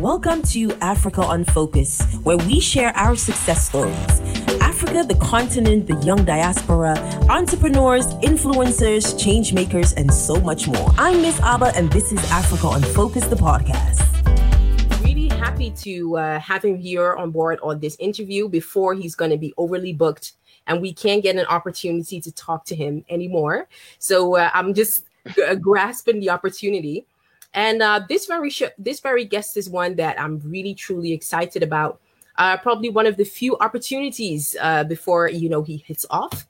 Welcome 0.00 0.42
to 0.42 0.72
Africa 0.82 1.22
on 1.22 1.46
Focus, 1.46 2.02
where 2.22 2.36
we 2.36 2.60
share 2.60 2.94
our 2.98 3.16
success 3.16 3.66
stories. 3.66 4.20
Africa, 4.60 5.04
the 5.08 5.16
continent, 5.22 5.86
the 5.86 5.96
young 6.04 6.22
diaspora, 6.22 6.98
entrepreneurs, 7.30 8.06
influencers, 8.16 9.18
change 9.18 9.54
makers, 9.54 9.94
and 9.94 10.12
so 10.12 10.38
much 10.38 10.68
more. 10.68 10.90
I'm 10.98 11.22
Miss 11.22 11.40
Abba, 11.40 11.72
and 11.74 11.90
this 11.92 12.12
is 12.12 12.18
Africa 12.30 12.66
on 12.66 12.82
Focus, 12.82 13.26
the 13.28 13.36
podcast. 13.36 14.04
Really 15.02 15.28
happy 15.28 15.70
to 15.70 16.18
uh, 16.18 16.40
have 16.40 16.62
him 16.62 16.76
here 16.76 17.14
on 17.14 17.30
board 17.30 17.58
on 17.62 17.80
this 17.80 17.96
interview 17.98 18.50
before 18.50 18.92
he's 18.92 19.14
going 19.14 19.30
to 19.30 19.38
be 19.38 19.54
overly 19.56 19.94
booked 19.94 20.34
and 20.66 20.82
we 20.82 20.92
can't 20.92 21.22
get 21.22 21.36
an 21.36 21.46
opportunity 21.46 22.20
to 22.20 22.32
talk 22.32 22.66
to 22.66 22.74
him 22.74 23.02
anymore. 23.08 23.66
So 23.98 24.36
uh, 24.36 24.50
I'm 24.52 24.74
just 24.74 25.06
uh, 25.48 25.54
grasping 25.54 26.20
the 26.20 26.30
opportunity. 26.30 27.06
And 27.54 27.82
uh, 27.82 28.00
this 28.08 28.26
very 28.26 28.50
sh- 28.50 28.74
this 28.78 29.00
very 29.00 29.24
guest 29.24 29.56
is 29.56 29.68
one 29.68 29.96
that 29.96 30.20
I'm 30.20 30.40
really 30.40 30.74
truly 30.74 31.12
excited 31.12 31.62
about. 31.62 32.00
Uh, 32.38 32.56
probably 32.58 32.90
one 32.90 33.06
of 33.06 33.16
the 33.16 33.24
few 33.24 33.56
opportunities 33.58 34.54
uh, 34.60 34.84
before 34.84 35.28
you 35.28 35.48
know 35.48 35.62
he 35.62 35.78
hits 35.78 36.04
off. 36.10 36.46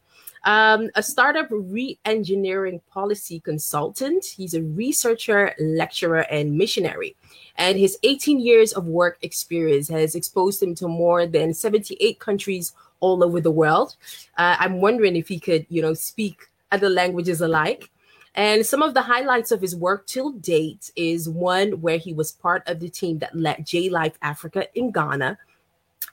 Um, 0.46 0.90
a 0.94 1.02
startup 1.02 1.48
re-engineering 1.50 2.80
policy 2.88 3.40
consultant. 3.40 4.24
He's 4.24 4.54
a 4.54 4.62
researcher, 4.62 5.52
lecturer, 5.58 6.20
and 6.30 6.56
missionary. 6.56 7.16
And 7.56 7.76
his 7.76 7.98
18 8.04 8.38
years 8.38 8.72
of 8.72 8.86
work 8.86 9.18
experience 9.22 9.88
has 9.88 10.14
exposed 10.14 10.62
him 10.62 10.76
to 10.76 10.86
more 10.86 11.26
than 11.26 11.52
78 11.52 12.20
countries 12.20 12.74
all 13.00 13.24
over 13.24 13.40
the 13.40 13.50
world. 13.50 13.96
Uh, 14.38 14.54
I'm 14.60 14.80
wondering 14.80 15.16
if 15.16 15.26
he 15.26 15.40
could, 15.40 15.66
you 15.68 15.82
know, 15.82 15.94
speak 15.94 16.48
other 16.70 16.88
languages 16.88 17.40
alike. 17.40 17.90
And 18.36 18.66
some 18.66 18.82
of 18.82 18.92
the 18.92 19.00
highlights 19.00 19.50
of 19.50 19.62
his 19.62 19.74
work 19.74 20.06
till 20.06 20.32
date 20.32 20.90
is 20.94 21.26
one 21.26 21.80
where 21.80 21.96
he 21.96 22.12
was 22.12 22.32
part 22.32 22.62
of 22.68 22.80
the 22.80 22.90
team 22.90 23.18
that 23.20 23.34
led 23.34 23.64
J 23.66 23.88
Life 23.88 24.18
Africa 24.20 24.68
in 24.74 24.92
Ghana, 24.92 25.38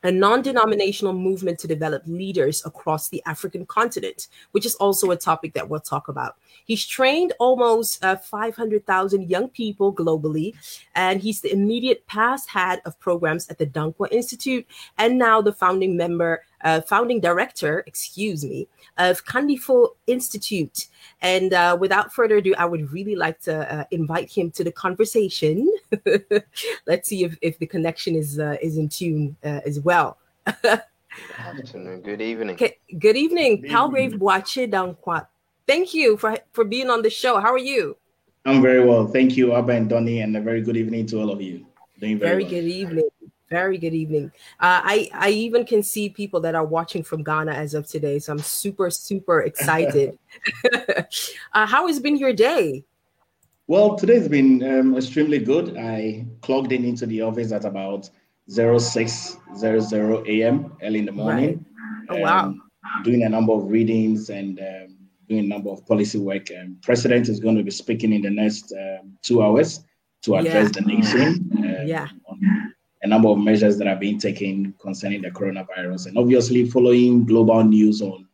a 0.03 0.11
non 0.11 0.41
denominational 0.41 1.11
movement 1.11 1.59
to 1.59 1.67
develop 1.67 2.01
leaders 2.05 2.65
across 2.65 3.09
the 3.09 3.21
African 3.25 3.65
continent, 3.65 4.29
which 4.51 4.65
is 4.65 4.75
also 4.75 5.11
a 5.11 5.17
topic 5.17 5.53
that 5.53 5.67
we'll 5.67 5.81
talk 5.81 6.07
about. 6.07 6.37
He's 6.63 6.85
trained 6.85 7.33
almost 7.39 8.01
uh, 8.05 8.15
500,000 8.15 9.29
young 9.29 9.49
people 9.49 9.93
globally, 9.93 10.55
and 10.95 11.21
he's 11.21 11.41
the 11.41 11.51
immediate 11.51 12.07
past 12.07 12.47
head 12.47 12.81
of 12.85 12.97
programs 13.01 13.49
at 13.49 13.57
the 13.57 13.65
Danquah 13.65 14.11
Institute 14.13 14.65
and 14.97 15.17
now 15.17 15.41
the 15.41 15.53
founding 15.53 15.97
member 15.97 16.43
uh, 16.63 16.81
founding 16.81 17.19
director, 17.19 17.83
excuse 17.85 18.43
me, 18.43 18.67
of 18.97 19.25
Kandifo 19.25 19.89
Institute. 20.07 20.87
And 21.21 21.53
uh, 21.53 21.77
without 21.79 22.13
further 22.13 22.37
ado, 22.37 22.53
I 22.57 22.65
would 22.65 22.91
really 22.91 23.15
like 23.15 23.39
to 23.41 23.71
uh, 23.73 23.83
invite 23.91 24.29
him 24.31 24.51
to 24.51 24.63
the 24.63 24.71
conversation. 24.71 25.71
Let's 26.87 27.09
see 27.09 27.23
if, 27.23 27.37
if 27.41 27.59
the 27.59 27.67
connection 27.67 28.15
is 28.15 28.39
uh, 28.39 28.57
is 28.61 28.77
in 28.77 28.89
tune 28.89 29.35
uh, 29.43 29.59
as 29.65 29.79
well. 29.79 30.17
afternoon. 31.37 32.01
Good 32.01 32.21
evening. 32.21 32.55
Okay. 32.55 32.77
Good 32.97 33.17
evening, 33.17 33.63
Palgrave 33.63 34.13
Boakye 34.13 34.71
Danquah. 34.71 35.27
Thank 35.67 35.93
you 35.93 36.17
for 36.17 36.37
for 36.51 36.63
being 36.63 36.89
on 36.89 37.01
the 37.01 37.09
show. 37.09 37.39
How 37.39 37.53
are 37.53 37.57
you? 37.57 37.97
I'm 38.45 38.61
very 38.61 38.83
well. 38.83 39.07
Thank 39.07 39.37
you, 39.37 39.53
Abba 39.53 39.71
and 39.73 39.89
Donnie, 39.89 40.19
and 40.19 40.35
a 40.35 40.41
very 40.41 40.61
good 40.61 40.75
evening 40.75 41.05
to 41.07 41.21
all 41.21 41.31
of 41.31 41.41
you. 41.41 41.65
Doing 41.99 42.19
very, 42.19 42.31
very 42.31 42.43
well. 42.43 42.51
good 42.51 42.67
evening. 42.67 43.09
Very 43.49 43.77
good 43.77 43.93
evening. 43.93 44.31
Uh, 44.59 44.81
I 44.83 45.09
I 45.13 45.29
even 45.29 45.65
can 45.65 45.83
see 45.83 46.09
people 46.09 46.39
that 46.41 46.55
are 46.55 46.65
watching 46.65 47.03
from 47.03 47.23
Ghana 47.23 47.51
as 47.51 47.73
of 47.73 47.87
today, 47.87 48.19
so 48.19 48.31
I'm 48.31 48.39
super 48.39 48.89
super 48.89 49.41
excited. 49.41 50.17
uh, 51.53 51.65
how 51.65 51.87
has 51.87 51.99
been 51.99 52.17
your 52.17 52.33
day? 52.33 52.83
Well, 53.67 53.95
today's 53.95 54.27
been 54.27 54.61
um, 54.63 54.97
extremely 54.97 55.39
good. 55.39 55.77
I 55.77 56.25
clogged 56.41 56.71
in 56.71 56.83
into 56.83 57.05
the 57.05 57.21
office 57.21 57.51
at 57.51 57.63
about 57.63 58.09
0600 58.49 60.27
a.m. 60.27 60.75
early 60.81 60.99
in 60.99 61.05
the 61.05 61.11
morning. 61.11 61.65
Right. 62.09 62.19
Oh 62.19 62.21
wow! 62.21 62.45
Um, 62.47 62.61
doing 63.03 63.23
a 63.23 63.29
number 63.29 63.53
of 63.53 63.69
readings 63.69 64.29
and 64.29 64.59
um, 64.59 64.97
doing 65.29 65.45
a 65.45 65.47
number 65.47 65.69
of 65.69 65.85
policy 65.85 66.17
work. 66.17 66.47
Um, 66.59 66.77
President 66.81 67.29
is 67.29 67.39
going 67.39 67.55
to 67.55 67.63
be 67.63 67.71
speaking 67.71 68.11
in 68.13 68.21
the 68.21 68.29
next 68.29 68.73
um, 68.73 69.17
two 69.21 69.41
hours 69.41 69.85
to 70.23 70.35
address 70.35 70.71
yeah. 70.75 70.81
the 70.81 70.81
nation. 70.81 71.49
Um, 71.57 71.87
yeah. 71.87 72.07
A 73.03 73.07
number 73.07 73.29
of 73.29 73.37
measures 73.37 73.77
that 73.77 73.87
are 73.87 73.97
being 73.97 74.17
taken 74.17 74.73
concerning 74.79 75.21
the 75.21 75.29
coronavirus, 75.29 76.07
and 76.07 76.17
obviously 76.17 76.69
following 76.69 77.25
global 77.25 77.63
news 77.63 78.01
on 78.01 78.27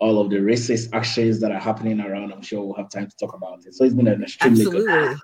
all 0.00 0.20
of 0.20 0.30
the 0.30 0.36
racist 0.36 0.90
actions 0.92 1.40
that 1.40 1.50
are 1.50 1.58
happening 1.58 2.00
around. 2.00 2.32
I'm 2.32 2.42
sure 2.42 2.64
we'll 2.64 2.76
have 2.76 2.90
time 2.90 3.08
to 3.08 3.16
talk 3.16 3.34
about 3.34 3.66
it. 3.66 3.74
So 3.74 3.84
it's 3.84 3.94
been 3.94 4.06
an 4.06 4.22
extremely 4.22 4.62
absolutely, 4.62 4.92
good. 4.92 5.18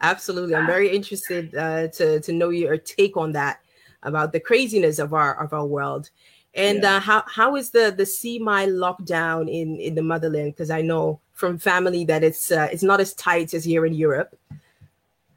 absolutely. 0.00 0.54
I'm 0.54 0.66
very 0.66 0.94
interested 0.94 1.54
uh, 1.54 1.88
to 1.88 2.20
to 2.20 2.32
know 2.32 2.48
your 2.48 2.78
take 2.78 3.16
on 3.16 3.32
that 3.32 3.60
about 4.02 4.32
the 4.32 4.40
craziness 4.40 4.98
of 4.98 5.12
our 5.12 5.42
of 5.42 5.52
our 5.52 5.66
world. 5.66 6.10
And 6.54 6.82
yeah. 6.82 6.96
uh, 6.96 7.00
how 7.00 7.24
how 7.26 7.56
is 7.56 7.70
the 7.70 7.92
the 7.94 8.06
semi 8.06 8.66
lockdown 8.66 9.50
in 9.50 9.78
in 9.80 9.94
the 9.94 10.02
motherland? 10.02 10.54
Because 10.54 10.70
I 10.70 10.80
know 10.80 11.20
from 11.32 11.58
family 11.58 12.04
that 12.06 12.24
it's 12.24 12.50
uh, 12.50 12.68
it's 12.72 12.82
not 12.82 13.00
as 13.00 13.12
tight 13.14 13.52
as 13.52 13.64
here 13.64 13.84
in 13.84 13.92
Europe. 13.92 14.38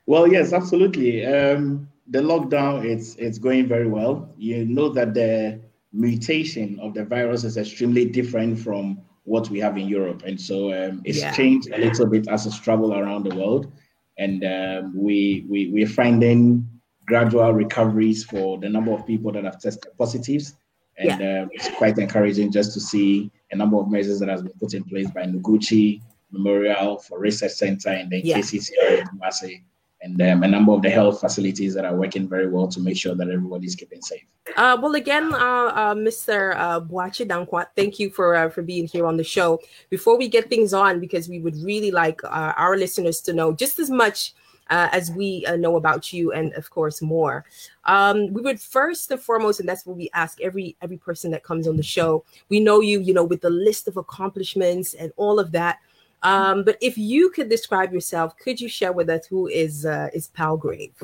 Well, 0.05 0.31
yes, 0.31 0.53
absolutely. 0.53 1.25
Um, 1.25 1.89
the 2.09 2.19
lockdown 2.19 2.85
it's 2.85 3.15
it's 3.15 3.37
going 3.37 3.67
very 3.67 3.87
well. 3.87 4.33
You 4.37 4.65
know 4.65 4.89
that 4.89 5.13
the 5.13 5.59
mutation 5.93 6.79
of 6.79 6.93
the 6.93 7.05
virus 7.05 7.43
is 7.43 7.57
extremely 7.57 8.05
different 8.05 8.59
from 8.59 9.01
what 9.23 9.49
we 9.49 9.59
have 9.59 9.77
in 9.77 9.87
Europe, 9.87 10.23
and 10.25 10.39
so 10.39 10.71
um, 10.71 11.01
it's 11.03 11.19
yeah. 11.19 11.33
changed 11.33 11.69
a 11.71 11.77
little 11.77 12.05
bit 12.05 12.27
as 12.27 12.45
it's 12.45 12.59
traveled 12.59 12.93
around 12.93 13.23
the 13.23 13.35
world, 13.35 13.71
and 14.17 14.43
um, 14.45 14.93
we 14.95 15.45
we 15.49 15.69
we're 15.69 15.87
finding 15.87 16.67
gradual 17.05 17.53
recoveries 17.53 18.23
for 18.23 18.57
the 18.57 18.69
number 18.69 18.91
of 18.91 19.05
people 19.05 19.31
that 19.31 19.43
have 19.43 19.59
tested 19.59 19.91
positives, 19.97 20.55
and 20.97 21.19
yeah. 21.19 21.41
um, 21.41 21.49
it's 21.51 21.69
quite 21.77 21.97
encouraging 21.97 22.51
just 22.51 22.73
to 22.73 22.79
see 22.79 23.29
a 23.51 23.55
number 23.55 23.77
of 23.77 23.89
measures 23.89 24.19
that 24.19 24.29
has 24.29 24.41
been 24.41 24.53
put 24.59 24.73
in 24.73 24.83
place 24.83 25.09
by 25.11 25.23
Noguchi 25.23 26.01
Memorial 26.31 26.97
for 26.99 27.19
Research 27.19 27.53
Center 27.53 27.89
and 27.89 28.11
then 28.11 28.21
yeah. 28.23 28.37
KCCR 28.37 28.99
in 28.99 29.07
Kumasi 29.07 29.63
and 30.01 30.21
um, 30.21 30.43
a 30.43 30.47
number 30.47 30.71
of 30.71 30.81
the 30.81 30.89
health 30.89 31.19
facilities 31.19 31.73
that 31.73 31.85
are 31.85 31.95
working 31.95 32.27
very 32.27 32.47
well 32.47 32.67
to 32.67 32.79
make 32.79 32.97
sure 32.97 33.15
that 33.15 33.29
everybody's 33.29 33.75
keeping 33.75 34.01
safe. 34.01 34.23
Uh, 34.55 34.77
well, 34.81 34.95
again, 34.95 35.33
uh, 35.33 35.37
uh, 35.37 35.95
Mr. 35.95 36.55
Uh, 36.55 36.79
Boakye 36.79 37.27
Danquah, 37.27 37.65
thank 37.75 37.99
you 37.99 38.09
for 38.09 38.35
uh, 38.35 38.49
for 38.49 38.61
being 38.61 38.87
here 38.87 39.05
on 39.05 39.17
the 39.17 39.23
show. 39.23 39.59
Before 39.89 40.17
we 40.17 40.27
get 40.27 40.49
things 40.49 40.73
on, 40.73 40.99
because 40.99 41.27
we 41.27 41.39
would 41.39 41.57
really 41.57 41.91
like 41.91 42.23
uh, 42.23 42.53
our 42.55 42.77
listeners 42.77 43.21
to 43.21 43.33
know 43.33 43.53
just 43.53 43.79
as 43.79 43.89
much 43.89 44.33
uh, 44.69 44.89
as 44.91 45.11
we 45.11 45.45
know 45.57 45.75
about 45.75 46.13
you, 46.13 46.31
and 46.31 46.53
of 46.53 46.69
course 46.69 47.01
more. 47.01 47.45
Um, 47.85 48.33
we 48.33 48.41
would 48.41 48.59
first 48.59 49.11
and 49.11 49.19
foremost, 49.19 49.59
and 49.59 49.67
that's 49.67 49.85
what 49.85 49.97
we 49.97 50.09
ask 50.13 50.39
every 50.41 50.75
every 50.81 50.97
person 50.97 51.31
that 51.31 51.43
comes 51.43 51.67
on 51.67 51.75
the 51.75 51.83
show. 51.83 52.23
We 52.49 52.59
know 52.59 52.81
you, 52.81 52.99
you 52.99 53.13
know, 53.13 53.23
with 53.23 53.41
the 53.41 53.49
list 53.49 53.87
of 53.87 53.97
accomplishments 53.97 54.93
and 54.93 55.11
all 55.17 55.39
of 55.39 55.51
that. 55.53 55.79
Um, 56.23 56.63
but 56.63 56.77
if 56.81 56.97
you 56.97 57.29
could 57.29 57.49
describe 57.49 57.93
yourself, 57.93 58.37
could 58.37 58.59
you 58.59 58.67
share 58.67 58.91
with 58.91 59.09
us 59.09 59.27
who 59.27 59.47
is 59.47 59.85
uh, 59.85 60.09
is 60.13 60.27
Palgrave? 60.27 60.95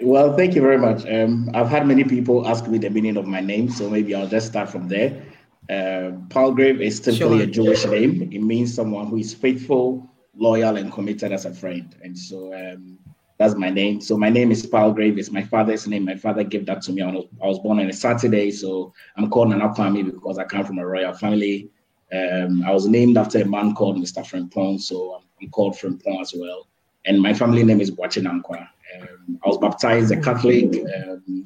Well, 0.00 0.36
thank 0.36 0.54
you 0.54 0.60
very 0.60 0.78
much. 0.78 1.06
Um, 1.06 1.50
I've 1.54 1.68
had 1.68 1.86
many 1.86 2.02
people 2.02 2.46
ask 2.48 2.66
me 2.66 2.78
the 2.78 2.90
meaning 2.90 3.16
of 3.16 3.26
my 3.26 3.40
name, 3.40 3.68
so 3.70 3.88
maybe 3.88 4.14
I'll 4.14 4.26
just 4.26 4.48
start 4.48 4.68
from 4.68 4.88
there. 4.88 5.22
Uh, 5.70 6.12
Palgrave 6.28 6.80
is 6.80 6.98
typically 6.98 7.38
sure. 7.38 7.42
a 7.42 7.46
Jewish 7.46 7.84
name. 7.86 8.22
It 8.32 8.40
means 8.40 8.74
someone 8.74 9.06
who 9.06 9.16
is 9.18 9.32
faithful, 9.32 10.10
loyal, 10.36 10.76
and 10.76 10.92
committed 10.92 11.32
as 11.32 11.44
a 11.44 11.54
friend. 11.54 11.94
And 12.02 12.18
so 12.18 12.52
um, 12.52 12.98
that's 13.38 13.54
my 13.54 13.70
name. 13.70 14.00
So 14.00 14.16
my 14.16 14.28
name 14.28 14.50
is 14.50 14.66
Palgrave. 14.66 15.18
It's 15.18 15.30
my 15.30 15.42
father's 15.42 15.86
name. 15.86 16.04
My 16.04 16.16
father 16.16 16.42
gave 16.42 16.66
that 16.66 16.82
to 16.82 16.92
me. 16.92 17.02
I 17.02 17.46
was 17.46 17.60
born 17.60 17.78
on 17.78 17.88
a 17.88 17.92
Saturday, 17.92 18.50
so 18.50 18.92
I'm 19.16 19.30
called 19.30 19.50
Nana 19.50 19.68
Kwame 19.68 20.04
because 20.04 20.38
I 20.38 20.44
come 20.44 20.64
from 20.64 20.78
a 20.78 20.86
royal 20.86 21.12
family. 21.12 21.70
Um, 22.12 22.62
I 22.64 22.72
was 22.72 22.86
named 22.86 23.16
after 23.16 23.40
a 23.40 23.44
man 23.44 23.74
called 23.74 23.96
Mr. 23.96 24.22
Frimpong, 24.22 24.80
so 24.80 25.14
I'm, 25.40 25.50
called 25.50 25.74
Frimpong 25.74 26.20
as 26.20 26.34
well. 26.36 26.68
And 27.04 27.20
my 27.20 27.34
family 27.34 27.64
name 27.64 27.80
is 27.80 27.90
Boakye-Danquah. 27.90 28.68
Um, 29.00 29.40
I 29.44 29.48
was 29.48 29.58
baptized 29.58 30.12
a 30.12 30.20
Catholic, 30.20 30.72
um, 30.94 31.44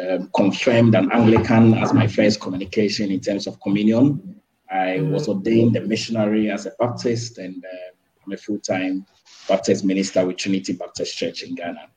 um, 0.00 0.30
confirmed 0.34 0.94
an 0.94 1.10
Anglican 1.12 1.74
as 1.74 1.92
my 1.92 2.06
first 2.06 2.40
communication 2.40 3.10
in 3.10 3.20
terms 3.20 3.46
of 3.46 3.60
communion. 3.60 4.40
I 4.70 5.00
was 5.02 5.28
ordained 5.28 5.76
a 5.76 5.80
missionary 5.80 6.50
as 6.50 6.64
a 6.64 6.72
Baptist, 6.78 7.38
and 7.38 7.62
uh, 7.62 8.24
I'm 8.24 8.32
a 8.32 8.36
full-time 8.36 9.04
Baptist 9.48 9.84
minister 9.84 10.24
with 10.24 10.36
Trinity 10.36 10.72
Baptist 10.72 11.16
Church 11.16 11.42
in 11.42 11.54
Ghana. 11.56 11.88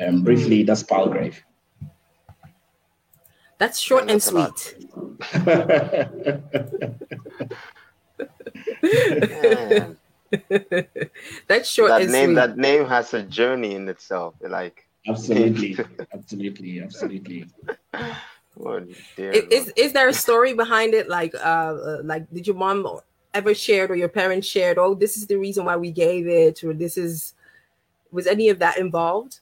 Um, 0.00 0.22
briefly, 0.22 0.62
that's 0.62 0.84
Palgrave. 0.84 1.42
That's 3.58 3.78
short 3.78 4.10
and 4.10 4.22
sweet. 4.22 4.76
That's 11.48 11.68
short 11.68 11.90
that 11.90 12.02
and 12.02 12.12
name, 12.12 12.26
sweet. 12.26 12.34
That 12.34 12.56
name 12.56 12.86
has 12.86 13.14
a 13.14 13.22
journey 13.22 13.74
in 13.74 13.88
itself. 13.88 14.34
Like 14.40 14.86
absolutely, 15.08 15.76
absolutely, 16.12 16.80
absolutely. 16.80 17.46
Oh, 18.58 18.82
is, 19.18 19.72
is 19.76 19.92
there 19.92 20.08
a 20.08 20.14
story 20.14 20.54
behind 20.54 20.94
it? 20.94 21.08
Like, 21.08 21.34
uh, 21.34 21.38
uh, 21.38 21.98
like 22.02 22.30
did 22.32 22.46
your 22.46 22.56
mom 22.56 23.00
ever 23.34 23.54
shared 23.54 23.90
or 23.90 23.96
your 23.96 24.08
parents 24.08 24.46
shared? 24.46 24.78
Oh, 24.78 24.94
this 24.94 25.16
is 25.16 25.26
the 25.26 25.36
reason 25.36 25.64
why 25.64 25.76
we 25.76 25.90
gave 25.90 26.26
it, 26.26 26.64
or 26.64 26.72
this 26.72 26.96
is 26.96 27.34
was 28.10 28.26
any 28.26 28.48
of 28.48 28.58
that 28.58 28.78
involved? 28.78 29.40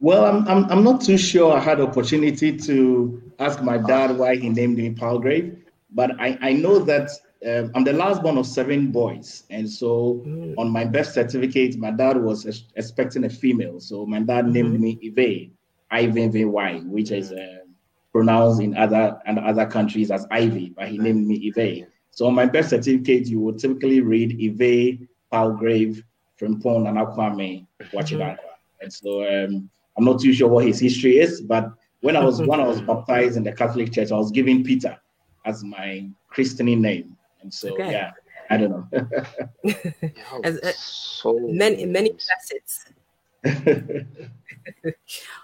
Well, 0.00 0.24
I'm, 0.24 0.46
I'm, 0.48 0.70
I'm 0.70 0.84
not 0.84 1.00
too 1.00 1.16
sure 1.16 1.52
I 1.52 1.60
had 1.60 1.80
opportunity 1.80 2.56
to 2.58 3.22
ask 3.38 3.62
my 3.62 3.78
dad 3.78 4.18
why 4.18 4.36
he 4.36 4.48
named 4.48 4.76
me 4.76 4.90
Palgrave, 4.90 5.64
but 5.90 6.20
I, 6.20 6.38
I 6.42 6.52
know 6.52 6.78
that 6.80 7.10
um, 7.46 7.70
I'm 7.74 7.84
the 7.84 7.92
last 7.92 8.22
one 8.22 8.38
of 8.38 8.46
seven 8.46 8.90
boys. 8.90 9.44
And 9.50 9.68
so 9.70 10.22
mm. 10.26 10.54
on 10.58 10.70
my 10.70 10.84
birth 10.84 11.12
certificate, 11.12 11.76
my 11.76 11.90
dad 11.90 12.16
was 12.16 12.46
ex- 12.46 12.64
expecting 12.74 13.24
a 13.24 13.30
female. 13.30 13.80
So 13.80 14.06
my 14.06 14.20
dad 14.20 14.46
mm-hmm. 14.46 14.52
named 14.52 14.80
me 14.80 14.98
Ive, 15.16 15.50
I-V-V-Y, 15.90 16.80
which 16.86 17.10
is 17.10 17.32
uh, 17.32 17.58
pronounced 18.12 18.60
in 18.60 18.76
other 18.76 19.18
and 19.26 19.38
other 19.38 19.66
countries 19.66 20.10
as 20.10 20.26
Ivy, 20.30 20.70
but 20.76 20.88
he 20.88 20.98
named 20.98 21.26
me 21.26 21.52
Ive. 21.56 21.86
So 22.10 22.26
on 22.26 22.34
my 22.34 22.46
birth 22.46 22.68
certificate, 22.68 23.26
you 23.26 23.40
would 23.40 23.58
typically 23.58 24.00
read 24.00 24.38
Ive 24.40 25.06
Palgrave 25.30 26.02
Frimpong 26.40 26.84
Nana 26.84 27.06
Kwame 27.06 27.66
Boakye-Danquah. 27.92 28.38
And 28.80 28.92
so 28.92 29.22
um, 29.26 29.70
I'm 29.96 30.04
not 30.04 30.20
too 30.20 30.32
sure 30.32 30.48
what 30.48 30.64
his 30.66 30.80
history 30.80 31.18
is, 31.18 31.40
but 31.40 31.72
when 32.00 32.16
I 32.16 32.24
was 32.24 32.42
when 32.42 32.60
I 32.60 32.66
was 32.66 32.80
baptized 32.80 33.36
in 33.36 33.44
the 33.44 33.52
Catholic 33.52 33.92
Church, 33.92 34.12
I 34.12 34.16
was 34.16 34.30
given 34.30 34.62
Peter 34.62 34.98
as 35.44 35.64
my 35.64 36.08
christening 36.28 36.80
name. 36.80 37.16
And 37.42 37.52
so 37.52 37.72
okay. 37.74 37.92
yeah, 37.92 38.12
I 38.50 38.56
don't 38.56 38.70
know. 38.70 38.86
as, 40.44 40.58
uh, 40.58 40.72
so 40.76 41.38
many 41.40 41.86
many 41.86 42.10
facets. 42.10 42.86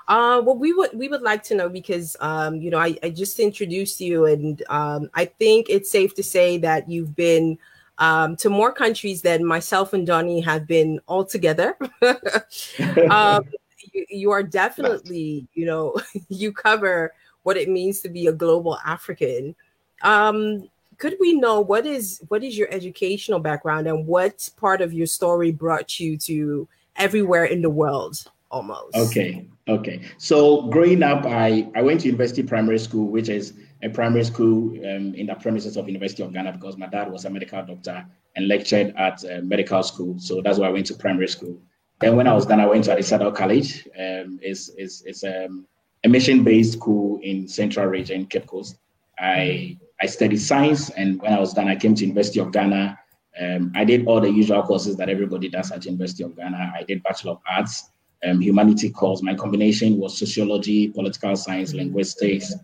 uh, 0.08 0.42
well, 0.44 0.56
we 0.56 0.72
would 0.72 0.90
we 0.94 1.08
would 1.08 1.22
like 1.22 1.42
to 1.44 1.54
know 1.54 1.68
because 1.68 2.16
um, 2.20 2.56
you 2.56 2.70
know 2.70 2.78
I, 2.78 2.96
I 3.02 3.10
just 3.10 3.38
introduced 3.38 4.00
you, 4.00 4.26
and 4.26 4.62
um, 4.68 5.10
I 5.14 5.26
think 5.26 5.66
it's 5.68 5.90
safe 5.90 6.14
to 6.14 6.22
say 6.22 6.58
that 6.58 6.88
you've 6.88 7.14
been 7.14 7.58
um, 8.00 8.34
to 8.36 8.50
more 8.50 8.72
countries 8.72 9.22
than 9.22 9.44
myself 9.44 9.92
and 9.92 10.06
Donnie 10.06 10.40
have 10.40 10.66
been 10.66 11.00
all 11.06 11.24
together. 11.24 11.76
um, 13.10 13.44
you, 13.92 14.06
you, 14.08 14.30
are 14.30 14.42
definitely, 14.42 15.46
you 15.54 15.66
know, 15.66 15.94
you 16.28 16.52
cover 16.52 17.12
what 17.42 17.56
it 17.56 17.68
means 17.68 18.00
to 18.00 18.08
be 18.08 18.26
a 18.26 18.32
global 18.32 18.78
African. 18.84 19.54
Um, 20.02 20.68
could 20.98 21.16
we 21.18 21.32
know 21.32 21.60
what 21.60 21.86
is 21.86 22.22
what 22.28 22.44
is 22.44 22.58
your 22.58 22.68
educational 22.70 23.38
background 23.38 23.86
and 23.86 24.06
what 24.06 24.48
part 24.56 24.82
of 24.82 24.92
your 24.92 25.06
story 25.06 25.50
brought 25.50 25.98
you 25.98 26.16
to 26.18 26.68
everywhere 26.96 27.46
in 27.46 27.62
the 27.62 27.70
world 27.70 28.22
almost? 28.50 28.94
Okay, 28.94 29.48
okay. 29.66 30.02
So 30.18 30.62
growing 30.68 31.02
up, 31.02 31.24
I 31.24 31.70
I 31.74 31.80
went 31.80 32.00
to 32.00 32.06
University 32.06 32.42
Primary 32.42 32.78
School, 32.78 33.08
which 33.08 33.30
is 33.30 33.54
a 33.82 33.88
primary 33.88 34.24
school 34.24 34.72
um, 34.84 35.14
in 35.14 35.26
the 35.26 35.34
premises 35.34 35.78
of 35.78 35.86
University 35.86 36.22
of 36.22 36.32
Ghana 36.32 36.52
because 36.52 36.76
my 36.76 36.86
dad 36.86 37.10
was 37.10 37.24
a 37.24 37.30
medical 37.30 37.64
doctor 37.64 38.04
and 38.36 38.46
lectured 38.46 38.94
at 38.96 39.24
uh, 39.24 39.40
medical 39.42 39.82
school. 39.82 40.18
So 40.18 40.42
that's 40.42 40.58
why 40.58 40.68
I 40.68 40.70
went 40.70 40.86
to 40.86 40.94
primary 40.94 41.28
school. 41.28 41.58
Then 42.00 42.16
when 42.16 42.26
I 42.26 42.32
was 42.32 42.46
done, 42.46 42.60
I 42.60 42.66
went 42.66 42.84
to 42.84 42.96
Adisadel 42.96 43.34
College. 43.34 43.86
Um, 43.88 44.38
it's 44.42 44.70
it's, 44.76 45.02
it's 45.02 45.22
um, 45.22 45.66
a 46.02 46.08
mission-based 46.08 46.72
school 46.72 47.20
in 47.22 47.46
Central 47.46 47.86
Region, 47.86 48.26
Cape 48.26 48.46
Coast. 48.46 48.76
I 49.18 49.76
I 50.00 50.06
studied 50.06 50.38
science, 50.40 50.88
and 50.90 51.20
when 51.20 51.32
I 51.34 51.38
was 51.38 51.52
done, 51.52 51.68
I 51.68 51.76
came 51.76 51.94
to 51.94 52.02
University 52.02 52.40
of 52.40 52.52
Ghana. 52.52 52.98
Um, 53.40 53.70
I 53.74 53.84
did 53.84 54.06
all 54.06 54.20
the 54.20 54.30
usual 54.30 54.62
courses 54.62 54.96
that 54.96 55.10
everybody 55.10 55.48
does 55.50 55.70
at 55.70 55.84
University 55.84 56.22
of 56.24 56.34
Ghana. 56.36 56.72
I 56.74 56.84
did 56.84 57.02
Bachelor 57.02 57.32
of 57.32 57.40
Arts, 57.50 57.90
um, 58.26 58.40
humanity 58.40 58.90
course. 58.90 59.22
My 59.22 59.34
combination 59.34 59.98
was 59.98 60.18
sociology, 60.18 60.88
political 60.88 61.36
science, 61.36 61.74
linguistics, 61.74 62.54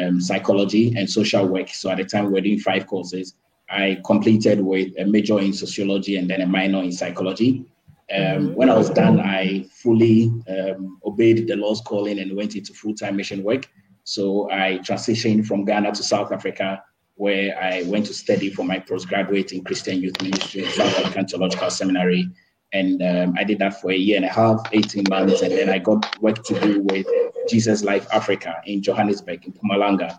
um, 0.00 0.20
psychology, 0.20 0.94
and 0.96 1.10
social 1.10 1.44
work. 1.46 1.68
So 1.68 1.90
at 1.90 1.98
the 1.98 2.04
time, 2.04 2.26
we 2.26 2.32
were 2.34 2.40
doing 2.40 2.60
five 2.60 2.86
courses. 2.86 3.34
I 3.68 4.00
completed 4.06 4.60
with 4.60 4.92
a 4.96 5.04
major 5.04 5.40
in 5.40 5.52
sociology 5.52 6.18
and 6.18 6.30
then 6.30 6.40
a 6.40 6.46
minor 6.46 6.82
in 6.84 6.92
psychology. 6.92 7.64
Um, 8.14 8.20
mm-hmm. 8.20 8.54
When 8.54 8.70
I 8.70 8.76
was 8.76 8.90
done, 8.90 9.20
I 9.20 9.66
fully 9.72 10.30
um, 10.48 10.98
obeyed 11.04 11.48
the 11.48 11.56
Lord's 11.56 11.80
calling 11.80 12.18
and 12.20 12.36
went 12.36 12.54
into 12.54 12.72
full 12.72 12.94
time 12.94 13.16
mission 13.16 13.42
work. 13.42 13.68
So 14.04 14.48
I 14.50 14.78
transitioned 14.82 15.46
from 15.46 15.64
Ghana 15.64 15.92
to 15.92 16.02
South 16.02 16.30
Africa, 16.30 16.82
where 17.14 17.60
I 17.60 17.82
went 17.84 18.06
to 18.06 18.14
study 18.14 18.50
for 18.50 18.64
my 18.64 18.78
postgraduate 18.78 19.52
in 19.52 19.64
Christian 19.64 20.00
Youth 20.00 20.22
Ministry 20.22 20.64
in 20.64 20.70
South 20.70 20.96
African 21.00 21.26
Theological 21.26 21.70
Seminary. 21.70 22.30
And 22.72 23.02
um, 23.02 23.34
I 23.36 23.42
did 23.42 23.58
that 23.58 23.80
for 23.80 23.90
a 23.90 23.96
year 23.96 24.16
and 24.16 24.24
a 24.24 24.28
half, 24.28 24.60
18 24.72 25.04
months. 25.08 25.42
And 25.42 25.52
then 25.52 25.70
I 25.70 25.78
got 25.78 26.20
work 26.22 26.44
to 26.44 26.60
do 26.60 26.82
with 26.82 27.06
Jesus 27.48 27.82
Life 27.82 28.06
Africa 28.12 28.60
in 28.66 28.82
Johannesburg, 28.82 29.44
in 29.44 29.52
Mpumalanga, 29.52 30.16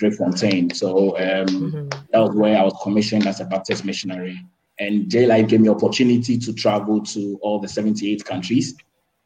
Driefontein. 0.00 0.74
So 0.74 1.16
um, 1.16 1.46
mm-hmm. 1.46 1.88
that 2.12 2.20
was 2.20 2.34
where 2.34 2.58
I 2.58 2.62
was 2.62 2.74
commissioned 2.82 3.26
as 3.26 3.40
a 3.40 3.44
Baptist 3.44 3.84
missionary. 3.84 4.38
And 4.78 5.10
J 5.10 5.26
Life 5.26 5.48
gave 5.48 5.60
me 5.60 5.68
opportunity 5.68 6.38
to 6.38 6.52
travel 6.52 7.00
to 7.02 7.38
all 7.42 7.58
the 7.58 7.68
78 7.68 8.24
countries 8.24 8.74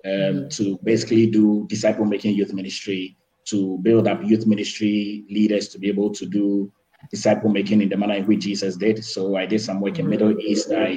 um, 0.04 0.10
mm-hmm. 0.10 0.48
to 0.48 0.78
basically 0.82 1.26
do 1.26 1.66
disciple 1.68 2.04
making 2.04 2.34
youth 2.34 2.52
ministry, 2.52 3.16
to 3.46 3.78
build 3.82 4.06
up 4.06 4.22
youth 4.24 4.46
ministry 4.46 5.24
leaders 5.28 5.68
to 5.68 5.78
be 5.78 5.88
able 5.88 6.10
to 6.10 6.26
do 6.26 6.72
disciple 7.10 7.50
making 7.50 7.80
in 7.82 7.88
the 7.88 7.96
manner 7.96 8.14
in 8.14 8.26
which 8.26 8.40
Jesus 8.40 8.76
did. 8.76 9.04
So 9.04 9.36
I 9.36 9.46
did 9.46 9.60
some 9.60 9.80
work 9.80 9.98
in 9.98 10.08
Middle 10.08 10.38
East. 10.38 10.70
I, 10.72 10.96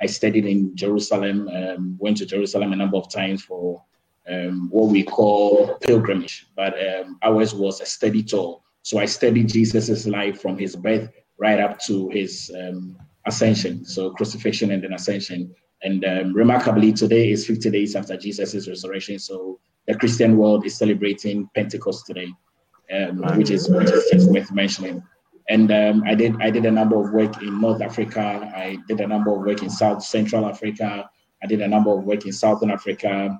I 0.00 0.06
studied 0.06 0.46
in 0.46 0.76
Jerusalem, 0.76 1.48
um, 1.48 1.96
went 1.98 2.18
to 2.18 2.26
Jerusalem 2.26 2.72
a 2.72 2.76
number 2.76 2.96
of 2.96 3.10
times 3.10 3.42
for 3.42 3.82
um, 4.28 4.68
what 4.70 4.90
we 4.90 5.02
call 5.02 5.76
pilgrimage, 5.80 6.46
but 6.54 6.74
um, 6.74 7.18
ours 7.22 7.54
was 7.54 7.80
a 7.80 7.86
study 7.86 8.22
tour. 8.22 8.60
So 8.82 8.98
I 8.98 9.06
studied 9.06 9.48
Jesus's 9.48 10.06
life 10.06 10.40
from 10.40 10.58
his 10.58 10.76
birth 10.76 11.10
right 11.38 11.58
up 11.58 11.78
to 11.80 12.08
his 12.10 12.50
um, 12.58 12.96
ascension, 13.28 13.84
so 13.84 14.10
crucifixion 14.10 14.72
and 14.72 14.82
then 14.82 14.94
ascension. 14.94 15.54
And 15.82 16.04
um, 16.04 16.34
remarkably, 16.34 16.92
today 16.92 17.30
is 17.30 17.46
50 17.46 17.70
days 17.70 17.94
after 17.94 18.16
Jesus' 18.16 18.66
resurrection. 18.66 19.18
So 19.18 19.60
the 19.86 19.94
Christian 19.94 20.36
world 20.36 20.66
is 20.66 20.76
celebrating 20.76 21.48
Pentecost 21.54 22.06
today, 22.06 22.32
um, 22.92 23.22
which 23.36 23.50
is 23.50 23.68
which 23.68 23.90
is 23.90 24.10
just 24.10 24.30
worth 24.30 24.50
mentioning. 24.50 25.02
And 25.48 25.70
um, 25.70 26.02
I 26.06 26.14
did 26.14 26.34
I 26.42 26.50
did 26.50 26.66
a 26.66 26.70
number 26.70 26.96
of 27.00 27.12
work 27.12 27.40
in 27.40 27.60
North 27.60 27.80
Africa. 27.80 28.50
I 28.54 28.78
did 28.88 29.00
a 29.00 29.06
number 29.06 29.30
of 29.32 29.40
work 29.46 29.62
in 29.62 29.70
South 29.70 30.02
Central 30.02 30.46
Africa. 30.46 31.08
I 31.42 31.46
did 31.46 31.62
a 31.62 31.68
number 31.68 31.90
of 31.96 32.04
work 32.04 32.26
in 32.26 32.32
Southern 32.32 32.70
Africa 32.70 33.38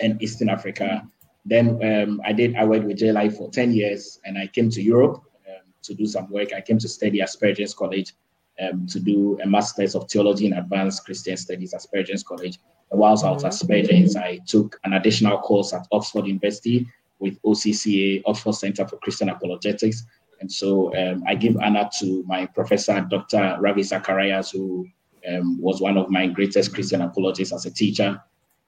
and 0.00 0.22
Eastern 0.22 0.50
Africa. 0.50 1.08
Then 1.44 1.82
um, 1.82 2.20
I 2.24 2.32
did 2.32 2.54
I 2.54 2.64
worked 2.64 2.84
with 2.84 2.98
JLI 2.98 3.34
for 3.36 3.50
10 3.50 3.72
years 3.72 4.20
and 4.24 4.36
I 4.36 4.46
came 4.48 4.68
to 4.70 4.82
Europe 4.82 5.22
um, 5.48 5.72
to 5.82 5.94
do 5.94 6.06
some 6.06 6.30
work. 6.30 6.52
I 6.52 6.60
came 6.60 6.78
to 6.78 6.88
study 6.88 7.22
at 7.22 7.30
Spurgeon's 7.30 7.74
College 7.74 8.12
um, 8.60 8.86
to 8.86 9.00
do 9.00 9.38
a 9.42 9.46
Master's 9.46 9.94
of 9.94 10.10
Theology 10.10 10.46
in 10.46 10.52
Advanced 10.54 11.04
Christian 11.04 11.36
Studies 11.36 11.74
at 11.74 11.82
Spurgeon's 11.82 12.22
College. 12.22 12.58
And 12.90 13.00
whilst 13.00 13.24
I 13.24 13.30
was 13.30 13.44
at 13.44 13.54
Spurgeon's, 13.54 14.16
I 14.16 14.38
took 14.46 14.78
an 14.84 14.94
additional 14.94 15.38
course 15.38 15.72
at 15.72 15.86
Oxford 15.92 16.26
University 16.26 16.86
with 17.18 17.40
OCCA, 17.42 18.22
Oxford 18.26 18.54
Center 18.54 18.86
for 18.86 18.96
Christian 18.98 19.28
Apologetics. 19.28 20.04
And 20.40 20.50
so 20.50 20.94
um, 20.96 21.24
I 21.26 21.34
give 21.34 21.56
honor 21.58 21.88
to 21.98 22.22
my 22.26 22.46
professor, 22.46 23.00
Dr. 23.10 23.56
Ravi 23.60 23.82
Zacharias, 23.82 24.50
who 24.50 24.88
um, 25.28 25.60
was 25.60 25.80
one 25.80 25.96
of 25.96 26.10
my 26.10 26.26
greatest 26.26 26.72
Christian 26.74 27.02
apologists 27.02 27.52
as 27.52 27.66
a 27.66 27.70
teacher. 27.70 28.22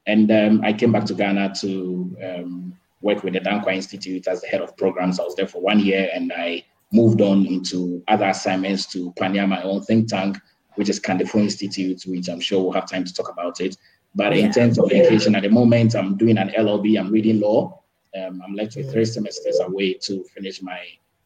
And 0.06 0.30
um, 0.30 0.61
I 0.64 0.73
came 0.73 0.92
back 0.92 1.04
to 1.06 1.14
Ghana 1.14 1.54
to 1.61 2.16
um, 2.25 2.76
work 3.02 3.23
with 3.23 3.35
the 3.35 3.40
Danquah 3.40 3.75
Institute 3.75 4.26
as 4.26 4.40
the 4.40 4.49
head 4.49 4.61
of 4.61 4.76
programs. 4.76 5.20
I 5.20 5.25
was 5.25 5.35
there 5.37 5.47
for 5.47 5.61
one 5.61 5.78
year 5.80 6.11
and 6.12 6.32
I 6.37 6.64
moved 6.92 7.20
on 7.20 7.47
into 7.47 8.02
other 8.09 8.26
assignments 8.26 8.87
to 8.87 9.12
pioneer 9.12 9.47
my 9.47 9.62
own 9.62 9.82
think 9.82 10.09
tank, 10.09 10.38
which 10.75 10.88
is 10.88 11.00
Kandifo 11.00 11.40
Institute, 11.40 12.02
which 12.06 12.28
I'm 12.28 12.40
sure 12.40 12.62
we'll 12.62 12.73
have 12.73 12.88
time 12.88 13.04
to 13.04 13.14
talk 13.14 13.30
about 13.30 13.61
it. 13.61 13.76
But 14.14 14.35
yeah. 14.35 14.47
in 14.47 14.52
terms 14.52 14.78
of 14.78 14.90
education, 14.90 15.35
at 15.35 15.42
the 15.42 15.50
moment, 15.50 15.94
I'm 15.94 16.16
doing 16.16 16.38
an 16.38 16.50
LLB, 16.50 16.99
I'm 16.99 17.11
reading 17.11 17.40
law. 17.40 17.80
Um, 18.16 18.42
I'm 18.44 18.54
with 18.54 18.92
three 18.92 19.04
semesters 19.04 19.61
away 19.61 19.94
to 19.94 20.25
finish 20.35 20.61
my 20.62 20.80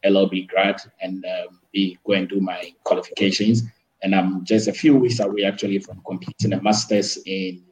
LLB 0.04 0.48
grad 0.48 0.80
and 1.00 1.24
um, 1.24 1.60
be 1.72 1.98
go 2.04 2.12
and 2.12 2.28
do 2.28 2.40
my 2.40 2.74
qualifications. 2.84 3.62
And 4.02 4.14
I'm 4.14 4.44
just 4.44 4.68
a 4.68 4.72
few 4.72 4.94
weeks 4.96 5.18
away 5.20 5.44
actually 5.44 5.78
from 5.78 6.02
completing 6.06 6.52
a 6.52 6.60
master's 6.60 7.16
in 7.24 7.64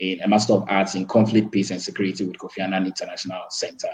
in 0.00 0.20
a 0.20 0.26
Master 0.26 0.54
of 0.54 0.64
Arts 0.68 0.96
in 0.96 1.06
Conflict, 1.06 1.52
Peace 1.52 1.70
and 1.70 1.80
Security 1.80 2.24
with 2.24 2.36
Kofi 2.36 2.60
Annan 2.60 2.86
International 2.86 3.42
Center. 3.50 3.90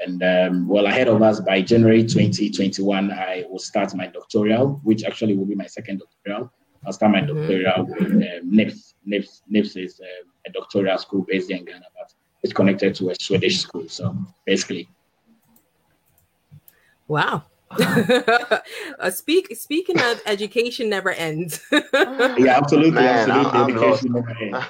And 0.00 0.22
um, 0.22 0.68
well, 0.68 0.86
ahead 0.86 1.08
of 1.08 1.22
us 1.22 1.40
by 1.40 1.62
January 1.62 2.02
2021, 2.02 3.10
I 3.10 3.44
will 3.48 3.58
start 3.58 3.94
my 3.94 4.06
doctoral, 4.06 4.80
which 4.84 5.04
actually 5.04 5.36
will 5.36 5.46
be 5.46 5.54
my 5.54 5.66
second 5.66 6.00
doctoral. 6.00 6.52
I'll 6.86 6.92
start 6.92 7.12
my 7.12 7.20
mm-hmm. 7.20 7.36
doctoral 7.36 7.86
with 7.86 8.12
um, 8.12 8.50
NIPS. 8.50 8.94
NIPS, 9.06 9.42
NIPS 9.48 9.76
is 9.76 10.00
um, 10.00 10.32
a 10.46 10.50
doctoral 10.50 10.98
school 10.98 11.24
based 11.28 11.50
in 11.50 11.64
Ghana, 11.64 11.86
but 11.98 12.12
it's 12.42 12.52
connected 12.52 12.94
to 12.96 13.10
a 13.10 13.14
Swedish 13.18 13.60
school. 13.60 13.88
So 13.88 14.16
basically. 14.44 14.88
Wow. 17.08 17.44
uh, 17.80 19.10
speak 19.10 19.54
speaking 19.56 20.00
of 20.00 20.20
education 20.26 20.88
never 20.88 21.10
ends. 21.10 21.60
yeah, 21.72 22.56
absolutely, 22.56 22.92
Man, 22.92 23.30
absolutely. 23.30 23.74
I'm, 23.74 23.92
I'm 23.92 24.12
never 24.12 24.36
ends. 24.40 24.66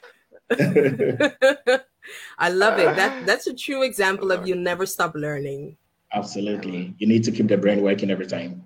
I 2.38 2.50
love 2.50 2.78
it. 2.78 2.94
That 2.96 3.26
that's 3.26 3.46
a 3.46 3.54
true 3.54 3.82
example 3.82 4.32
of 4.32 4.46
you 4.46 4.54
never 4.54 4.86
stop 4.86 5.14
learning. 5.14 5.76
Absolutely. 6.12 6.94
You 6.98 7.06
need 7.06 7.25
to 7.25 7.32
keep 7.32 7.48
the 7.48 7.56
brain 7.56 7.82
working 7.82 8.10
every 8.10 8.26
time. 8.26 8.64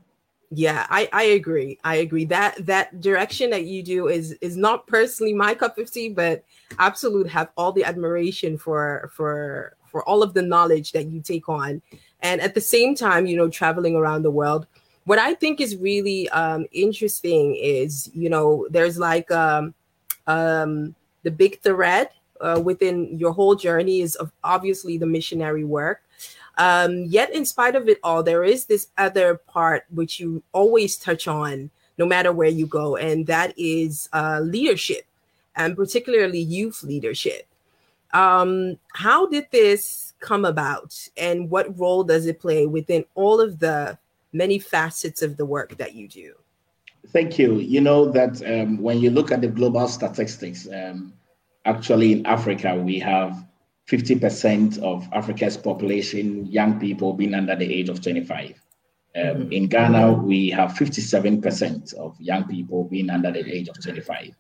Yeah, 0.53 0.85
I, 0.91 1.09
I 1.13 1.23
agree. 1.23 1.79
I 1.85 1.97
agree 1.97 2.25
that 2.27 2.67
that 2.67 3.01
direction 3.01 3.51
that 3.51 3.67
you 3.67 3.85
do 3.85 4.09
is 4.09 4.33
is 4.41 4.57
not 4.57 4.87
personally 4.89 5.33
my 5.33 5.55
cup 5.55 5.79
of 5.79 5.91
tea, 5.91 6.09
but 6.09 6.45
absolute 6.79 7.29
have 7.29 7.51
all 7.57 7.71
the 7.71 7.85
admiration 7.85 8.59
for 8.59 9.11
for 9.15 9.77
for 9.87 10.03
all 10.09 10.25
of 10.25 10.35
the 10.35 10.43
knowledge 10.43 10.91
that 10.93 11.07
you 11.07 11.21
take 11.21 11.49
on, 11.49 11.81
and 12.21 12.41
at 12.41 12.55
the 12.55 12.61
same 12.61 12.97
time, 12.97 13.27
you 13.27 13.37
know, 13.37 13.49
traveling 13.49 13.95
around 13.95 14.23
the 14.23 14.31
world. 14.31 14.67
What 15.05 15.21
I 15.21 15.35
think 15.35 15.61
is 15.61 15.77
really 15.77 16.29
um, 16.31 16.67
interesting 16.73 17.57
is, 17.57 18.11
you 18.13 18.29
know, 18.29 18.67
there's 18.71 18.99
like 18.99 19.31
um, 19.31 19.75
um, 20.27 20.95
the 21.23 21.31
big 21.31 21.61
thread 21.61 22.11
uh, 22.41 22.61
within 22.63 23.19
your 23.19 23.33
whole 23.33 23.55
journey 23.55 24.01
is 24.01 24.17
obviously 24.43 24.99
the 24.99 25.07
missionary 25.07 25.65
work 25.65 26.03
um, 26.61 27.05
yet, 27.07 27.33
in 27.33 27.47
spite 27.47 27.75
of 27.75 27.89
it 27.89 27.99
all, 28.03 28.23
there 28.23 28.45
is 28.45 28.67
this 28.67 28.89
other 28.99 29.37
part 29.37 29.85
which 29.91 30.21
you 30.21 30.43
always 30.53 30.99
touch 30.99 31.27
on, 31.27 31.71
no 31.97 32.05
matter 32.05 32.33
where 32.33 32.51
you 32.51 32.67
go, 32.67 32.97
and 32.97 33.27
that 33.29 33.55
is 33.57 34.11
uh, 34.13 34.41
leadership, 34.43 35.07
and 35.57 35.75
particularly 35.75 36.39
youth 36.39 36.83
leadership. 36.83 37.47
Um, 38.13 38.79
how 38.93 39.27
did 39.27 39.47
this 39.51 40.13
come 40.21 40.45
about, 40.45 41.09
and 41.17 41.49
what 41.49 41.79
role 41.79 42.05
does 42.05 42.27
it 42.27 42.41
play 42.41 42.67
within 42.67 43.07
all 43.15 43.41
of 43.41 43.59
the 43.59 43.99
many 44.35 44.59
facets 44.59 45.23
of 45.23 45.39
the 45.39 45.47
work 45.47 45.79
that 45.79 45.95
you 45.95 46.09
do? 46.09 46.35
Thank 47.09 47.39
you. 47.39 47.55
You 47.55 47.81
know 47.81 48.11
that 48.11 48.43
um, 48.43 48.83
when 48.83 48.99
you 48.99 49.09
look 49.11 49.33
at 49.33 49.41
the 49.41 49.49
global 49.49 49.89
statistics, 49.89 50.69
um, 50.71 51.15
actually 51.71 52.13
in 52.13 52.27
Africa, 52.27 52.75
we 52.75 52.99
have 52.99 53.47
50% 53.89 54.79
of 54.83 55.09
Africa's 55.13 55.57
population, 55.57 56.47
young 56.47 56.79
people 56.79 57.13
being 57.13 57.35
under 57.35 57.57
the 57.57 57.73
age 57.73 57.89
of 57.89 58.01
25. 58.03 58.61
Um, 59.17 59.23
mm-hmm. 59.23 59.53
In 59.53 59.67
Ghana, 59.67 60.13
we 60.13 60.51
have 60.51 60.71
57% 60.73 61.95
of 61.95 62.21
young 62.21 62.45
people 62.45 62.85
being 62.85 63.11
under 63.11 63.33
the 63.33 63.45
age 63.51 63.69
of 63.69 63.83
25. 63.83 64.37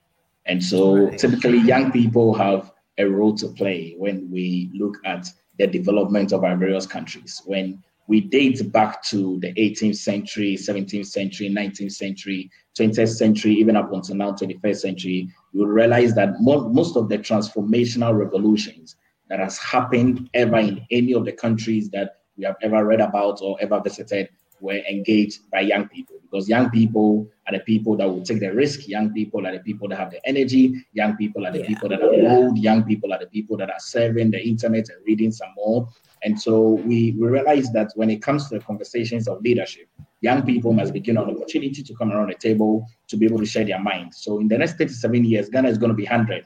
And 0.46 0.62
so 0.62 1.10
typically, 1.10 1.58
young 1.58 1.92
people 1.92 2.34
have 2.34 2.72
a 2.98 3.04
role 3.04 3.34
to 3.36 3.48
play 3.48 3.94
when 3.98 4.30
we 4.30 4.70
look 4.74 4.96
at 5.04 5.28
the 5.58 5.66
development 5.66 6.32
of 6.32 6.44
our 6.44 6.56
various 6.56 6.86
countries. 6.86 7.42
When 7.44 7.82
we 8.06 8.20
date 8.20 8.72
back 8.72 9.02
to 9.04 9.38
the 9.40 9.52
18th 9.54 9.96
century, 9.96 10.56
17th 10.56 11.06
century, 11.06 11.48
19th 11.48 11.92
century, 11.92 12.50
20th 12.80 13.08
century, 13.08 13.52
even 13.52 13.76
up 13.76 13.92
until 13.92 14.16
now, 14.16 14.32
21st 14.32 14.76
century, 14.76 15.28
you 15.52 15.60
will 15.60 15.66
realize 15.66 16.14
that 16.14 16.40
mo- 16.40 16.68
most 16.68 16.96
of 16.96 17.08
the 17.08 17.18
transformational 17.18 18.16
revolutions 18.16 18.96
that 19.28 19.38
has 19.38 19.58
happened 19.58 20.30
ever 20.34 20.58
in 20.58 20.86
any 20.90 21.12
of 21.12 21.24
the 21.24 21.32
countries 21.32 21.90
that 21.90 22.16
we 22.36 22.44
have 22.44 22.56
ever 22.62 22.84
read 22.84 23.00
about 23.00 23.40
or 23.42 23.56
ever 23.60 23.80
visited 23.80 24.28
were 24.60 24.80
engaged 24.90 25.50
by 25.50 25.60
young 25.60 25.88
people 25.88 26.16
because 26.22 26.48
young 26.48 26.70
people 26.70 27.28
are 27.48 27.58
the 27.58 27.64
people 27.64 27.96
that 27.96 28.08
will 28.08 28.22
take 28.22 28.40
the 28.40 28.52
risk. 28.52 28.86
Young 28.86 29.12
people 29.12 29.46
are 29.46 29.52
the 29.52 29.60
people 29.60 29.88
that 29.88 29.98
have 29.98 30.10
the 30.10 30.26
energy. 30.26 30.74
Young 30.92 31.16
people 31.16 31.46
are 31.46 31.52
the 31.52 31.60
yeah. 31.60 31.66
people 31.66 31.88
that 31.88 32.00
are 32.00 32.12
old. 32.12 32.56
Young 32.58 32.84
people 32.84 33.12
are 33.12 33.18
the 33.18 33.26
people 33.26 33.56
that 33.56 33.68
are 33.68 33.80
serving 33.80 34.30
the 34.30 34.40
internet 34.40 34.88
and 34.90 35.04
reading 35.06 35.32
some 35.32 35.48
more. 35.56 35.88
And 36.22 36.40
so 36.40 36.72
we, 36.84 37.16
we 37.18 37.26
realize 37.26 37.72
that 37.72 37.92
when 37.96 38.10
it 38.10 38.22
comes 38.22 38.48
to 38.48 38.58
the 38.58 38.64
conversations 38.64 39.26
of 39.26 39.40
leadership, 39.42 39.88
young 40.20 40.42
people 40.42 40.72
must 40.72 40.92
be 40.92 41.00
given 41.00 41.22
an 41.22 41.30
opportunity 41.30 41.82
to 41.82 41.94
come 41.94 42.12
around 42.12 42.28
the 42.28 42.34
table 42.34 42.86
to 43.08 43.16
be 43.16 43.26
able 43.26 43.38
to 43.38 43.46
share 43.46 43.64
their 43.64 43.80
mind. 43.80 44.14
So 44.14 44.38
in 44.38 44.48
the 44.48 44.58
next 44.58 44.78
37 44.78 45.24
years, 45.24 45.48
Ghana 45.48 45.68
is 45.68 45.78
going 45.78 45.90
to 45.90 45.96
be 45.96 46.04
100. 46.04 46.44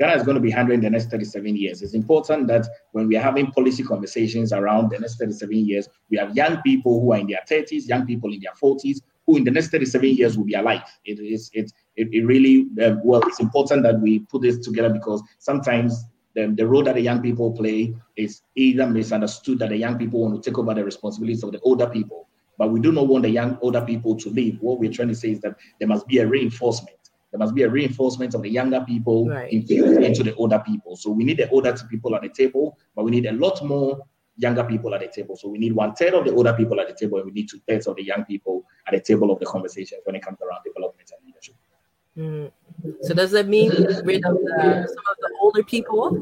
Ghana 0.00 0.16
is 0.16 0.22
going 0.24 0.34
to 0.34 0.40
be 0.40 0.48
100 0.48 0.74
in 0.74 0.80
the 0.80 0.90
next 0.90 1.10
37 1.10 1.56
years. 1.56 1.82
It's 1.82 1.94
important 1.94 2.48
that 2.48 2.66
when 2.92 3.06
we 3.06 3.16
are 3.16 3.22
having 3.22 3.52
policy 3.52 3.84
conversations 3.84 4.52
around 4.52 4.90
the 4.90 4.98
next 4.98 5.18
37 5.18 5.54
years, 5.54 5.88
we 6.10 6.16
have 6.16 6.34
young 6.34 6.60
people 6.62 7.00
who 7.00 7.12
are 7.12 7.18
in 7.18 7.28
their 7.28 7.42
30s, 7.48 7.88
young 7.88 8.06
people 8.06 8.32
in 8.32 8.40
their 8.40 8.54
40s, 8.60 8.98
who 9.26 9.36
in 9.36 9.44
the 9.44 9.50
next 9.50 9.68
37 9.68 10.16
years 10.16 10.36
will 10.36 10.44
be 10.44 10.54
alive. 10.54 10.82
It 11.04 11.20
is 11.20 11.50
it 11.52 11.72
it, 11.94 12.08
it 12.10 12.26
really 12.26 12.66
uh, 12.82 12.96
well. 13.04 13.22
It's 13.28 13.40
important 13.40 13.82
that 13.84 14.00
we 14.00 14.20
put 14.20 14.42
this 14.42 14.58
together 14.58 14.90
because 14.90 15.22
sometimes 15.38 16.04
the, 16.34 16.52
the 16.56 16.66
role 16.66 16.82
that 16.82 16.94
the 16.94 17.00
young 17.00 17.22
people 17.22 17.52
play 17.52 17.94
is 18.16 18.42
either 18.56 18.86
misunderstood 18.86 19.58
that 19.60 19.68
the 19.68 19.76
young 19.76 19.98
people 19.98 20.20
want 20.20 20.42
to 20.42 20.50
take 20.50 20.58
over 20.58 20.74
the 20.74 20.84
responsibilities 20.84 21.42
of 21.42 21.52
the 21.52 21.60
older 21.60 21.86
people, 21.86 22.28
but 22.62 22.70
we 22.70 22.78
do 22.78 22.92
not 22.92 23.08
want 23.08 23.24
the 23.24 23.28
young 23.28 23.58
older 23.60 23.80
people 23.80 24.14
to 24.14 24.30
leave. 24.30 24.56
What 24.60 24.78
we're 24.78 24.92
trying 24.92 25.08
to 25.08 25.16
say 25.16 25.32
is 25.32 25.40
that 25.40 25.56
there 25.80 25.88
must 25.88 26.06
be 26.06 26.18
a 26.18 26.26
reinforcement 26.26 26.96
there 27.32 27.38
must 27.38 27.54
be 27.54 27.62
a 27.62 27.68
reinforcement 27.68 28.34
of 28.34 28.42
the 28.42 28.50
younger 28.50 28.84
people 28.86 29.26
right. 29.26 29.50
infused 29.50 30.00
into 30.02 30.22
the 30.22 30.34
older 30.34 30.62
people. 30.64 30.96
So 30.96 31.10
we 31.10 31.24
need 31.24 31.38
the 31.38 31.48
older 31.48 31.74
people 31.90 32.14
at 32.14 32.20
the 32.20 32.28
table, 32.28 32.78
but 32.94 33.04
we 33.04 33.10
need 33.10 33.24
a 33.24 33.32
lot 33.32 33.64
more 33.64 34.00
younger 34.36 34.62
people 34.64 34.94
at 34.94 35.00
the 35.00 35.08
table. 35.08 35.34
So 35.36 35.48
we 35.48 35.58
need 35.58 35.72
one 35.72 35.94
third 35.94 36.12
of 36.12 36.26
the 36.26 36.34
older 36.34 36.52
people 36.52 36.78
at 36.78 36.88
the 36.88 36.94
table, 36.94 37.16
and 37.18 37.26
we 37.26 37.32
need 37.32 37.48
two 37.48 37.58
thirds 37.66 37.86
of 37.86 37.96
the 37.96 38.04
young 38.04 38.26
people 38.26 38.64
at 38.86 38.92
the 38.92 39.00
table 39.00 39.32
of 39.32 39.40
the 39.40 39.46
conversation 39.46 39.98
when 40.04 40.14
it 40.14 40.22
comes 40.22 40.38
around 40.42 40.60
development 40.62 41.10
and 41.10 41.26
leadership. 41.26 41.54
Mm. 42.18 42.52
So 43.00 43.14
does 43.14 43.30
that 43.30 43.48
mean 43.48 43.70
rid 44.04 44.24
of 44.26 44.34
the, 44.34 44.86
some 44.86 45.04
of 45.10 45.16
the 45.20 45.30
older 45.40 45.62
people? 45.64 46.18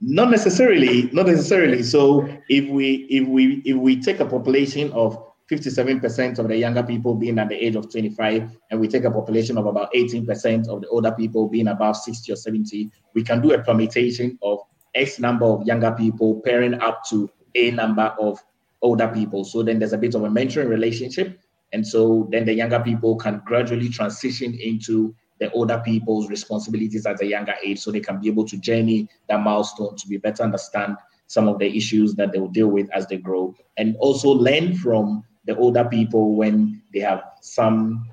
Not 0.00 0.30
necessarily. 0.30 1.10
Not 1.12 1.26
necessarily. 1.26 1.82
So 1.82 2.28
if 2.48 2.68
we 2.70 3.06
if 3.10 3.26
we 3.26 3.62
if 3.64 3.76
we 3.76 4.00
take 4.00 4.20
a 4.20 4.26
population 4.26 4.92
of 4.92 5.25
57% 5.50 6.40
of 6.40 6.48
the 6.48 6.56
younger 6.56 6.82
people 6.82 7.14
being 7.14 7.38
at 7.38 7.48
the 7.48 7.54
age 7.54 7.76
of 7.76 7.90
25, 7.90 8.56
and 8.70 8.80
we 8.80 8.88
take 8.88 9.04
a 9.04 9.10
population 9.10 9.56
of 9.56 9.66
about 9.66 9.92
18% 9.94 10.68
of 10.68 10.80
the 10.80 10.88
older 10.88 11.12
people 11.12 11.48
being 11.48 11.68
above 11.68 11.96
60 11.96 12.32
or 12.32 12.36
70, 12.36 12.90
we 13.14 13.22
can 13.22 13.40
do 13.40 13.52
a 13.52 13.62
permutation 13.62 14.36
of 14.42 14.58
X 14.94 15.20
number 15.20 15.46
of 15.46 15.64
younger 15.64 15.92
people 15.92 16.40
pairing 16.44 16.74
up 16.74 17.04
to 17.10 17.30
A 17.54 17.70
number 17.70 18.14
of 18.20 18.42
older 18.82 19.08
people. 19.08 19.44
So 19.44 19.62
then 19.62 19.78
there's 19.78 19.92
a 19.92 19.98
bit 19.98 20.14
of 20.14 20.24
a 20.24 20.28
mentoring 20.28 20.68
relationship. 20.68 21.38
And 21.72 21.86
so 21.86 22.28
then 22.30 22.44
the 22.44 22.54
younger 22.54 22.80
people 22.80 23.16
can 23.16 23.42
gradually 23.44 23.88
transition 23.88 24.54
into 24.54 25.14
the 25.38 25.50
older 25.52 25.80
people's 25.84 26.28
responsibilities 26.28 27.06
at 27.06 27.20
a 27.20 27.26
younger 27.26 27.54
age 27.64 27.78
so 27.78 27.90
they 27.90 28.00
can 28.00 28.20
be 28.20 28.28
able 28.28 28.46
to 28.46 28.56
journey 28.56 29.08
that 29.28 29.40
milestone 29.42 29.96
to 29.96 30.08
be 30.08 30.16
better 30.16 30.42
understand 30.42 30.96
some 31.26 31.48
of 31.48 31.58
the 31.58 31.76
issues 31.76 32.14
that 32.14 32.32
they 32.32 32.38
will 32.38 32.48
deal 32.48 32.68
with 32.68 32.88
as 32.92 33.06
they 33.06 33.16
grow 33.16 33.54
and 33.76 33.96
also 33.96 34.30
learn 34.30 34.74
from 34.76 35.24
the 35.46 35.56
older 35.56 35.84
people 35.84 36.34
when 36.34 36.82
they 36.92 37.00
have 37.00 37.22
some 37.40 38.08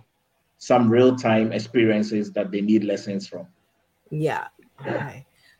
some 0.57 0.89
real 0.89 1.15
time 1.15 1.51
experiences 1.51 2.31
that 2.31 2.51
they 2.51 2.61
need 2.61 2.83
lessons 2.83 3.27
from. 3.27 3.45
Yeah. 4.09 4.47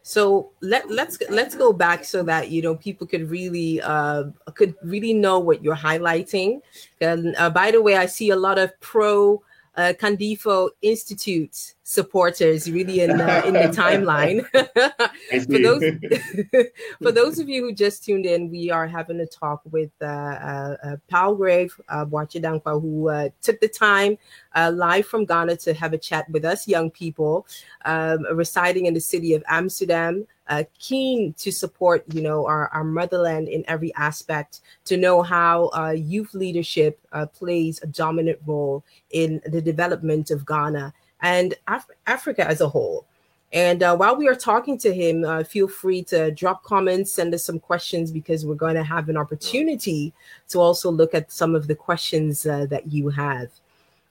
So 0.03 0.51
let 0.61 0.89
let's 0.91 1.17
let's 1.29 1.55
go 1.55 1.71
back 1.71 2.03
so 2.03 2.23
that 2.23 2.51
you 2.51 2.61
know 2.61 2.75
people 2.75 3.07
could 3.07 3.29
really 3.29 3.81
uh 3.81 4.25
could 4.53 4.75
really 4.83 5.13
know 5.13 5.39
what 5.39 5.63
you're 5.63 5.75
highlighting. 5.75 6.61
And 6.99 7.35
uh, 7.37 7.49
by 7.49 7.71
the 7.71 7.81
way, 7.81 7.95
I 7.95 8.05
see 8.05 8.29
a 8.29 8.35
lot 8.35 8.59
of 8.59 8.77
pro 8.81 9.41
uh, 9.75 9.93
Kandifo 9.99 10.69
Institute 10.81 11.73
supporters 11.83 12.71
really 12.71 13.01
in 13.01 13.17
the, 13.17 13.47
in 13.47 13.53
the 13.53 13.69
timeline. 13.69 14.45
for 15.45 15.59
those 15.59 16.67
for 17.01 17.11
those 17.11 17.39
of 17.39 17.49
you 17.49 17.63
who 17.63 17.73
just 17.73 18.03
tuned 18.03 18.25
in, 18.25 18.49
we 18.49 18.71
are 18.71 18.87
having 18.87 19.19
a 19.19 19.25
talk 19.25 19.61
with 19.71 19.91
uh, 20.01 20.05
uh, 20.05 20.77
uh 20.83 20.95
Palgrave 21.09 21.79
uh, 21.89 22.05
Boakye-Danquah, 22.05 22.81
who 22.81 23.09
uh, 23.09 23.29
took 23.41 23.59
the 23.59 23.67
time 23.67 24.17
uh, 24.55 24.71
live 24.73 25.05
from 25.05 25.25
Ghana 25.25 25.57
to 25.57 25.73
have 25.73 25.93
a 25.93 25.97
chat 25.97 26.29
with 26.29 26.45
us, 26.45 26.67
young 26.67 26.89
people 26.91 27.47
um, 27.85 28.25
residing 28.33 28.85
in 28.85 28.93
the 28.93 29.01
city 29.01 29.33
of 29.33 29.43
Amsterdam 29.47 30.25
uh, 30.47 30.63
keen 30.79 31.33
to 31.33 31.51
support, 31.51 32.03
you 32.13 32.21
know, 32.21 32.45
our, 32.45 32.67
our 32.69 32.83
motherland 32.83 33.47
in 33.47 33.63
every 33.67 33.93
aspect, 33.95 34.61
to 34.85 34.97
know 34.97 35.21
how 35.21 35.69
uh, 35.75 35.91
youth 35.91 36.33
leadership 36.33 36.99
uh, 37.11 37.25
plays 37.25 37.81
a 37.81 37.87
dominant 37.87 38.39
role 38.45 38.83
in 39.11 39.41
the 39.45 39.61
development 39.61 40.31
of 40.31 40.45
Ghana 40.45 40.93
and 41.21 41.53
Af- 41.67 41.87
Africa 42.07 42.47
as 42.47 42.61
a 42.61 42.69
whole. 42.69 43.05
And 43.53 43.83
uh, 43.83 43.95
while 43.95 44.15
we 44.15 44.27
are 44.27 44.35
talking 44.35 44.79
to 44.79 44.91
him, 44.91 45.23
uh, 45.23 45.43
feel 45.43 45.67
free 45.67 46.03
to 46.05 46.31
drop 46.31 46.63
comments, 46.63 47.13
send 47.13 47.35
us 47.35 47.45
some 47.45 47.59
questions 47.59 48.11
because 48.11 48.47
we're 48.47 48.55
going 48.55 48.75
to 48.75 48.83
have 48.83 49.09
an 49.09 49.17
opportunity 49.17 50.11
to 50.49 50.59
also 50.59 50.89
look 50.89 51.13
at 51.13 51.31
some 51.31 51.53
of 51.53 51.67
the 51.67 51.75
questions 51.75 52.47
uh, 52.47 52.65
that 52.71 52.91
you 52.91 53.09
have. 53.09 53.49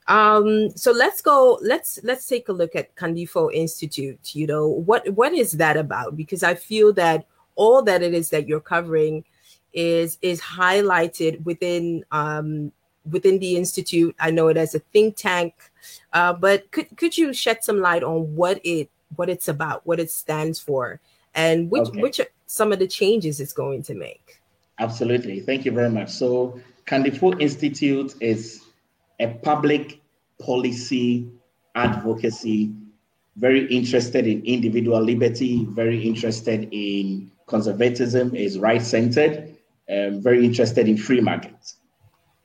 Um, 0.07 0.69
so 0.75 0.91
let's 0.91 1.21
go. 1.21 1.59
Let's 1.61 1.99
let's 2.03 2.27
take 2.27 2.49
a 2.49 2.53
look 2.53 2.75
at 2.75 2.95
Kandifo 2.95 3.53
Institute. 3.53 4.35
You 4.35 4.47
know 4.47 4.67
what 4.67 5.09
what 5.13 5.33
is 5.33 5.53
that 5.53 5.77
about? 5.77 6.17
Because 6.17 6.43
I 6.43 6.55
feel 6.55 6.93
that 6.93 7.25
all 7.55 7.81
that 7.83 8.01
it 8.01 8.13
is 8.13 8.29
that 8.29 8.47
you're 8.47 8.59
covering 8.59 9.23
is 9.73 10.17
is 10.21 10.41
highlighted 10.41 11.43
within 11.45 12.03
um, 12.11 12.71
within 13.09 13.39
the 13.39 13.55
institute. 13.57 14.15
I 14.19 14.31
know 14.31 14.47
it 14.47 14.57
as 14.57 14.75
a 14.75 14.79
think 14.79 15.15
tank, 15.15 15.53
uh, 16.13 16.33
but 16.33 16.69
could 16.71 16.95
could 16.97 17.17
you 17.17 17.33
shed 17.33 17.63
some 17.63 17.79
light 17.79 18.03
on 18.03 18.35
what 18.35 18.59
it 18.63 18.89
what 19.15 19.29
it's 19.29 19.47
about, 19.47 19.85
what 19.85 19.99
it 19.99 20.11
stands 20.11 20.59
for, 20.59 20.99
and 21.33 21.69
which 21.69 21.89
okay. 21.89 22.01
which 22.01 22.19
are 22.19 22.27
some 22.45 22.71
of 22.71 22.79
the 22.79 22.87
changes 22.87 23.39
it's 23.39 23.53
going 23.53 23.83
to 23.83 23.95
make? 23.95 24.41
Absolutely. 24.79 25.39
Thank 25.39 25.65
you 25.65 25.71
very 25.71 25.89
much. 25.89 26.09
So 26.09 26.59
Kandifo 26.85 27.39
Institute 27.39 28.15
is 28.19 28.62
a 29.19 29.27
public 29.43 30.01
policy 30.41 31.27
advocacy, 31.75 32.71
very 33.35 33.65
interested 33.67 34.27
in 34.27 34.43
individual 34.45 35.01
liberty, 35.01 35.65
very 35.65 36.01
interested 36.03 36.69
in 36.71 37.31
conservatism, 37.47 38.35
is 38.35 38.59
right 38.59 38.81
centered, 38.81 39.55
um, 39.89 40.21
very 40.21 40.45
interested 40.45 40.87
in 40.87 40.97
free 40.97 41.21
markets. 41.21 41.77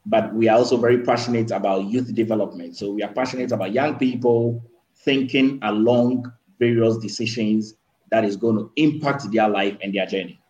but 0.08 0.34
we 0.34 0.48
are 0.48 0.56
also 0.56 0.76
very 0.76 1.02
passionate 1.02 1.50
about 1.50 1.84
youth 1.84 2.14
development. 2.14 2.76
So 2.76 2.90
we 2.90 3.02
are 3.02 3.12
passionate 3.12 3.52
about 3.52 3.72
young 3.72 3.98
people 3.98 4.62
thinking 4.96 5.58
along 5.62 6.32
various 6.58 6.96
decisions 6.98 7.75
that 8.10 8.25
is 8.25 8.37
going 8.37 8.56
to 8.56 8.72
impact 8.76 9.30
their 9.30 9.48
life 9.48 9.76
and 9.82 9.94
their 9.94 10.06
journey. 10.06 10.40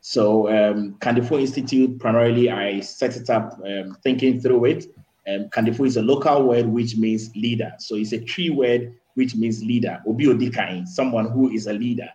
So 0.00 0.48
um, 0.48 0.94
Kandifo 1.00 1.38
Institute, 1.38 1.98
primarily 1.98 2.50
I 2.50 2.80
set 2.80 3.16
it 3.16 3.28
up 3.28 3.60
um, 3.64 3.96
thinking 4.02 4.40
through 4.40 4.64
it. 4.66 4.86
Um, 5.28 5.48
Kandifo 5.48 5.86
is 5.86 5.96
a 5.96 6.02
local 6.02 6.42
word 6.42 6.66
which 6.66 6.96
means 6.96 7.34
leader. 7.34 7.72
So 7.78 7.96
it's 7.96 8.12
a 8.12 8.20
tree 8.20 8.50
word 8.50 8.94
which 9.14 9.34
means 9.34 9.62
leader. 9.62 10.00
Obi 10.06 10.26
Odikain, 10.26 10.86
someone 10.86 11.30
who 11.30 11.50
is 11.50 11.66
a 11.66 11.72
leader. 11.72 12.08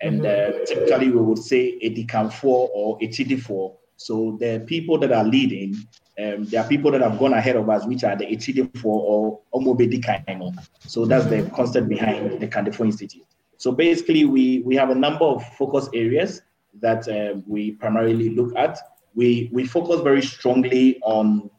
And 0.00 0.22
mm-hmm. 0.22 0.62
uh, 0.62 0.64
typically 0.64 1.10
we 1.10 1.20
would 1.20 1.38
say 1.38 1.78
a 1.82 1.94
Dikanfo 1.94 2.44
or 2.44 2.98
a 3.00 3.08
Chidifo. 3.08 3.76
So 3.96 4.36
the 4.40 4.64
people 4.66 4.98
that 4.98 5.12
are 5.12 5.24
leading, 5.24 5.74
um, 6.18 6.44
there 6.44 6.62
are 6.62 6.68
people 6.68 6.90
that 6.92 7.00
have 7.00 7.18
gone 7.18 7.32
ahead 7.32 7.56
of 7.56 7.68
us, 7.68 7.86
which 7.86 8.04
are 8.04 8.16
the 8.16 8.26
Echidifo 8.26 8.84
or 8.84 9.40
Omobedikaino. 9.54 10.54
So 10.80 11.06
that's 11.06 11.26
the 11.26 11.48
concept 11.54 11.88
behind 11.88 12.40
the 12.40 12.48
Kandifo 12.48 12.84
Institute. 12.84 13.24
So 13.56 13.72
basically, 13.72 14.24
we, 14.24 14.60
we 14.60 14.74
have 14.76 14.90
a 14.90 14.94
number 14.94 15.24
of 15.24 15.44
focus 15.54 15.88
areas 15.94 16.42
that 16.80 17.08
uh, 17.08 17.40
we 17.46 17.72
primarily 17.72 18.30
look 18.30 18.54
at. 18.56 18.78
We, 19.14 19.48
we 19.52 19.64
focus 19.64 20.00
very 20.00 20.22
strongly 20.22 21.00
on 21.02 21.50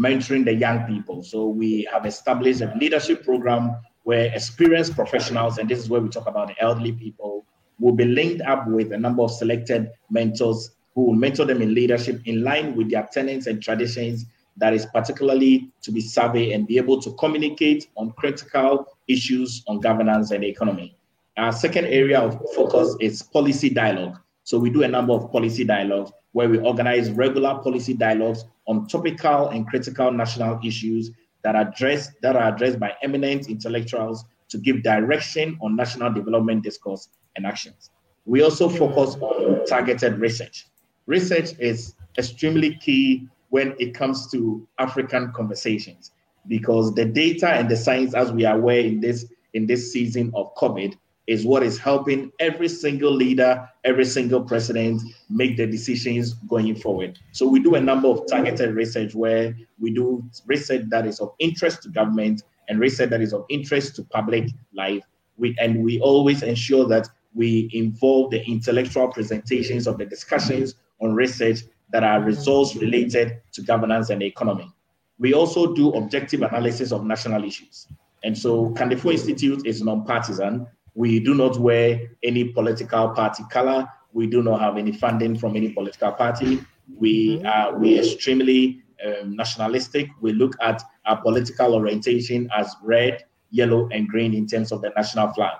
mentoring 0.00 0.44
the 0.44 0.54
young 0.54 0.86
people. 0.86 1.22
So 1.22 1.48
we 1.48 1.86
have 1.92 2.06
established 2.06 2.62
a 2.62 2.74
leadership 2.80 3.24
program 3.24 3.76
where 4.04 4.32
experienced 4.34 4.94
professionals, 4.94 5.58
and 5.58 5.68
this 5.68 5.78
is 5.78 5.90
where 5.90 6.00
we 6.00 6.08
talk 6.08 6.26
about 6.26 6.48
the 6.48 6.60
elderly 6.60 6.92
people, 6.92 7.44
will 7.78 7.92
be 7.92 8.04
linked 8.04 8.42
up 8.42 8.66
with 8.66 8.92
a 8.92 8.98
number 8.98 9.22
of 9.22 9.30
selected 9.30 9.90
mentors 10.10 10.70
who 10.94 11.04
will 11.04 11.14
mentor 11.14 11.44
them 11.44 11.62
in 11.62 11.74
leadership 11.74 12.20
in 12.24 12.42
line 12.42 12.74
with 12.76 12.90
their 12.90 13.08
tenets 13.12 13.46
and 13.46 13.62
traditions 13.62 14.26
that 14.56 14.74
is 14.74 14.86
particularly 14.86 15.70
to 15.82 15.92
be 15.92 16.00
savvy 16.00 16.52
and 16.52 16.66
be 16.66 16.76
able 16.76 17.00
to 17.00 17.12
communicate 17.12 17.88
on 17.96 18.10
critical 18.12 18.86
issues 19.08 19.62
on 19.68 19.80
governance 19.80 20.30
and 20.30 20.44
economy. 20.44 20.96
Our 21.36 21.52
second 21.52 21.86
area 21.86 22.20
of 22.20 22.38
focus 22.54 22.96
is 23.00 23.22
policy 23.22 23.70
dialogue. 23.70 24.18
So 24.50 24.58
we 24.58 24.68
do 24.68 24.82
a 24.82 24.88
number 24.88 25.12
of 25.12 25.30
policy 25.30 25.62
dialogues 25.62 26.10
where 26.32 26.48
we 26.48 26.58
organize 26.58 27.08
regular 27.12 27.60
policy 27.62 27.94
dialogues 27.94 28.44
on 28.66 28.88
topical 28.88 29.50
and 29.50 29.64
critical 29.64 30.10
national 30.10 30.58
issues 30.64 31.12
that 31.44 31.54
are 31.54 31.68
addressed 31.68 32.20
that 32.22 32.34
are 32.34 32.52
addressed 32.52 32.80
by 32.80 32.92
eminent 33.00 33.48
intellectuals 33.48 34.24
to 34.48 34.58
give 34.58 34.82
direction 34.82 35.56
on 35.62 35.76
national 35.76 36.12
development 36.12 36.64
discourse 36.64 37.10
and 37.36 37.46
actions. 37.46 37.90
We 38.24 38.42
also 38.42 38.68
focus 38.68 39.14
on 39.20 39.64
targeted 39.66 40.18
research. 40.18 40.66
Research 41.06 41.52
is 41.60 41.94
extremely 42.18 42.74
key 42.74 43.28
when 43.50 43.76
it 43.78 43.94
comes 43.94 44.28
to 44.32 44.66
African 44.80 45.30
conversations 45.30 46.10
because 46.48 46.92
the 46.96 47.04
data 47.04 47.50
and 47.50 47.68
the 47.68 47.76
science, 47.76 48.14
as 48.14 48.32
we 48.32 48.44
are 48.46 48.56
aware 48.56 48.80
in 48.80 48.98
this 48.98 49.26
in 49.54 49.68
this 49.68 49.92
season 49.92 50.32
of 50.34 50.52
COVID, 50.56 50.96
is 51.26 51.44
what 51.44 51.62
is 51.62 51.78
helping 51.78 52.32
every 52.40 52.68
single 52.68 53.12
leader, 53.12 53.68
every 53.84 54.04
single 54.04 54.42
president 54.42 55.00
make 55.28 55.56
the 55.56 55.66
decisions 55.66 56.34
going 56.48 56.74
forward. 56.74 57.18
So 57.32 57.46
we 57.48 57.60
do 57.60 57.74
a 57.76 57.80
number 57.80 58.08
of 58.08 58.26
targeted 58.28 58.74
research 58.74 59.14
where 59.14 59.54
we 59.78 59.92
do 59.92 60.24
research 60.46 60.82
that 60.88 61.06
is 61.06 61.20
of 61.20 61.32
interest 61.38 61.82
to 61.84 61.88
government 61.88 62.42
and 62.68 62.80
research 62.80 63.10
that 63.10 63.20
is 63.20 63.32
of 63.32 63.44
interest 63.48 63.96
to 63.96 64.04
public 64.04 64.50
life. 64.74 65.04
We, 65.36 65.56
and 65.60 65.84
we 65.84 66.00
always 66.00 66.42
ensure 66.42 66.86
that 66.88 67.08
we 67.34 67.70
involve 67.72 68.30
the 68.30 68.44
intellectual 68.44 69.08
presentations 69.08 69.86
of 69.86 69.98
the 69.98 70.06
discussions 70.06 70.74
on 71.00 71.14
research 71.14 71.60
that 71.92 72.04
are 72.04 72.20
results 72.20 72.76
related 72.76 73.40
to 73.52 73.62
governance 73.62 74.10
and 74.10 74.22
economy. 74.22 74.72
We 75.18 75.34
also 75.34 75.74
do 75.74 75.90
objective 75.92 76.42
analysis 76.42 76.92
of 76.92 77.04
national 77.04 77.44
issues. 77.44 77.86
And 78.24 78.36
so 78.36 78.70
Kandifo 78.70 79.12
Institute 79.12 79.66
is 79.66 79.82
non-partisan 79.82 80.66
we 80.94 81.20
do 81.20 81.34
not 81.34 81.58
wear 81.58 82.16
any 82.22 82.44
political 82.44 83.10
party 83.10 83.44
color. 83.50 83.86
We 84.12 84.26
do 84.26 84.42
not 84.42 84.60
have 84.60 84.76
any 84.76 84.92
funding 84.92 85.38
from 85.38 85.56
any 85.56 85.70
political 85.70 86.12
party. 86.12 86.64
We 86.96 87.36
mm-hmm. 87.36 87.46
are 87.46 87.78
we 87.78 87.98
extremely 87.98 88.82
um, 89.06 89.36
nationalistic. 89.36 90.08
We 90.20 90.32
look 90.32 90.56
at 90.60 90.82
our 91.06 91.20
political 91.20 91.74
orientation 91.74 92.50
as 92.56 92.74
red, 92.82 93.24
yellow, 93.50 93.88
and 93.92 94.08
green 94.08 94.34
in 94.34 94.46
terms 94.46 94.72
of 94.72 94.82
the 94.82 94.90
national 94.96 95.32
flag. 95.32 95.56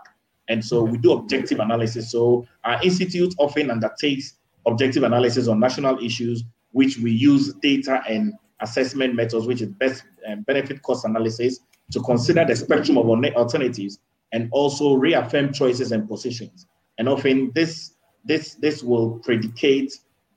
And 0.49 0.65
so 0.65 0.83
we 0.83 0.99
do 0.99 1.13
objective 1.13 1.61
analysis. 1.61 2.11
So 2.11 2.47
our 2.65 2.83
institute 2.83 3.35
often 3.39 3.71
undertakes 3.71 4.35
objective 4.67 5.05
analysis 5.05 5.47
on 5.47 5.61
national 5.61 6.05
issues, 6.05 6.43
which 6.73 6.99
we 6.99 7.13
use 7.13 7.55
data 7.63 8.03
and 8.09 8.35
assessment 8.61 9.15
methods, 9.15 9.47
which 9.47 9.63
is 9.63 9.69
best 9.69 10.03
um, 10.29 10.43
benefit 10.43 10.83
cost 10.83 11.05
analysis, 11.05 11.61
to 11.93 12.01
consider 12.01 12.45
the 12.45 12.55
spectrum 12.55 12.99
of 12.99 13.09
alternatives 13.09 14.01
and 14.33 14.49
also 14.53 14.95
reaffirm 14.95 15.53
choices 15.53 15.93
and 15.93 16.09
positions. 16.09 16.67
And 16.99 17.09
often 17.09 17.53
this, 17.55 17.95
this, 18.25 18.55
this 18.55 18.83
will 18.83 19.19
predicate 19.21 19.93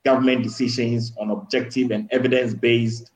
government 0.06 0.44
decisions 0.44 1.14
on 1.20 1.32
objective 1.32 1.92
and 1.92 2.08
evidence-based 2.12 3.12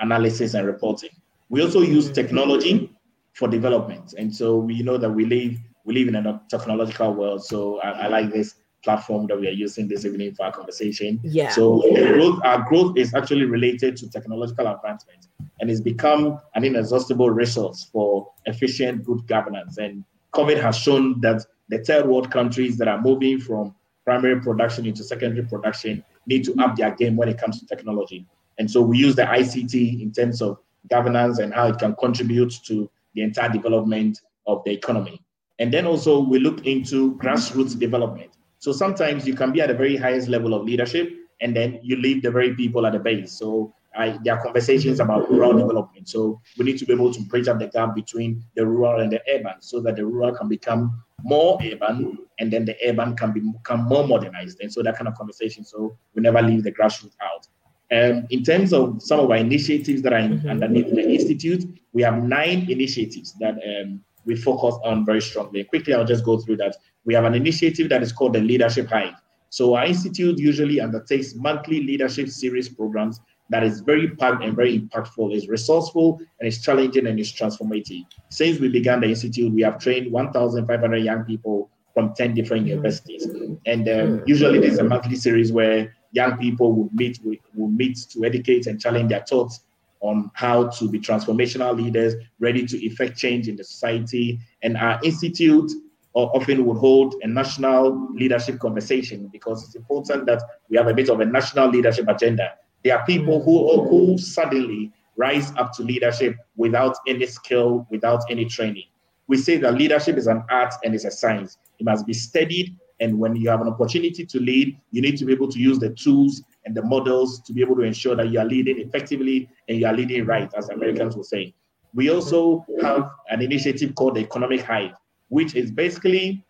analysis 0.00 0.54
and 0.54 0.66
reporting. 0.66 1.10
We 1.48 1.62
also 1.62 1.80
use 1.80 2.06
mm-hmm. 2.06 2.14
technology 2.14 2.96
for 3.32 3.48
development. 3.48 4.14
And 4.16 4.34
so 4.34 4.56
we 4.56 4.82
know 4.82 4.96
that 4.96 5.10
we 5.10 5.24
live, 5.24 5.58
we 5.84 5.94
live 5.94 6.08
in 6.08 6.16
a 6.16 6.40
technological 6.48 7.14
world. 7.14 7.44
So 7.44 7.80
I, 7.80 7.90
I 7.90 8.06
like 8.08 8.32
this 8.32 8.54
platform 8.82 9.26
that 9.26 9.40
we 9.40 9.48
are 9.48 9.52
using 9.52 9.88
this 9.88 10.04
evening 10.04 10.34
for 10.34 10.46
our 10.46 10.52
conversation. 10.52 11.18
Yeah. 11.24 11.50
So 11.50 11.80
growth, 11.94 12.40
our 12.44 12.62
growth 12.68 12.96
is 12.96 13.14
actually 13.14 13.44
related 13.44 13.96
to 13.98 14.10
technological 14.10 14.66
advancement 14.66 15.26
and 15.60 15.70
it's 15.70 15.80
become 15.80 16.38
an 16.54 16.64
inexhaustible 16.64 17.30
resource 17.30 17.88
for 17.90 18.30
efficient 18.44 19.04
good 19.04 19.26
governance. 19.26 19.78
And 19.78 20.04
COVID 20.34 20.60
has 20.60 20.76
shown 20.76 21.20
that 21.20 21.44
the 21.68 21.78
third 21.78 22.06
world 22.06 22.30
countries 22.30 22.76
that 22.78 22.88
are 22.88 23.00
moving 23.00 23.40
from 23.40 23.74
primary 24.04 24.40
production 24.40 24.84
into 24.86 25.02
secondary 25.02 25.46
production 25.46 26.04
need 26.26 26.44
to 26.44 26.54
up 26.62 26.76
their 26.76 26.94
game 26.94 27.16
when 27.16 27.28
it 27.28 27.38
comes 27.38 27.60
to 27.60 27.66
technology. 27.66 28.26
And 28.58 28.70
so 28.70 28.82
we 28.82 28.98
use 28.98 29.16
the 29.16 29.22
ICT 29.22 30.02
in 30.02 30.12
terms 30.12 30.42
of 30.42 30.58
governance 30.90 31.38
and 31.38 31.52
how 31.52 31.68
it 31.68 31.78
can 31.78 31.94
contribute 31.96 32.52
to 32.66 32.90
the 33.14 33.22
entire 33.22 33.48
development 33.48 34.20
of 34.46 34.62
the 34.64 34.72
economy. 34.72 35.22
And 35.58 35.72
then 35.72 35.86
also 35.86 36.20
we 36.20 36.38
look 36.38 36.66
into 36.66 37.16
grassroots 37.16 37.78
development. 37.78 38.32
So 38.58 38.72
sometimes 38.72 39.26
you 39.26 39.34
can 39.34 39.52
be 39.52 39.60
at 39.60 39.68
the 39.68 39.74
very 39.74 39.96
highest 39.96 40.28
level 40.28 40.54
of 40.54 40.64
leadership 40.64 41.12
and 41.40 41.54
then 41.54 41.80
you 41.82 41.96
leave 41.96 42.22
the 42.22 42.30
very 42.30 42.54
people 42.54 42.86
at 42.86 42.92
the 42.92 42.98
base. 42.98 43.32
So 43.32 43.74
I, 43.96 44.18
there 44.24 44.34
are 44.34 44.42
conversations 44.42 45.00
about 45.00 45.30
rural 45.30 45.52
development. 45.52 46.08
So 46.08 46.40
we 46.58 46.64
need 46.64 46.78
to 46.78 46.86
be 46.86 46.92
able 46.92 47.12
to 47.12 47.20
bridge 47.22 47.48
up 47.48 47.58
the 47.58 47.68
gap 47.68 47.94
between 47.94 48.44
the 48.56 48.66
rural 48.66 49.00
and 49.00 49.12
the 49.12 49.20
urban 49.32 49.60
so 49.60 49.80
that 49.80 49.96
the 49.96 50.04
rural 50.04 50.34
can 50.34 50.48
become 50.48 51.02
more 51.22 51.58
urban 51.62 52.18
and 52.38 52.52
then 52.52 52.64
the 52.64 52.76
urban 52.86 53.16
can 53.16 53.32
become 53.32 53.84
more 53.84 54.06
modernized. 54.06 54.60
And 54.60 54.72
so 54.72 54.82
that 54.82 54.96
kind 54.96 55.08
of 55.08 55.14
conversation. 55.14 55.64
So 55.64 55.96
we 56.14 56.22
never 56.22 56.42
leave 56.42 56.64
the 56.64 56.72
grassroots 56.72 57.16
out. 57.22 57.46
Um, 57.92 58.26
in 58.30 58.42
terms 58.42 58.72
of 58.72 59.02
some 59.02 59.20
of 59.20 59.30
our 59.30 59.36
initiatives 59.36 60.02
that 60.02 60.12
are 60.12 60.20
mm-hmm. 60.20 60.48
underneath 60.48 60.92
the 60.94 61.08
Institute, 61.08 61.64
we 61.92 62.02
have 62.02 62.22
nine 62.22 62.68
initiatives 62.70 63.34
that 63.40 63.54
um, 63.54 64.02
we 64.24 64.34
focus 64.34 64.74
on 64.84 65.04
very 65.04 65.20
strongly. 65.20 65.64
Quickly, 65.64 65.94
I'll 65.94 66.04
just 66.04 66.24
go 66.24 66.38
through 66.38 66.56
that. 66.56 66.76
We 67.04 67.14
have 67.14 67.24
an 67.24 67.34
initiative 67.34 67.88
that 67.90 68.02
is 68.02 68.10
called 68.10 68.32
the 68.32 68.40
Leadership 68.40 68.88
Hive. 68.88 69.14
So 69.50 69.74
our 69.74 69.84
institute 69.84 70.38
usually 70.38 70.80
undertakes 70.80 71.36
monthly 71.36 71.82
leadership 71.82 72.28
series 72.28 72.68
programs 72.68 73.20
that 73.50 73.62
is 73.62 73.80
very 73.80 74.08
packed 74.08 74.42
and 74.42 74.56
very 74.56 74.78
impactful, 74.78 75.34
is 75.34 75.48
resourceful, 75.48 76.20
and 76.40 76.48
is 76.48 76.62
challenging 76.62 77.06
and 77.06 77.20
is 77.20 77.32
transformative. 77.32 78.04
Since 78.30 78.58
we 78.58 78.68
began 78.68 79.00
the 79.00 79.08
institute, 79.08 79.52
we 79.52 79.62
have 79.62 79.78
trained 79.78 80.10
1,500 80.10 80.96
young 80.98 81.24
people 81.24 81.70
from 81.92 82.14
10 82.14 82.34
different 82.34 82.64
mm. 82.66 82.70
universities. 82.70 83.26
And 83.66 83.88
um, 83.88 84.22
usually 84.26 84.58
there's 84.58 84.78
a 84.78 84.84
monthly 84.84 85.16
series 85.16 85.52
where 85.52 85.94
young 86.12 86.38
people 86.38 86.72
will 86.72 86.90
meet, 86.92 87.20
will 87.54 87.68
meet 87.68 87.98
to 88.10 88.24
educate 88.24 88.66
and 88.66 88.80
challenge 88.80 89.10
their 89.10 89.24
thoughts 89.24 89.60
on 90.00 90.30
how 90.34 90.68
to 90.68 90.88
be 90.88 91.00
transformational 91.00 91.76
leaders, 91.76 92.14
ready 92.38 92.66
to 92.66 92.84
effect 92.84 93.16
change 93.16 93.48
in 93.48 93.56
the 93.56 93.64
society. 93.64 94.38
And 94.62 94.76
our 94.76 95.00
institute 95.02 95.70
often 96.14 96.64
would 96.64 96.76
hold 96.76 97.14
a 97.22 97.26
national 97.26 98.08
leadership 98.12 98.58
conversation 98.58 99.28
because 99.32 99.64
it's 99.64 99.74
important 99.74 100.26
that 100.26 100.42
we 100.68 100.76
have 100.76 100.86
a 100.86 100.94
bit 100.94 101.08
of 101.08 101.20
a 101.20 101.24
national 101.24 101.70
leadership 101.70 102.06
agenda 102.08 102.54
there 102.84 102.98
are 102.98 103.04
people 103.06 103.42
who, 103.42 103.82
mm. 103.82 103.88
who 103.88 104.18
suddenly 104.18 104.92
rise 105.16 105.52
up 105.56 105.72
to 105.72 105.82
leadership 105.82 106.36
without 106.56 106.96
any 107.08 107.26
skill, 107.26 107.86
without 107.90 108.22
any 108.30 108.44
training. 108.44 108.84
We 109.26 109.38
say 109.38 109.56
that 109.58 109.74
leadership 109.74 110.16
is 110.16 110.26
an 110.26 110.44
art 110.50 110.74
and 110.84 110.94
it's 110.94 111.04
a 111.04 111.10
science. 111.10 111.58
It 111.78 111.84
must 111.84 112.06
be 112.06 112.12
studied. 112.12 112.76
And 113.00 113.18
when 113.18 113.34
you 113.34 113.48
have 113.48 113.60
an 113.60 113.68
opportunity 113.68 114.24
to 114.26 114.40
lead, 114.40 114.78
you 114.90 115.00
need 115.00 115.16
to 115.18 115.24
be 115.24 115.32
able 115.32 115.48
to 115.48 115.58
use 115.58 115.78
the 115.78 115.90
tools 115.90 116.42
and 116.64 116.74
the 116.74 116.82
models 116.82 117.40
to 117.42 117.52
be 117.52 117.62
able 117.62 117.76
to 117.76 117.82
ensure 117.82 118.14
that 118.16 118.28
you 118.28 118.38
are 118.38 118.44
leading 118.44 118.78
effectively 118.78 119.48
and 119.68 119.78
you 119.78 119.86
are 119.86 119.94
leading 119.94 120.26
right, 120.26 120.52
as 120.56 120.68
Americans 120.68 121.16
will 121.16 121.24
say. 121.24 121.54
We 121.94 122.10
also 122.10 122.66
have 122.82 123.10
an 123.30 123.40
initiative 123.40 123.94
called 123.94 124.16
the 124.16 124.20
Economic 124.20 124.60
Hive, 124.62 124.92
which 125.28 125.54
is 125.54 125.70
basically 125.70 126.44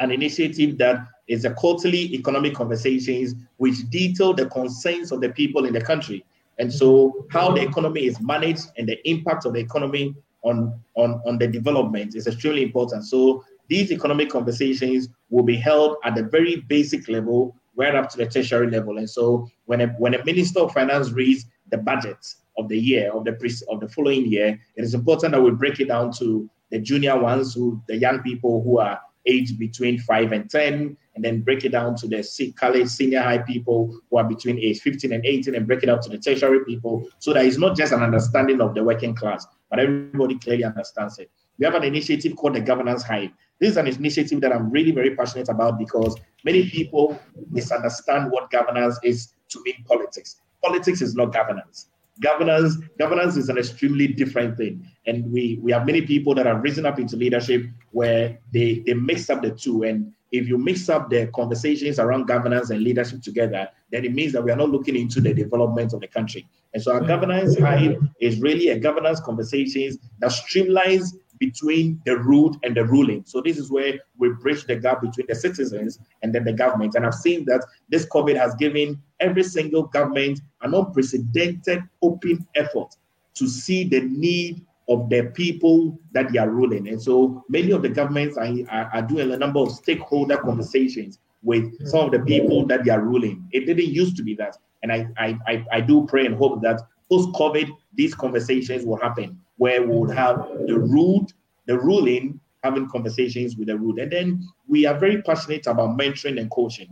an 0.00 0.10
initiative 0.10 0.78
that 0.78 1.06
is 1.28 1.42
the 1.42 1.50
quarterly 1.50 2.12
economic 2.14 2.54
conversations 2.54 3.34
which 3.58 3.88
detail 3.90 4.32
the 4.32 4.46
concerns 4.46 5.12
of 5.12 5.20
the 5.20 5.28
people 5.28 5.66
in 5.66 5.72
the 5.72 5.80
country. 5.80 6.24
And 6.58 6.72
so, 6.72 7.26
how 7.30 7.52
the 7.52 7.62
economy 7.62 8.06
is 8.06 8.20
managed 8.20 8.66
and 8.76 8.88
the 8.88 8.98
impact 9.08 9.44
of 9.44 9.52
the 9.52 9.60
economy 9.60 10.14
on, 10.42 10.80
on, 10.94 11.20
on 11.26 11.38
the 11.38 11.46
development 11.46 12.16
is 12.16 12.26
extremely 12.26 12.62
important. 12.62 13.04
So, 13.04 13.44
these 13.68 13.92
economic 13.92 14.30
conversations 14.30 15.08
will 15.30 15.44
be 15.44 15.56
held 15.56 15.98
at 16.04 16.14
the 16.14 16.24
very 16.24 16.64
basic 16.68 17.08
level, 17.08 17.54
right 17.76 17.94
up 17.94 18.08
to 18.10 18.16
the 18.16 18.26
tertiary 18.26 18.70
level. 18.70 18.98
And 18.98 19.08
so, 19.08 19.48
when 19.66 19.82
a, 19.82 19.86
when 19.98 20.14
a 20.14 20.24
minister 20.24 20.60
of 20.60 20.72
finance 20.72 21.10
reads 21.12 21.46
the 21.70 21.78
budget 21.78 22.26
of 22.56 22.68
the 22.68 22.78
year 22.78 23.12
of 23.12 23.24
the 23.24 23.34
pre- 23.34 23.54
of 23.68 23.80
the 23.80 23.88
following 23.88 24.26
year, 24.26 24.58
it 24.76 24.82
is 24.82 24.94
important 24.94 25.32
that 25.32 25.40
we 25.40 25.52
break 25.52 25.78
it 25.78 25.88
down 25.88 26.12
to 26.14 26.50
the 26.70 26.80
junior 26.80 27.18
ones, 27.18 27.54
who 27.54 27.80
the 27.86 27.96
young 27.96 28.20
people 28.22 28.62
who 28.62 28.78
are 28.78 29.00
aged 29.26 29.58
between 29.58 29.98
five 30.00 30.32
and 30.32 30.50
ten, 30.50 30.96
and 31.18 31.24
then 31.24 31.40
break 31.40 31.64
it 31.64 31.70
down 31.70 31.96
to 31.96 32.06
the 32.06 32.22
college 32.56 32.86
senior 32.86 33.20
high 33.20 33.38
people 33.38 33.92
who 34.08 34.18
are 34.18 34.22
between 34.22 34.56
age 34.56 34.78
15 34.78 35.12
and 35.12 35.26
18, 35.26 35.56
and 35.56 35.66
break 35.66 35.82
it 35.82 35.88
out 35.88 36.00
to 36.00 36.08
the 36.08 36.16
tertiary 36.16 36.64
people, 36.64 37.08
so 37.18 37.32
that 37.32 37.44
it's 37.44 37.58
not 37.58 37.76
just 37.76 37.92
an 37.92 38.04
understanding 38.04 38.60
of 38.60 38.72
the 38.72 38.84
working 38.84 39.16
class, 39.16 39.44
but 39.68 39.80
everybody 39.80 40.38
clearly 40.38 40.62
understands 40.62 41.18
it. 41.18 41.28
We 41.58 41.64
have 41.64 41.74
an 41.74 41.82
initiative 41.82 42.36
called 42.36 42.54
the 42.54 42.60
Governance 42.60 43.02
Hive. 43.02 43.32
This 43.58 43.70
is 43.70 43.76
an 43.76 43.88
initiative 43.88 44.40
that 44.42 44.52
I'm 44.52 44.70
really 44.70 44.92
very 44.92 45.16
passionate 45.16 45.48
about 45.48 45.76
because 45.76 46.14
many 46.44 46.70
people 46.70 47.18
misunderstand 47.50 48.30
what 48.30 48.52
governance 48.52 48.96
is 49.02 49.32
to 49.48 49.60
mean 49.64 49.82
politics. 49.88 50.36
Politics 50.62 51.02
is 51.02 51.16
not 51.16 51.32
governance 51.32 51.88
governance 52.20 52.76
governance 52.98 53.36
is 53.36 53.48
an 53.48 53.56
extremely 53.56 54.08
different 54.08 54.56
thing 54.56 54.84
and 55.06 55.30
we 55.30 55.60
we 55.62 55.70
have 55.70 55.86
many 55.86 56.02
people 56.02 56.34
that 56.34 56.46
have 56.46 56.62
risen 56.62 56.84
up 56.84 56.98
into 56.98 57.16
leadership 57.16 57.64
where 57.92 58.38
they 58.52 58.82
they 58.86 58.94
mix 58.94 59.30
up 59.30 59.40
the 59.40 59.50
two 59.50 59.84
and 59.84 60.12
if 60.30 60.46
you 60.46 60.58
mix 60.58 60.88
up 60.88 61.08
the 61.10 61.26
conversations 61.28 61.98
around 61.98 62.26
governance 62.26 62.70
and 62.70 62.82
leadership 62.82 63.22
together 63.22 63.68
then 63.90 64.04
it 64.04 64.12
means 64.12 64.32
that 64.32 64.42
we 64.42 64.50
are 64.50 64.56
not 64.56 64.70
looking 64.70 64.96
into 64.96 65.20
the 65.20 65.32
development 65.32 65.92
of 65.92 66.00
the 66.00 66.08
country 66.08 66.46
and 66.74 66.82
so 66.82 66.92
our 66.92 67.00
governance 67.00 67.58
hive 67.58 67.96
is 68.20 68.40
really 68.40 68.68
a 68.68 68.78
governance 68.78 69.20
conversations 69.20 69.98
that 70.20 70.30
streamlines 70.30 71.12
between 71.38 72.00
the 72.04 72.16
ruled 72.16 72.56
and 72.62 72.76
the 72.76 72.84
ruling. 72.84 73.22
So 73.26 73.40
this 73.40 73.58
is 73.58 73.70
where 73.70 73.94
we 74.18 74.30
bridge 74.30 74.64
the 74.66 74.76
gap 74.76 75.00
between 75.00 75.26
the 75.28 75.34
citizens 75.34 75.98
and 76.22 76.34
then 76.34 76.44
the 76.44 76.52
government. 76.52 76.94
And 76.94 77.06
I've 77.06 77.14
seen 77.14 77.44
that 77.46 77.64
this 77.88 78.06
COVID 78.06 78.36
has 78.36 78.54
given 78.56 79.00
every 79.20 79.44
single 79.44 79.84
government 79.84 80.40
an 80.62 80.74
unprecedented 80.74 81.82
open 82.02 82.46
effort 82.54 82.94
to 83.34 83.48
see 83.48 83.88
the 83.88 84.00
need 84.00 84.64
of 84.88 85.08
the 85.10 85.24
people 85.34 85.98
that 86.12 86.32
they 86.32 86.38
are 86.38 86.48
ruling. 86.48 86.88
And 86.88 87.00
so 87.00 87.44
many 87.48 87.72
of 87.72 87.82
the 87.82 87.88
governments 87.88 88.36
are, 88.36 88.48
are, 88.70 88.90
are 88.94 89.02
doing 89.02 89.30
a 89.32 89.36
number 89.36 89.60
of 89.60 89.72
stakeholder 89.72 90.38
conversations 90.38 91.18
with 91.42 91.86
some 91.86 92.06
of 92.06 92.12
the 92.12 92.20
people 92.20 92.66
that 92.66 92.84
they 92.84 92.90
are 92.90 93.00
ruling. 93.00 93.46
It 93.52 93.66
didn't 93.66 93.86
used 93.86 94.16
to 94.16 94.22
be 94.22 94.34
that. 94.36 94.56
And 94.82 94.92
I, 94.92 95.08
I, 95.18 95.64
I, 95.72 95.80
do 95.80 96.06
pray 96.06 96.26
and 96.26 96.36
hope 96.36 96.62
that 96.62 96.80
post 97.10 97.30
COVID, 97.30 97.68
these 97.94 98.14
conversations 98.14 98.84
will 98.84 98.96
happen 98.96 99.40
where 99.56 99.82
we 99.82 99.96
would 99.96 100.14
have 100.16 100.36
the 100.66 100.78
root, 100.78 101.32
the 101.66 101.78
ruling, 101.78 102.40
having 102.62 102.88
conversations 102.88 103.56
with 103.56 103.68
the 103.68 103.76
root. 103.76 103.98
And 103.98 104.10
then 104.10 104.48
we 104.68 104.86
are 104.86 104.98
very 104.98 105.20
passionate 105.22 105.66
about 105.66 105.98
mentoring 105.98 106.40
and 106.40 106.50
coaching. 106.50 106.88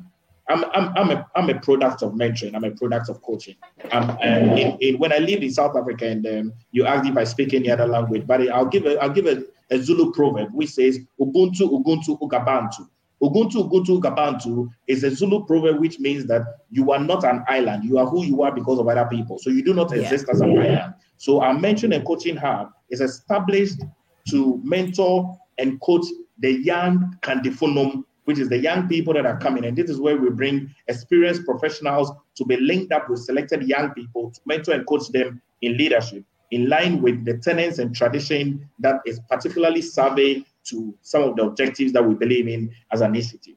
I'm, 0.48 0.64
I'm, 0.72 0.92
I'm, 0.96 1.10
a, 1.10 1.26
I'm 1.34 1.50
a 1.50 1.60
product 1.60 2.02
of 2.02 2.12
mentoring. 2.12 2.54
I'm 2.54 2.64
a 2.64 2.70
product 2.70 3.08
of 3.08 3.20
coaching. 3.22 3.56
Um, 3.90 4.16
in, 4.22 4.78
in, 4.80 4.98
when 4.98 5.12
I 5.12 5.18
lived 5.18 5.42
in 5.42 5.50
South 5.50 5.76
Africa, 5.76 6.06
and 6.06 6.26
um, 6.26 6.52
you 6.70 6.86
asked 6.86 7.08
if 7.08 7.16
I 7.16 7.24
speak 7.24 7.52
any 7.52 7.70
other 7.70 7.86
language, 7.86 8.26
but 8.26 8.48
I'll 8.48 8.66
give 8.66 8.86
a, 8.86 8.96
I'll 8.98 9.10
give 9.10 9.26
a, 9.26 9.42
a 9.70 9.78
Zulu 9.78 10.12
proverb 10.12 10.52
which 10.52 10.70
says 10.70 10.98
Ubuntu, 11.20 11.62
Ubuntu, 11.62 12.20
Ugabantu. 12.20 12.88
Ubuntu, 13.22 13.68
Ubuntu, 13.68 14.00
Ugabantu 14.00 14.68
is 14.86 15.02
a 15.02 15.10
Zulu 15.10 15.44
proverb 15.46 15.80
which 15.80 15.98
means 15.98 16.26
that 16.26 16.42
you 16.70 16.92
are 16.92 17.00
not 17.00 17.24
an 17.24 17.44
island. 17.48 17.84
You 17.84 17.98
are 17.98 18.06
who 18.06 18.24
you 18.24 18.42
are 18.42 18.52
because 18.52 18.78
of 18.78 18.86
other 18.86 19.06
people. 19.06 19.38
So 19.38 19.50
you 19.50 19.64
do 19.64 19.74
not 19.74 19.92
exist 19.92 20.26
yeah. 20.28 20.32
as 20.34 20.40
an 20.42 20.58
island. 20.58 20.94
So 21.16 21.40
our 21.40 21.54
mentoring 21.54 21.94
and 21.94 22.06
coaching 22.06 22.36
hub 22.36 22.70
is 22.90 23.00
established 23.00 23.82
to 24.28 24.60
mentor 24.62 25.36
and 25.58 25.80
coach 25.80 26.04
the 26.38 26.52
young 26.52 27.16
Kandifunum, 27.22 28.04
which 28.26 28.38
is 28.38 28.48
the 28.48 28.58
young 28.58 28.88
people 28.88 29.14
that 29.14 29.24
are 29.24 29.38
coming. 29.38 29.64
And 29.64 29.76
this 29.76 29.88
is 29.88 30.00
where 30.00 30.16
we 30.16 30.30
bring 30.30 30.74
experienced 30.88 31.44
professionals 31.44 32.10
to 32.36 32.44
be 32.44 32.56
linked 32.56 32.92
up 32.92 33.08
with 33.08 33.20
selected 33.20 33.62
young 33.62 33.92
people 33.94 34.30
to 34.32 34.40
mentor 34.46 34.74
and 34.74 34.86
coach 34.86 35.08
them 35.08 35.40
in 35.62 35.76
leadership, 35.76 36.24
in 36.50 36.68
line 36.68 37.00
with 37.00 37.24
the 37.24 37.38
tenets 37.38 37.78
and 37.78 37.94
tradition 37.94 38.68
that 38.80 39.00
is 39.06 39.20
particularly 39.30 39.80
survey 39.80 40.44
to 40.64 40.92
some 41.02 41.22
of 41.22 41.36
the 41.36 41.42
objectives 41.44 41.92
that 41.92 42.04
we 42.04 42.14
believe 42.14 42.48
in 42.48 42.70
as 42.92 43.00
an 43.00 43.14
initiative. 43.14 43.54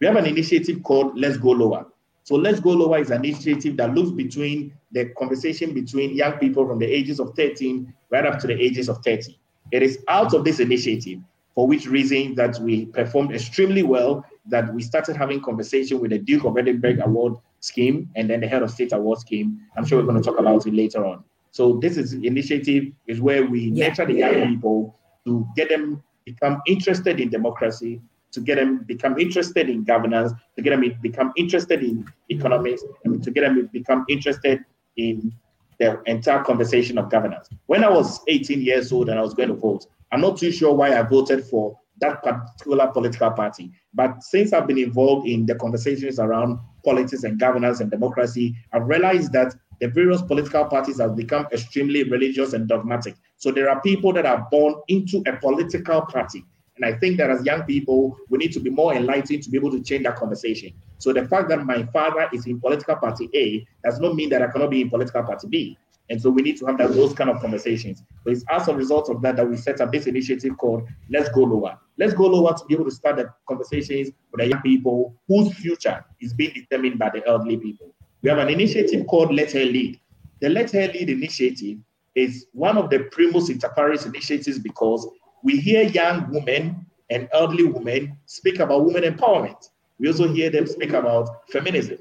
We 0.00 0.06
have 0.06 0.16
an 0.16 0.26
initiative 0.26 0.82
called 0.82 1.18
Let's 1.18 1.38
Go 1.38 1.50
Lower. 1.50 1.86
So 2.24 2.34
Let's 2.34 2.60
Go 2.60 2.70
Lower 2.70 2.98
is 2.98 3.10
an 3.10 3.24
initiative 3.24 3.78
that 3.78 3.94
looks 3.94 4.10
between 4.10 4.74
the 4.92 5.06
conversation 5.18 5.72
between 5.72 6.14
young 6.14 6.34
people 6.34 6.66
from 6.66 6.78
the 6.78 6.86
ages 6.86 7.20
of 7.20 7.34
13 7.36 7.92
right 8.10 8.26
up 8.26 8.38
to 8.40 8.46
the 8.46 8.60
ages 8.60 8.90
of 8.90 8.98
30. 8.98 9.38
It 9.72 9.82
is 9.82 9.98
out 10.08 10.34
of 10.34 10.44
this 10.44 10.60
initiative, 10.60 11.20
for 11.54 11.66
which 11.66 11.86
reason 11.86 12.34
that 12.36 12.58
we 12.60 12.86
performed 12.86 13.32
extremely 13.34 13.82
well, 13.82 14.24
that 14.46 14.72
we 14.72 14.82
started 14.82 15.16
having 15.16 15.40
conversation 15.40 16.00
with 16.00 16.10
the 16.10 16.18
Duke 16.18 16.44
of 16.44 16.56
Edinburgh 16.56 16.98
Award 17.04 17.34
scheme 17.60 18.08
and 18.16 18.30
then 18.30 18.40
the 18.40 18.48
Head 18.48 18.62
of 18.62 18.70
State 18.70 18.92
Award 18.92 19.18
scheme. 19.18 19.60
I'm 19.76 19.84
sure 19.84 19.98
we're 19.98 20.06
going 20.06 20.22
to 20.22 20.28
talk 20.28 20.38
about 20.38 20.66
it 20.66 20.74
later 20.74 21.04
on. 21.04 21.24
So 21.50 21.78
this 21.82 21.96
is 21.96 22.12
initiative 22.14 22.92
is 23.06 23.20
where 23.20 23.44
we 23.44 23.70
yeah. 23.70 23.88
nurture 23.88 24.06
the 24.06 24.14
young 24.14 24.48
people 24.48 24.96
to 25.26 25.46
get 25.56 25.68
them 25.68 26.02
become 26.24 26.60
interested 26.66 27.20
in 27.20 27.28
democracy, 27.28 28.00
to 28.32 28.40
get 28.40 28.56
them 28.56 28.84
become 28.84 29.18
interested 29.18 29.68
in 29.68 29.82
governance, 29.84 30.32
to 30.56 30.62
get 30.62 30.70
them 30.70 30.94
become 31.02 31.32
interested 31.36 31.82
in 31.82 32.06
economics, 32.30 32.84
and 33.04 33.22
to 33.22 33.30
get 33.30 33.42
them 33.42 33.68
become 33.72 34.04
interested 34.08 34.60
in 34.96 35.32
the 35.78 36.00
entire 36.06 36.44
conversation 36.44 36.98
of 36.98 37.10
governance. 37.10 37.48
When 37.66 37.82
I 37.82 37.90
was 37.90 38.20
18 38.28 38.60
years 38.60 38.92
old 38.92 39.08
and 39.08 39.18
I 39.18 39.22
was 39.22 39.34
going 39.34 39.48
to 39.48 39.54
vote, 39.54 39.86
I'm 40.12 40.20
not 40.20 40.38
too 40.38 40.50
sure 40.50 40.74
why 40.74 40.98
I 40.98 41.02
voted 41.02 41.44
for 41.44 41.78
that 42.00 42.22
particular 42.22 42.88
political 42.88 43.30
party. 43.30 43.70
But 43.94 44.22
since 44.22 44.52
I've 44.52 44.66
been 44.66 44.78
involved 44.78 45.28
in 45.28 45.46
the 45.46 45.54
conversations 45.54 46.18
around 46.18 46.58
politics 46.84 47.24
and 47.24 47.38
governance 47.38 47.80
and 47.80 47.90
democracy, 47.90 48.56
I've 48.72 48.88
realized 48.88 49.32
that 49.32 49.54
the 49.80 49.88
various 49.88 50.22
political 50.22 50.64
parties 50.64 51.00
have 51.00 51.16
become 51.16 51.46
extremely 51.52 52.04
religious 52.04 52.52
and 52.52 52.68
dogmatic. 52.68 53.16
So 53.36 53.50
there 53.50 53.70
are 53.70 53.80
people 53.82 54.12
that 54.14 54.26
are 54.26 54.46
born 54.50 54.74
into 54.88 55.22
a 55.26 55.36
political 55.36 56.02
party 56.02 56.44
and 56.80 56.94
I 56.94 56.98
think 56.98 57.18
that 57.18 57.28
as 57.28 57.44
young 57.44 57.64
people, 57.64 58.16
we 58.30 58.38
need 58.38 58.52
to 58.52 58.60
be 58.60 58.70
more 58.70 58.94
enlightened 58.94 59.42
to 59.42 59.50
be 59.50 59.58
able 59.58 59.70
to 59.72 59.82
change 59.82 60.04
that 60.04 60.16
conversation. 60.16 60.72
So 60.96 61.12
the 61.12 61.26
fact 61.28 61.50
that 61.50 61.66
my 61.66 61.82
father 61.92 62.26
is 62.32 62.46
in 62.46 62.58
political 62.58 62.96
party 62.96 63.28
A 63.34 63.66
does 63.84 64.00
not 64.00 64.14
mean 64.14 64.30
that 64.30 64.40
I 64.40 64.46
cannot 64.46 64.70
be 64.70 64.80
in 64.80 64.88
political 64.88 65.22
party 65.22 65.46
B. 65.48 65.78
And 66.10 66.20
so 66.20 66.28
we 66.28 66.42
need 66.42 66.56
to 66.58 66.66
have 66.66 66.76
that, 66.78 66.92
those 66.92 67.14
kind 67.14 67.30
of 67.30 67.40
conversations. 67.40 68.02
So 68.24 68.32
it's 68.32 68.44
as 68.50 68.66
a 68.66 68.74
result 68.74 69.08
of 69.08 69.22
that 69.22 69.36
that 69.36 69.48
we 69.48 69.56
set 69.56 69.80
up 69.80 69.92
this 69.92 70.06
initiative 70.06 70.58
called 70.58 70.88
Let's 71.08 71.28
Go 71.28 71.42
Lower. 71.42 71.78
Let's 71.98 72.14
Go 72.14 72.26
Lower 72.26 72.52
to 72.52 72.64
be 72.66 72.74
able 72.74 72.86
to 72.86 72.90
start 72.90 73.16
the 73.16 73.32
conversations 73.48 74.10
with 74.32 74.40
the 74.40 74.48
young 74.48 74.60
people 74.62 75.14
whose 75.28 75.54
future 75.54 76.04
is 76.20 76.34
being 76.34 76.52
determined 76.52 76.98
by 76.98 77.10
the 77.10 77.24
elderly 77.28 77.56
people. 77.56 77.94
We 78.22 78.28
have 78.28 78.38
an 78.38 78.48
initiative 78.48 79.06
called 79.06 79.32
Let 79.32 79.52
Her 79.52 79.64
Lead. 79.64 80.00
The 80.40 80.48
Let 80.48 80.72
Her 80.72 80.88
Lead 80.88 81.08
initiative 81.08 81.78
is 82.16 82.46
one 82.52 82.76
of 82.76 82.90
the 82.90 83.04
primus 83.12 83.48
inter 83.48 83.68
pares 83.68 84.04
initiatives 84.04 84.58
because 84.58 85.08
we 85.44 85.58
hear 85.58 85.82
young 85.84 86.28
women 86.32 86.86
and 87.10 87.28
elderly 87.32 87.64
women 87.64 88.16
speak 88.26 88.58
about 88.58 88.84
women 88.84 89.04
empowerment. 89.04 89.70
We 90.00 90.08
also 90.08 90.26
hear 90.32 90.50
them 90.50 90.66
speak 90.66 90.92
about 90.92 91.48
feminism. 91.50 91.98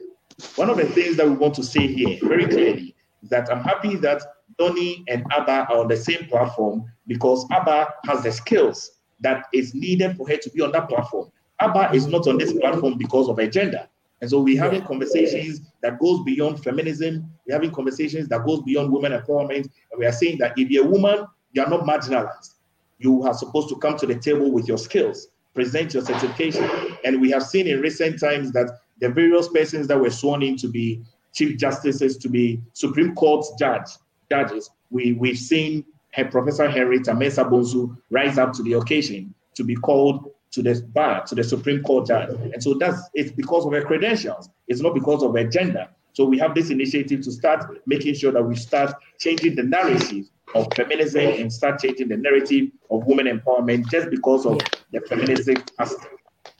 One 0.55 0.69
of 0.71 0.77
the 0.77 0.85
things 0.85 1.15
that 1.17 1.27
we 1.27 1.35
want 1.35 1.53
to 1.55 1.63
say 1.63 1.85
here 1.85 2.17
very 2.23 2.47
clearly 2.47 2.95
that 3.23 3.51
I'm 3.51 3.61
happy 3.63 3.95
that 3.97 4.21
Donny 4.57 5.03
and 5.07 5.25
Abba 5.31 5.67
are 5.69 5.79
on 5.79 5.87
the 5.87 5.97
same 5.97 6.25
platform 6.27 6.85
because 7.07 7.45
Abba 7.51 7.93
has 8.05 8.23
the 8.23 8.31
skills 8.31 8.91
that 9.21 9.45
is 9.53 9.73
needed 9.73 10.15
for 10.17 10.27
her 10.27 10.37
to 10.37 10.49
be 10.51 10.61
on 10.61 10.71
that 10.71 10.89
platform. 10.89 11.29
Abba 11.59 11.93
is 11.93 12.07
not 12.07 12.27
on 12.27 12.37
this 12.37 12.53
platform 12.53 12.97
because 12.97 13.27
of 13.27 13.37
her 13.37 13.47
gender. 13.47 13.87
And 14.21 14.29
so 14.29 14.39
we're 14.41 14.61
having 14.61 14.83
conversations 14.83 15.61
that 15.81 15.99
goes 15.99 16.23
beyond 16.23 16.63
feminism. 16.63 17.29
We're 17.47 17.53
having 17.55 17.71
conversations 17.71 18.27
that 18.29 18.45
goes 18.45 18.61
beyond 18.63 18.91
women 18.91 19.11
empowerment. 19.13 19.69
And 19.91 19.99
we 19.99 20.05
are 20.05 20.11
saying 20.11 20.37
that 20.39 20.57
if 20.57 20.69
you're 20.69 20.85
a 20.85 20.89
woman, 20.89 21.25
you're 21.53 21.69
not 21.69 21.81
marginalized 21.81 22.55
you 22.99 23.23
are 23.23 23.33
supposed 23.33 23.69
to 23.69 23.77
come 23.77 23.97
to 23.97 24.05
the 24.05 24.15
table 24.15 24.51
with 24.51 24.67
your 24.67 24.77
skills, 24.77 25.29
present 25.55 25.93
your 25.93 26.03
certification. 26.03 26.69
And 27.03 27.19
we 27.19 27.31
have 27.31 27.43
seen 27.43 27.65
in 27.65 27.81
recent 27.81 28.19
times 28.19 28.51
that 28.51 28.69
the 28.99 29.09
various 29.09 29.47
persons 29.47 29.87
that 29.87 29.99
were 29.99 30.11
sworn 30.11 30.43
in 30.43 30.57
to 30.57 30.67
be 30.67 31.01
chief 31.33 31.57
justices, 31.57 32.17
to 32.17 32.29
be 32.29 32.61
Supreme 32.73 33.15
Court 33.15 33.45
judge, 33.57 33.89
judges, 34.29 34.69
we, 34.89 35.13
we've 35.13 35.37
seen 35.37 35.85
Professor 36.31 36.69
Henrietta 36.69 37.13
Mensa-Bonsu 37.13 37.95
rise 38.09 38.37
up 38.37 38.53
to 38.53 38.63
the 38.63 38.73
occasion 38.73 39.33
to 39.55 39.63
be 39.63 39.75
called 39.75 40.31
to 40.51 40.63
the 40.63 40.81
bar, 40.93 41.23
to 41.25 41.35
the 41.35 41.43
Supreme 41.43 41.83
Court 41.83 42.07
judge. 42.07 42.29
And 42.29 42.61
so 42.61 42.73
that's 42.73 43.09
it's 43.13 43.31
because 43.31 43.65
of 43.65 43.73
her 43.73 43.83
credentials. 43.83 44.49
It's 44.67 44.81
not 44.81 44.93
because 44.93 45.23
of 45.23 45.35
her 45.35 45.43
gender. 45.43 45.87
So 46.13 46.25
we 46.25 46.39
have 46.39 46.55
this 46.55 46.71
initiative 46.71 47.21
to 47.21 47.31
start 47.31 47.81
making 47.85 48.15
sure 48.15 48.31
that 48.31 48.43
we 48.43 48.55
start 48.55 48.93
changing 49.19 49.55
the 49.55 49.63
narrative 49.63 50.25
of 50.55 50.67
feminism 50.75 51.21
and 51.21 51.53
start 51.53 51.79
changing 51.79 52.09
the 52.09 52.17
narrative 52.17 52.71
of 52.89 53.05
women 53.05 53.27
empowerment 53.27 53.89
just 53.91 54.09
because 54.09 54.45
of 54.45 54.59
the 54.91 55.01
feminism 55.01 55.63
aspect. 55.77 56.15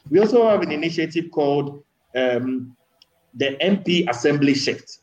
We 0.08 0.20
also 0.20 0.48
have 0.48 0.62
an 0.62 0.70
initiative 0.70 1.30
called 1.32 1.82
um, 2.14 2.76
the 3.34 3.56
MP 3.60 4.08
Assembly 4.08 4.54
Shift. 4.54 5.00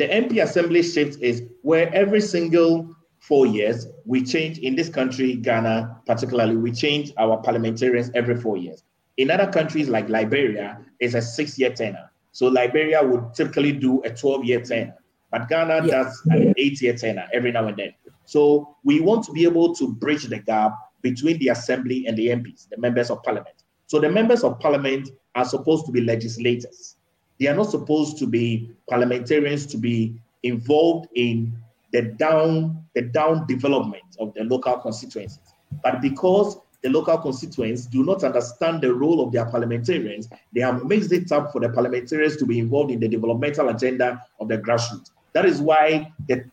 The 0.00 0.08
MP 0.08 0.42
assembly 0.42 0.82
shift 0.82 1.20
is 1.20 1.42
where 1.60 1.94
every 1.94 2.22
single 2.22 2.96
four 3.18 3.44
years 3.44 3.86
we 4.06 4.24
change 4.24 4.58
in 4.58 4.74
this 4.74 4.88
country, 4.88 5.34
Ghana 5.34 6.00
particularly, 6.06 6.56
we 6.56 6.72
change 6.72 7.12
our 7.18 7.36
parliamentarians 7.36 8.10
every 8.14 8.40
four 8.40 8.56
years. 8.56 8.82
In 9.18 9.30
other 9.30 9.52
countries 9.52 9.90
like 9.90 10.08
Liberia, 10.08 10.78
it's 11.00 11.12
a 11.12 11.20
six-year 11.20 11.74
tenure. 11.74 12.10
So 12.32 12.46
Liberia 12.46 13.04
would 13.04 13.34
typically 13.34 13.72
do 13.72 14.00
a 14.04 14.10
12-year 14.10 14.62
tenure, 14.62 14.96
but 15.30 15.50
Ghana 15.50 15.84
yeah. 15.84 16.04
does 16.04 16.22
an 16.30 16.54
eight-year 16.56 16.96
tenure 16.96 17.28
every 17.34 17.52
now 17.52 17.66
and 17.66 17.76
then. 17.76 17.92
So 18.24 18.78
we 18.84 19.00
want 19.00 19.24
to 19.26 19.32
be 19.32 19.44
able 19.44 19.74
to 19.74 19.92
bridge 19.92 20.24
the 20.24 20.38
gap 20.38 20.72
between 21.02 21.38
the 21.40 21.48
assembly 21.48 22.06
and 22.06 22.16
the 22.16 22.28
MPs, 22.28 22.70
the 22.70 22.78
members 22.78 23.10
of 23.10 23.22
parliament. 23.22 23.64
So 23.86 24.00
the 24.00 24.08
members 24.08 24.44
of 24.44 24.58
parliament 24.60 25.10
are 25.34 25.44
supposed 25.44 25.84
to 25.84 25.92
be 25.92 26.00
legislators. 26.00 26.96
They 27.40 27.46
are 27.46 27.56
not 27.56 27.70
supposed 27.70 28.18
to 28.18 28.26
be 28.26 28.70
parliamentarians 28.88 29.66
to 29.66 29.78
be 29.78 30.14
involved 30.42 31.08
in 31.14 31.52
the 31.92 32.02
down 32.02 32.84
the 32.94 33.02
down 33.02 33.46
development 33.46 34.04
of 34.18 34.34
the 34.34 34.44
local 34.44 34.76
constituencies. 34.78 35.54
But 35.82 36.02
because 36.02 36.58
the 36.82 36.90
local 36.90 37.18
constituents 37.18 37.86
do 37.86 38.04
not 38.04 38.24
understand 38.24 38.82
the 38.82 38.92
role 38.94 39.20
of 39.24 39.32
their 39.32 39.46
parliamentarians, 39.46 40.28
they 40.52 40.60
have 40.60 40.84
mixed 40.84 41.12
it 41.12 41.30
up 41.32 41.52
for 41.52 41.60
the 41.60 41.68
parliamentarians 41.68 42.36
to 42.38 42.46
be 42.46 42.58
involved 42.58 42.90
in 42.90 43.00
the 43.00 43.08
developmental 43.08 43.68
agenda 43.68 44.22
of 44.40 44.48
the 44.48 44.58
grassroots. 44.58 45.10
That 45.32 45.46
is 45.46 45.60
why 45.60 46.12
the 46.28 46.44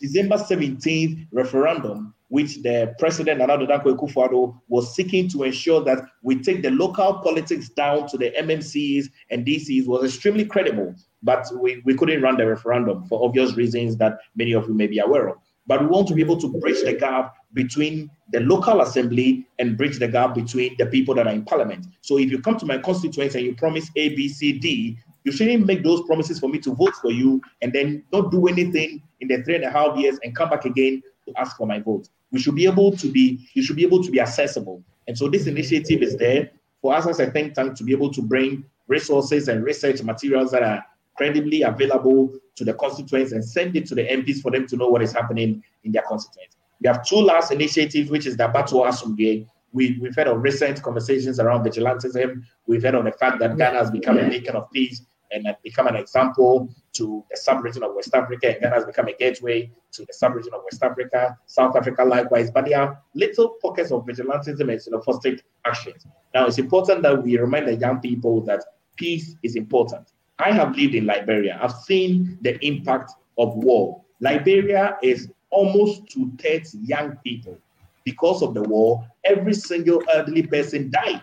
December 0.00 0.36
17th 0.36 1.26
referendum, 1.32 2.14
which 2.28 2.62
the 2.62 2.94
president 2.98 3.38
Nana 3.38 3.58
Dankwa 3.58 3.96
Akufo-Addo 3.96 4.60
was 4.68 4.94
seeking 4.94 5.28
to 5.28 5.44
ensure 5.44 5.82
that 5.84 6.00
we 6.22 6.40
take 6.42 6.62
the 6.62 6.70
local 6.70 7.14
politics 7.20 7.68
down 7.68 8.08
to 8.08 8.18
the 8.18 8.32
MMCs 8.32 9.06
and 9.30 9.46
DCs, 9.46 9.86
was 9.86 10.04
extremely 10.04 10.44
credible. 10.44 10.94
But 11.22 11.46
we, 11.60 11.80
we 11.84 11.94
couldn't 11.94 12.22
run 12.22 12.36
the 12.36 12.46
referendum 12.46 13.04
for 13.06 13.24
obvious 13.24 13.56
reasons 13.56 13.96
that 13.98 14.18
many 14.36 14.52
of 14.52 14.66
you 14.66 14.74
may 14.74 14.86
be 14.86 14.98
aware 14.98 15.28
of. 15.28 15.36
But 15.66 15.80
we 15.80 15.86
want 15.86 16.08
to 16.08 16.14
be 16.14 16.22
able 16.22 16.36
to 16.38 16.48
bridge 16.60 16.82
the 16.82 16.92
gap 16.92 17.34
between 17.54 18.10
the 18.32 18.40
local 18.40 18.80
assembly 18.80 19.46
and 19.58 19.78
bridge 19.78 19.98
the 19.98 20.08
gap 20.08 20.34
between 20.34 20.74
the 20.78 20.86
people 20.86 21.14
that 21.14 21.26
are 21.26 21.32
in 21.32 21.44
parliament. 21.44 21.86
So 22.02 22.18
if 22.18 22.30
you 22.30 22.40
come 22.40 22.58
to 22.58 22.66
my 22.66 22.78
constituents 22.78 23.34
and 23.34 23.44
you 23.44 23.54
promise 23.54 23.90
A, 23.96 24.10
B, 24.10 24.28
C, 24.28 24.58
D, 24.58 24.98
you 25.24 25.32
shouldn't 25.32 25.66
make 25.66 25.82
those 25.82 26.02
promises 26.02 26.38
for 26.38 26.48
me 26.48 26.58
to 26.60 26.74
vote 26.74 26.94
for 26.96 27.10
you 27.10 27.40
and 27.62 27.72
then 27.72 28.04
not 28.12 28.30
do 28.30 28.46
anything 28.46 29.02
in 29.20 29.28
the 29.28 29.42
three 29.42 29.56
and 29.56 29.64
a 29.64 29.70
half 29.70 29.96
years 29.96 30.18
and 30.22 30.36
come 30.36 30.50
back 30.50 30.66
again 30.66 31.02
to 31.26 31.32
ask 31.38 31.56
for 31.56 31.66
my 31.66 31.80
vote. 31.80 32.08
We 32.30 32.38
should 32.38 32.54
be 32.54 32.66
able 32.66 32.94
to 32.96 33.10
be, 33.10 33.48
you 33.54 33.62
should 33.62 33.76
be 33.76 33.84
able 33.84 34.02
to 34.04 34.10
be 34.10 34.20
accessible. 34.20 34.82
And 35.08 35.16
so 35.16 35.28
this 35.28 35.46
initiative 35.46 36.02
is 36.02 36.16
there 36.16 36.50
for 36.82 36.94
us 36.94 37.06
as 37.06 37.20
a 37.20 37.30
think 37.30 37.54
tank 37.54 37.74
to 37.76 37.84
be 37.84 37.92
able 37.92 38.12
to 38.12 38.20
bring 38.20 38.64
resources 38.86 39.48
and 39.48 39.64
research 39.64 40.02
materials 40.02 40.50
that 40.50 40.62
are 40.62 40.84
credibly 41.16 41.62
available 41.62 42.30
to 42.56 42.64
the 42.64 42.74
constituents 42.74 43.32
and 43.32 43.42
send 43.42 43.76
it 43.76 43.86
to 43.86 43.94
the 43.94 44.02
MPs 44.02 44.42
for 44.42 44.50
them 44.50 44.66
to 44.66 44.76
know 44.76 44.88
what 44.88 45.00
is 45.02 45.12
happening 45.12 45.62
in 45.84 45.92
their 45.92 46.02
constituents. 46.02 46.56
We 46.82 46.88
have 46.88 47.04
two 47.06 47.16
last 47.16 47.50
initiatives, 47.50 48.10
which 48.10 48.26
is 48.26 48.36
the 48.36 48.48
Battle 48.48 48.82
Asumge. 48.82 49.46
We, 49.72 49.98
we've 50.00 50.14
heard 50.14 50.28
of 50.28 50.42
recent 50.42 50.82
conversations 50.82 51.40
around 51.40 51.64
vigilantism. 51.64 52.42
We've 52.66 52.82
heard 52.82 52.94
of 52.94 53.04
the 53.04 53.12
fact 53.12 53.38
that 53.38 53.56
Ghana 53.56 53.78
has 53.78 53.90
become 53.90 54.18
a 54.18 54.28
beacon 54.28 54.54
of 54.56 54.70
peace 54.70 55.02
and 55.34 55.46
has 55.46 55.56
become 55.62 55.86
an 55.86 55.96
example 55.96 56.68
to 56.92 57.24
the 57.30 57.36
sub-region 57.36 57.82
of 57.82 57.94
West 57.94 58.14
Africa, 58.14 58.52
and 58.52 58.60
Ghana 58.60 58.74
has 58.74 58.84
become 58.84 59.08
a 59.08 59.12
gateway 59.12 59.70
to 59.92 60.04
the 60.06 60.12
sub-region 60.12 60.54
of 60.54 60.62
West 60.64 60.82
Africa, 60.82 61.36
South 61.46 61.76
Africa 61.76 62.04
likewise. 62.04 62.50
But 62.50 62.66
there 62.66 62.80
are 62.80 63.02
little 63.14 63.56
pockets 63.60 63.90
of 63.90 64.06
vigilantism 64.06 64.60
and 64.60 64.80
xenophobic 64.80 65.40
actions. 65.64 66.06
Now, 66.34 66.46
it's 66.46 66.58
important 66.58 67.02
that 67.02 67.22
we 67.22 67.36
remind 67.36 67.68
the 67.68 67.74
young 67.74 68.00
people 68.00 68.40
that 68.42 68.64
peace 68.96 69.36
is 69.42 69.56
important. 69.56 70.12
I 70.38 70.52
have 70.52 70.76
lived 70.76 70.94
in 70.94 71.06
Liberia. 71.06 71.58
I've 71.60 71.74
seen 71.74 72.38
the 72.42 72.64
impact 72.64 73.12
of 73.38 73.54
war. 73.56 74.02
Liberia 74.20 74.96
is 75.02 75.30
almost 75.50 76.08
two 76.08 76.32
thirds 76.40 76.76
young 76.82 77.16
people. 77.24 77.58
Because 78.04 78.42
of 78.42 78.54
the 78.54 78.62
war, 78.62 79.04
every 79.24 79.54
single 79.54 80.02
elderly 80.12 80.42
person 80.42 80.90
died. 80.90 81.22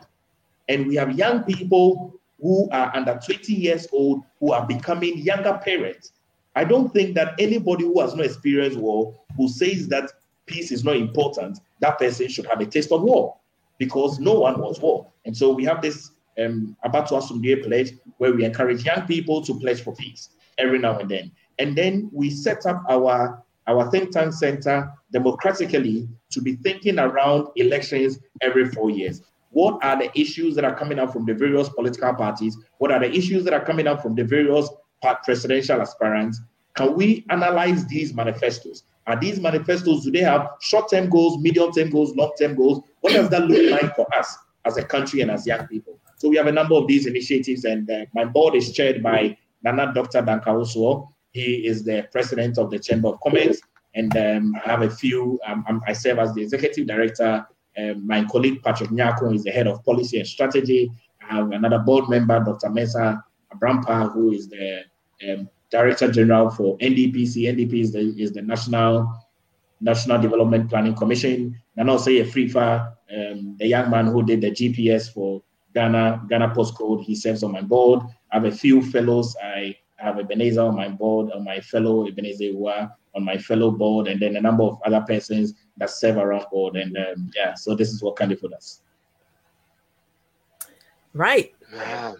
And 0.67 0.87
we 0.87 0.95
have 0.95 1.17
young 1.17 1.43
people 1.43 2.19
who 2.41 2.67
are 2.71 2.95
under 2.95 3.19
20 3.23 3.53
years 3.53 3.87
old 3.91 4.23
who 4.39 4.51
are 4.51 4.65
becoming 4.65 5.17
younger 5.17 5.59
parents. 5.63 6.13
I 6.55 6.63
don't 6.65 6.91
think 6.91 7.15
that 7.15 7.35
anybody 7.39 7.83
who 7.85 8.01
has 8.01 8.15
no 8.15 8.23
experience 8.23 8.75
war 8.75 9.15
who 9.37 9.47
says 9.47 9.87
that 9.89 10.11
peace 10.47 10.71
is 10.71 10.83
not 10.83 10.97
important, 10.97 11.59
that 11.79 11.97
person 11.97 12.27
should 12.27 12.45
have 12.47 12.59
a 12.59 12.65
taste 12.65 12.91
of 12.91 13.03
war 13.03 13.37
because 13.77 14.19
no 14.19 14.33
one 14.33 14.59
wants 14.59 14.79
war. 14.79 15.07
And 15.25 15.35
so 15.35 15.51
we 15.51 15.63
have 15.65 15.81
this 15.81 16.11
um, 16.39 16.75
Abattoir 16.83 17.21
Asomdwoe 17.21 17.63
pledge 17.63 17.93
where 18.17 18.33
we 18.33 18.43
encourage 18.43 18.83
young 18.83 19.07
people 19.07 19.41
to 19.43 19.57
pledge 19.59 19.81
for 19.81 19.95
peace 19.95 20.29
every 20.57 20.79
now 20.79 20.99
and 20.99 21.09
then. 21.09 21.31
And 21.59 21.75
then 21.75 22.09
we 22.11 22.29
set 22.29 22.65
up 22.65 22.83
our, 22.89 23.43
our 23.67 23.89
think 23.91 24.11
tank 24.11 24.33
center 24.33 24.91
democratically 25.13 26.07
to 26.31 26.41
be 26.41 26.55
thinking 26.57 26.99
around 26.99 27.47
elections 27.55 28.19
every 28.41 28.69
four 28.69 28.89
years. 28.89 29.21
What 29.51 29.83
are 29.83 29.97
the 29.97 30.19
issues 30.19 30.55
that 30.55 30.65
are 30.65 30.75
coming 30.75 30.99
out 30.99 31.13
from 31.13 31.25
the 31.25 31.33
various 31.33 31.69
political 31.69 32.13
parties? 32.13 32.57
What 32.79 32.91
are 32.91 32.99
the 32.99 33.11
issues 33.11 33.43
that 33.45 33.53
are 33.53 33.63
coming 33.63 33.87
out 33.87 34.01
from 34.01 34.15
the 34.15 34.23
various 34.23 34.69
presidential 35.23 35.81
aspirants? 35.81 36.41
Can 36.75 36.95
we 36.95 37.25
analyze 37.29 37.85
these 37.85 38.13
manifestos? 38.13 38.83
Are 39.07 39.19
these 39.19 39.39
manifestos, 39.39 40.03
do 40.03 40.11
they 40.11 40.19
have 40.19 40.47
short 40.61 40.89
term 40.89 41.09
goals, 41.09 41.41
medium 41.41 41.71
term 41.71 41.89
goals, 41.89 42.15
long 42.15 42.31
term 42.39 42.55
goals? 42.55 42.81
What 43.01 43.13
does 43.13 43.29
that 43.29 43.45
look 43.45 43.71
like 43.71 43.95
for 43.95 44.07
us 44.15 44.37
as 44.65 44.77
a 44.77 44.83
country 44.83 45.21
and 45.21 45.31
as 45.31 45.45
young 45.45 45.67
people? 45.67 45.99
So 46.17 46.29
we 46.29 46.37
have 46.37 46.47
a 46.47 46.51
number 46.51 46.75
of 46.75 46.87
these 46.87 47.07
initiatives, 47.07 47.65
and 47.65 47.89
uh, 47.89 48.05
my 48.13 48.25
board 48.25 48.55
is 48.55 48.71
chaired 48.71 49.01
by 49.01 49.37
Nana 49.63 49.91
Dr. 49.93 50.21
Dankwa 50.21 51.07
He 51.31 51.65
is 51.65 51.83
the 51.83 52.07
president 52.11 52.57
of 52.59 52.69
the 52.69 52.77
Chamber 52.77 53.09
of 53.09 53.19
Commerce, 53.21 53.59
and 53.95 54.15
um, 54.15 54.53
I 54.63 54.69
have 54.69 54.83
a 54.83 54.89
few. 54.89 55.39
Um, 55.47 55.81
i 55.87 55.93
serve 55.93 56.19
as 56.19 56.33
the 56.33 56.43
executive 56.43 56.87
director. 56.87 57.45
Um, 57.77 58.05
my 58.05 58.25
colleague 58.25 58.61
Patrick 58.63 58.89
Nyako 58.89 59.33
is 59.33 59.43
the 59.43 59.51
head 59.51 59.67
of 59.67 59.83
policy 59.85 60.19
and 60.19 60.27
strategy. 60.27 60.91
I 61.21 61.35
have 61.35 61.51
another 61.51 61.79
board 61.79 62.09
member, 62.09 62.39
Dr. 62.43 62.69
Mesa 62.69 63.23
Abrampa, 63.53 64.11
who 64.11 64.31
is 64.31 64.49
the 64.49 64.83
um, 65.29 65.49
director 65.69 66.11
general 66.11 66.49
for 66.49 66.77
NDPC. 66.79 67.43
NDP 67.43 67.81
is 67.81 67.91
the, 67.93 68.13
is 68.17 68.31
the 68.33 68.41
National 68.41 69.13
National 69.79 70.21
Development 70.21 70.69
Planning 70.69 70.95
Commission. 70.95 71.59
And 71.77 71.89
also 71.89 72.11
a 72.11 72.23
Frifa, 72.23 72.93
um, 73.15 73.55
the 73.57 73.67
young 73.67 73.89
man 73.89 74.07
who 74.07 74.23
did 74.23 74.41
the 74.41 74.51
GPS 74.51 75.11
for 75.11 75.41
Ghana, 75.73 76.23
Ghana 76.29 76.49
postcode. 76.49 77.03
He 77.03 77.15
serves 77.15 77.43
on 77.43 77.51
my 77.51 77.61
board. 77.61 78.01
I 78.31 78.35
have 78.35 78.45
a 78.45 78.51
few 78.51 78.81
fellows. 78.81 79.35
I 79.43 79.75
have 79.95 80.19
Ebenezer 80.19 80.61
on 80.61 80.75
my 80.75 80.89
board, 80.89 81.31
on 81.31 81.43
my 81.43 81.59
fellow 81.61 82.07
Ebenezer 82.07 82.51
on 83.13 83.25
my 83.25 83.37
fellow 83.37 83.71
board, 83.71 84.07
and 84.07 84.19
then 84.19 84.35
a 84.35 84.41
number 84.41 84.63
of 84.63 84.79
other 84.85 85.01
persons 85.01 85.53
that 85.77 85.89
serve 85.89 86.17
around 86.17 86.45
board. 86.51 86.75
And 86.75 86.97
um, 86.97 87.31
yeah, 87.35 87.53
so 87.53 87.75
this 87.75 87.89
is 87.89 88.01
what 88.01 88.15
Kandifo 88.15 88.49
does. 88.49 88.81
Right. 91.13 91.53
Yeah. 91.73 92.13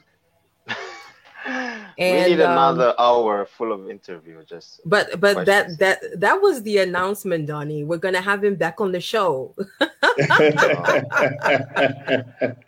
and 1.98 1.98
we 1.98 2.36
need 2.36 2.42
um, 2.42 2.52
another 2.52 2.94
hour 3.00 3.46
full 3.46 3.74
of 3.74 3.90
interview 3.90 4.44
just 4.44 4.80
but 4.86 5.20
but 5.20 5.44
that 5.46 5.78
that 5.80 6.00
that 6.20 6.40
was 6.40 6.62
the 6.62 6.78
announcement 6.78 7.48
donnie 7.48 7.84
we're 7.84 7.98
gonna 7.98 8.22
have 8.22 8.44
him 8.44 8.54
back 8.54 8.80
on 8.80 8.92
the 8.92 9.02
show 9.02 9.56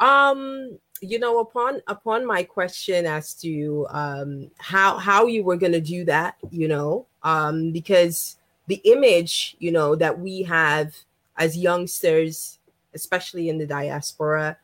Um, 0.00 0.78
you 1.00 1.18
know, 1.18 1.40
upon 1.40 1.80
upon 1.86 2.26
my 2.26 2.42
question 2.42 3.06
as 3.06 3.34
to 3.34 3.86
um 3.90 4.50
how 4.58 4.98
how 4.98 5.26
you 5.26 5.44
were 5.44 5.56
gonna 5.56 5.80
do 5.80 6.04
that, 6.06 6.36
you 6.50 6.68
know, 6.68 7.06
um, 7.22 7.72
because 7.72 8.36
the 8.66 8.80
image, 8.84 9.56
you 9.58 9.70
know, 9.70 9.94
that 9.96 10.18
we 10.18 10.42
have 10.42 10.94
as 11.36 11.56
youngsters, 11.56 12.58
especially 12.94 13.48
in 13.48 13.58
the 13.58 13.66
diaspora, 13.66 14.56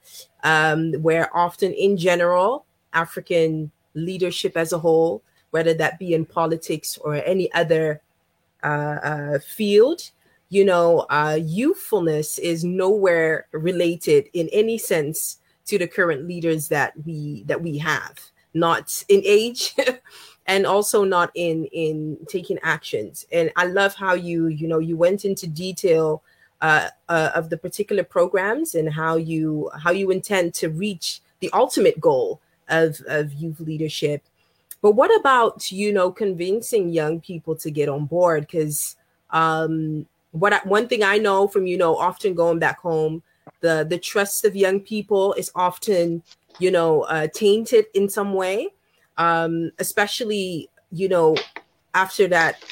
um, 0.44 0.92
where 1.02 1.34
often 1.36 1.72
in 1.72 1.96
general, 1.96 2.64
African 2.92 3.70
leadership 3.94 4.56
as 4.56 4.72
a 4.72 4.78
whole, 4.78 5.22
whether 5.50 5.74
that 5.74 5.98
be 5.98 6.14
in 6.14 6.24
politics 6.24 6.96
or 6.98 7.14
any 7.14 7.52
other 7.52 8.00
uh, 8.62 8.98
uh, 9.02 9.38
field, 9.40 10.10
you 10.48 10.64
know, 10.64 11.06
uh, 11.10 11.38
youthfulness 11.40 12.38
is 12.38 12.64
nowhere 12.64 13.46
related 13.52 14.28
in 14.32 14.48
any 14.52 14.78
sense 14.78 15.38
to 15.66 15.78
the 15.78 15.86
current 15.86 16.26
leaders 16.26 16.68
that 16.68 16.92
we 17.04 17.44
that 17.44 17.62
we 17.62 17.78
have, 17.78 18.18
not 18.54 19.04
in 19.08 19.22
age. 19.24 19.74
and 20.50 20.66
also 20.66 21.04
not 21.04 21.30
in 21.36 21.66
in 21.66 22.18
taking 22.28 22.58
actions. 22.62 23.24
And 23.32 23.52
i 23.56 23.64
love 23.66 23.94
how 23.94 24.14
you 24.14 24.48
you 24.48 24.66
know 24.66 24.80
you 24.80 24.96
went 24.96 25.24
into 25.24 25.46
detail 25.46 26.22
uh, 26.60 26.88
uh, 27.08 27.30
of 27.34 27.48
the 27.48 27.56
particular 27.56 28.02
programs 28.02 28.74
and 28.74 28.92
how 28.92 29.16
you 29.16 29.70
how 29.82 29.92
you 29.92 30.10
intend 30.10 30.52
to 30.54 30.68
reach 30.68 31.20
the 31.38 31.50
ultimate 31.52 32.00
goal 32.00 32.40
of 32.68 33.00
of 33.06 33.32
youth 33.32 33.60
leadership. 33.60 34.22
But 34.82 34.92
what 34.92 35.14
about 35.20 35.70
you 35.70 35.92
know 35.92 36.10
convincing 36.10 36.90
young 36.90 37.20
people 37.20 37.54
to 37.56 37.70
get 37.70 37.88
on 37.88 38.06
board? 38.06 38.40
Because 38.42 38.96
um 39.30 40.06
what 40.32 40.52
I, 40.52 40.60
one 40.64 40.88
thing 40.88 41.02
I 41.04 41.18
know 41.18 41.46
from 41.46 41.66
you 41.66 41.78
know 41.78 41.96
often 41.96 42.34
going 42.34 42.58
back 42.58 42.80
home, 42.80 43.22
the 43.60 43.86
the 43.88 43.98
trust 43.98 44.44
of 44.44 44.56
young 44.56 44.80
people 44.80 45.32
is 45.34 45.52
often 45.54 46.24
you 46.58 46.72
know 46.72 47.02
uh, 47.02 47.28
tainted 47.32 47.86
in 47.94 48.08
some 48.08 48.34
way, 48.34 48.68
um, 49.20 49.70
especially 49.78 50.70
you 50.90 51.09
know, 51.09 51.37
after 51.94 52.26
that 52.28 52.62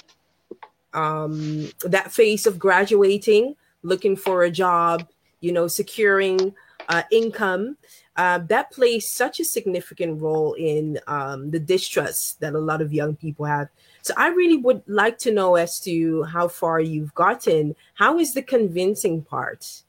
um, 0.94 1.70
that 1.84 2.11
phase 2.12 2.46
of 2.46 2.58
graduating, 2.58 3.54
looking 3.82 4.16
for 4.16 4.42
a 4.42 4.50
job, 4.50 5.06
you 5.40 5.52
know, 5.52 5.68
securing 5.68 6.54
uh, 6.88 7.02
income, 7.12 7.76
uh, 8.16 8.38
that 8.48 8.72
plays 8.72 9.11
such 9.11 9.38
a 9.38 9.44
significant 9.44 10.20
role 10.20 10.54
in 10.54 10.98
um, 11.06 11.50
the 11.50 11.61
distrust 11.61 12.40
that 12.40 12.54
a 12.54 12.58
lot 12.58 12.80
of 12.80 12.92
young 12.92 13.14
people 13.14 13.44
have. 13.44 13.68
So 14.02 14.14
I 14.16 14.28
really 14.28 14.56
would 14.56 14.82
like 14.87 15.18
to 15.18 15.32
know 15.32 15.56
as 15.56 15.78
to 15.80 16.22
how 16.24 16.48
far 16.48 16.80
you've 16.80 17.14
gotten. 17.14 17.76
How 17.94 18.18
is 18.18 18.32
the 18.32 18.42
convincing 18.42 19.22
part 19.22 19.82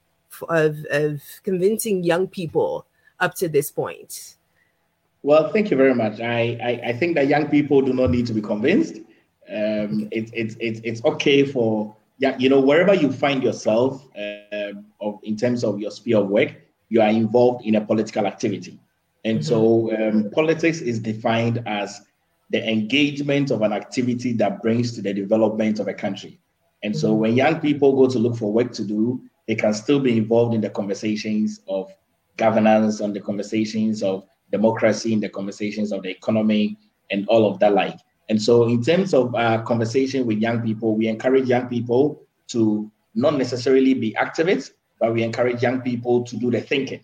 of, 0.50 0.86
of 0.91 1.22
convincing 1.43 2.04
young 2.04 2.28
people 2.28 2.86
up 3.19 3.34
to 3.36 3.48
this 3.48 3.72
point? 3.72 4.36
Well, 5.22 5.52
thank 5.52 5.70
you 5.70 5.78
very 5.78 5.94
much. 5.94 6.22
I, 6.22 6.58
I, 6.64 6.90
I 6.90 6.94
think 6.94 7.16
that 7.16 7.28
young 7.28 7.48
people 7.50 7.82
do 7.82 7.94
not 7.94 8.10
need 8.10 8.26
to 8.28 8.34
be 8.34 8.42
convinced. 8.42 8.96
Um, 9.50 10.08
it's 10.12 10.32
it's 10.34 10.56
it's 10.60 10.80
it's 10.84 11.04
okay 11.04 11.44
for 11.44 11.96
yeah, 12.20 12.38
you 12.38 12.50
know, 12.50 12.60
wherever 12.60 12.94
you 12.94 13.12
find 13.12 13.42
yourself, 13.42 14.06
uh, 14.18 14.74
of, 15.00 15.20
in 15.24 15.38
terms 15.38 15.64
of 15.64 15.80
your 15.80 15.90
sphere 15.90 16.18
of 16.18 16.28
work, 16.28 16.54
you 16.90 17.02
are 17.02 17.10
involved 17.10 17.66
in 17.66 17.76
a 17.76 17.82
political 17.82 18.28
activity, 18.28 18.80
and 19.26 19.44
so 19.44 19.92
um, 19.96 20.30
politics 20.32 20.82
is 20.82 21.00
defined 21.00 21.64
as 21.66 22.02
the 22.52 22.68
engagement 22.68 23.52
of 23.52 23.62
an 23.62 23.74
activity 23.74 24.34
that 24.34 24.62
brings 24.62 24.94
to 24.94 25.02
the 25.02 25.14
development 25.14 25.80
of 25.80 25.88
a 25.88 25.94
country. 25.94 26.40
And 26.84 26.96
so, 26.96 27.14
when 27.14 27.36
young 27.36 27.60
people 27.60 27.96
go 27.96 28.08
to 28.12 28.20
look 28.20 28.38
for 28.38 28.52
work 28.52 28.72
to 28.74 28.84
do, 28.84 29.22
they 29.48 29.56
can 29.56 29.74
still 29.74 30.00
be 30.00 30.18
involved 30.18 30.54
in 30.54 30.62
the 30.62 30.70
conversations 30.70 31.62
of 31.68 31.92
governance, 32.38 33.02
on 33.02 33.14
the 33.14 33.20
conversations 33.20 34.04
of 34.04 34.26
democracy, 34.52 35.14
in 35.14 35.20
the 35.20 35.30
conversations 35.30 35.92
of 35.92 36.04
the 36.04 36.10
economy, 36.10 36.78
and 37.12 37.28
all 37.28 37.50
of 37.50 37.60
that 37.60 37.74
like. 37.74 37.98
And 38.30 38.42
so, 38.42 38.68
in 38.68 38.84
terms 38.84 39.14
of 39.14 39.34
uh, 39.34 39.62
conversation 39.64 40.26
with 40.26 40.38
young 40.38 40.62
people, 40.62 40.96
we 40.96 41.08
encourage 41.08 41.48
young 41.48 41.68
people 41.68 42.22
to 42.50 42.92
not 43.16 43.38
necessarily 43.38 43.94
be 43.94 44.14
activists, 44.14 44.72
but 45.00 45.14
we 45.14 45.24
encourage 45.24 45.64
young 45.64 45.82
people 45.82 46.24
to 46.24 46.38
do 46.38 46.52
the 46.52 46.62
thinking 46.62 47.02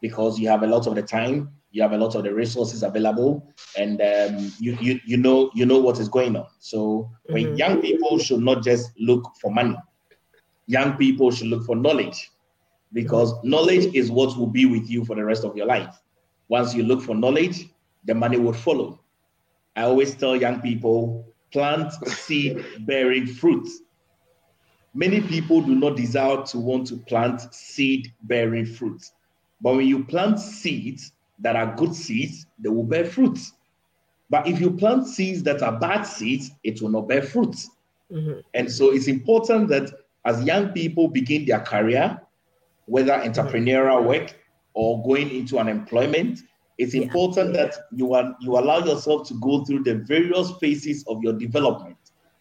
because 0.00 0.38
you 0.38 0.48
have 0.48 0.62
a 0.62 0.66
lot 0.66 0.86
of 0.86 0.94
the 0.94 1.02
time, 1.02 1.50
you 1.70 1.82
have 1.82 1.92
a 1.92 1.96
lot 1.96 2.14
of 2.14 2.24
the 2.24 2.32
resources 2.34 2.82
available, 2.82 3.46
and 3.76 4.00
um, 4.00 4.52
you, 4.58 4.76
you 4.80 5.00
you 5.06 5.16
know 5.16 5.50
you 5.54 5.64
know 5.64 5.78
what 5.78 5.98
is 5.98 6.08
going 6.08 6.36
on. 6.36 6.46
So, 6.58 7.10
when 7.30 7.46
mm-hmm. 7.46 7.56
young 7.56 7.80
people 7.80 8.18
should 8.18 8.40
not 8.40 8.62
just 8.62 8.90
look 8.98 9.32
for 9.40 9.50
money, 9.50 9.76
young 10.66 10.96
people 10.98 11.30
should 11.30 11.48
look 11.48 11.64
for 11.64 11.76
knowledge 11.76 12.30
because 12.92 13.32
knowledge 13.42 13.94
is 13.94 14.10
what 14.10 14.36
will 14.38 14.46
be 14.46 14.66
with 14.66 14.88
you 14.88 15.04
for 15.04 15.16
the 15.16 15.24
rest 15.24 15.44
of 15.44 15.56
your 15.56 15.66
life. 15.66 15.94
Once 16.48 16.74
you 16.74 16.82
look 16.82 17.02
for 17.02 17.14
knowledge, 17.14 17.68
the 18.04 18.14
money 18.14 18.36
will 18.36 18.52
follow. 18.52 19.00
I 19.76 19.82
always 19.82 20.14
tell 20.14 20.34
young 20.34 20.60
people 20.60 21.26
plant 21.52 21.92
seed 22.06 22.64
bearing 22.80 23.26
fruit. 23.26 23.68
Many 24.94 25.20
people 25.20 25.60
do 25.60 25.74
not 25.74 25.96
desire 25.96 26.42
to 26.44 26.58
want 26.58 26.86
to 26.88 26.96
plant 26.96 27.54
seed 27.54 28.12
bearing 28.22 28.66
fruit. 28.66 29.02
But 29.60 29.76
when 29.76 29.86
you 29.86 30.04
plant 30.04 30.40
seeds 30.40 31.12
that 31.38 31.56
are 31.56 31.74
good 31.76 31.94
seeds, 31.94 32.46
they 32.58 32.68
will 32.68 32.84
bear 32.84 33.04
fruit. 33.04 33.38
But 34.30 34.46
if 34.46 34.60
you 34.60 34.70
plant 34.70 35.06
seeds 35.06 35.42
that 35.44 35.62
are 35.62 35.78
bad 35.78 36.02
seeds, 36.02 36.50
it 36.64 36.82
will 36.82 36.90
not 36.90 37.08
bear 37.08 37.22
fruit. 37.22 37.56
Mm-hmm. 38.12 38.40
And 38.54 38.70
so 38.70 38.92
it's 38.92 39.06
important 39.06 39.68
that 39.68 39.90
as 40.24 40.42
young 40.44 40.72
people 40.72 41.08
begin 41.08 41.44
their 41.46 41.60
career, 41.60 42.20
whether 42.86 43.12
entrepreneurial 43.12 44.04
work 44.04 44.36
or 44.74 45.02
going 45.04 45.30
into 45.30 45.58
an 45.58 45.68
employment, 45.68 46.40
it's 46.78 46.94
yeah. 46.94 47.02
important 47.02 47.52
that 47.54 47.74
you 47.92 48.14
are 48.14 48.36
you 48.40 48.58
allow 48.58 48.78
yourself 48.78 49.26
to 49.28 49.34
go 49.40 49.64
through 49.64 49.82
the 49.82 49.96
various 49.96 50.52
phases 50.60 51.04
of 51.08 51.22
your 51.22 51.32
development. 51.32 51.96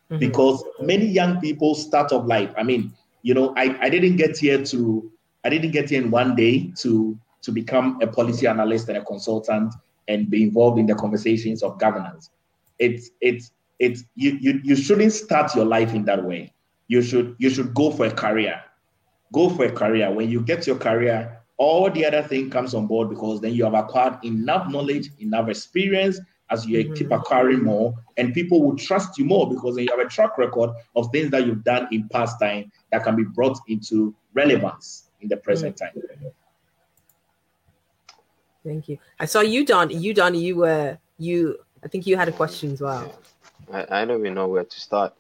Mm-hmm. 0.10 0.20
because 0.20 0.64
many 0.80 1.06
young 1.06 1.42
people 1.42 1.76
start 1.76 2.14
off 2.14 2.26
life. 2.26 2.54
I 2.58 2.64
mean 2.64 2.94
you 3.24 3.34
know 3.34 3.54
I, 3.58 3.78
I 3.82 3.90
didn't 3.90 4.16
get 4.16 4.38
here 4.38 4.64
to 4.64 5.12
i 5.44 5.50
didn't 5.50 5.72
get 5.72 5.90
here 5.90 6.02
in 6.02 6.12
one 6.12 6.34
day 6.34 6.72
to 6.78 7.20
to 7.42 7.52
become 7.52 8.00
a 8.02 8.08
policy 8.08 8.48
analyst 8.48 8.88
and 8.90 8.98
a 8.98 9.04
consultant 9.04 9.74
and 10.08 10.30
be 10.30 10.44
involved 10.44 10.80
in 10.80 10.86
the 10.86 10.96
conversations 10.96 11.64
of 11.64 11.80
governance. 11.80 12.30
It's 12.80 13.12
it's 13.22 13.52
it's 13.80 14.04
you, 14.16 14.38
you 14.40 14.60
you 14.64 14.76
shouldn't 14.76 15.14
start 15.14 15.56
your 15.56 15.66
life 15.66 15.94
in 15.94 16.06
that 16.06 16.24
way. 16.24 16.54
You 16.88 17.02
should 17.02 17.36
you 17.38 17.50
should 17.50 17.74
go 17.74 17.92
for 17.92 18.06
a 18.06 18.12
career. 18.12 18.62
Go 19.34 19.50
for 19.50 19.66
a 19.66 19.72
career. 19.72 20.12
When 20.12 20.30
you 20.30 20.42
get 20.42 20.66
your 20.66 20.78
career 20.78 21.37
all 21.58 21.90
the 21.90 22.06
other 22.06 22.22
thing 22.22 22.50
comes 22.50 22.74
on 22.74 22.88
board 22.88 23.10
because 23.10 23.42
then 23.42 23.54
you 23.54 23.64
have 23.64 23.74
acquired 23.74 24.24
enough 24.24 24.70
knowledge, 24.70 25.10
enough 25.20 25.50
experience 25.50 26.20
as 26.50 26.66
you 26.66 26.84
mm-hmm. 26.84 26.94
keep 26.94 27.12
acquiring 27.12 27.64
more, 27.64 27.94
and 28.16 28.34
people 28.34 28.64
will 28.64 28.76
trust 28.76 29.18
you 29.18 29.26
more 29.26 29.50
because 29.50 29.76
then 29.76 29.86
you 29.86 29.92
have 29.92 30.06
a 30.06 30.10
track 30.10 30.38
record 30.38 30.70
of 30.96 31.10
things 31.12 31.30
that 31.32 31.46
you've 31.46 31.64
done 31.64 31.88
in 31.92 32.08
past 32.10 32.40
time 32.40 32.72
that 32.92 33.04
can 33.04 33.16
be 33.16 33.24
brought 33.24 33.58
into 33.68 34.16
relevance 34.34 35.10
in 35.22 35.28
the 35.28 35.38
present 35.38 35.76
mm-hmm. 35.76 36.00
time. 36.00 36.32
Thank 38.64 38.90
you. 38.90 38.98
I 39.20 39.26
saw 39.26 39.42
you, 39.42 39.66
Don. 39.66 39.90
You, 39.90 40.14
Don. 40.14 40.36
You, 40.36 40.58
were 40.58 40.98
you. 41.18 41.58
I 41.84 41.88
think 41.88 42.06
you 42.06 42.18
had 42.18 42.28
a 42.28 42.34
question 42.34 42.74
as 42.74 42.82
well. 42.82 43.14
I, 43.72 44.02
I 44.02 44.06
don't 44.06 44.20
even 44.20 44.34
know 44.34 44.48
where 44.48 44.66
to 44.66 44.80
start. 44.80 45.14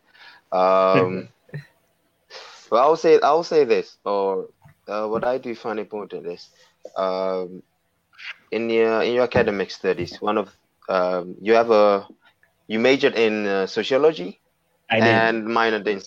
Um, 0.52 1.30
well, 2.69 2.84
I'll 2.84 2.97
say 2.97 3.19
I'll 3.21 3.43
say 3.43 3.63
this, 3.63 3.97
or 4.04 4.50
uh, 4.88 5.08
what 5.08 5.26
I 5.26 5.38
do 5.38 5.54
find 5.56 5.80
important 5.80 6.28
is 6.28 6.50
um, 6.95 7.62
in 8.52 8.69
your 8.69 9.02
in 9.04 9.13
your 9.13 9.23
academic 9.23 9.71
studies, 9.71 10.21
one 10.21 10.38
of 10.38 10.50
um, 10.89 11.36
you 11.41 11.54
have 11.54 11.71
a 11.71 12.08
you 12.67 12.80
majored 12.80 13.15
in 13.15 13.45
uh, 13.47 13.67
sociology 13.67 14.39
and 14.89 15.45
minored 15.47 15.88
in 15.88 16.02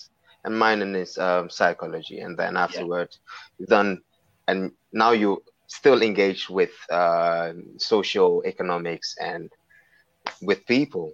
and 0.45 0.55
minored 0.55 0.95
in 0.97 1.23
um, 1.23 1.51
psychology, 1.51 2.21
and 2.21 2.37
then 2.37 2.57
afterwards 2.57 3.21
yeah. 3.59 3.67
done 3.69 4.03
and 4.49 4.73
now 4.93 5.13
you 5.13 5.43
still 5.67 6.03
engage 6.03 6.51
with 6.51 6.71
uh, 6.91 7.53
social 7.79 8.43
economics 8.45 9.17
and 9.21 9.51
with 10.43 10.67
people, 10.67 11.13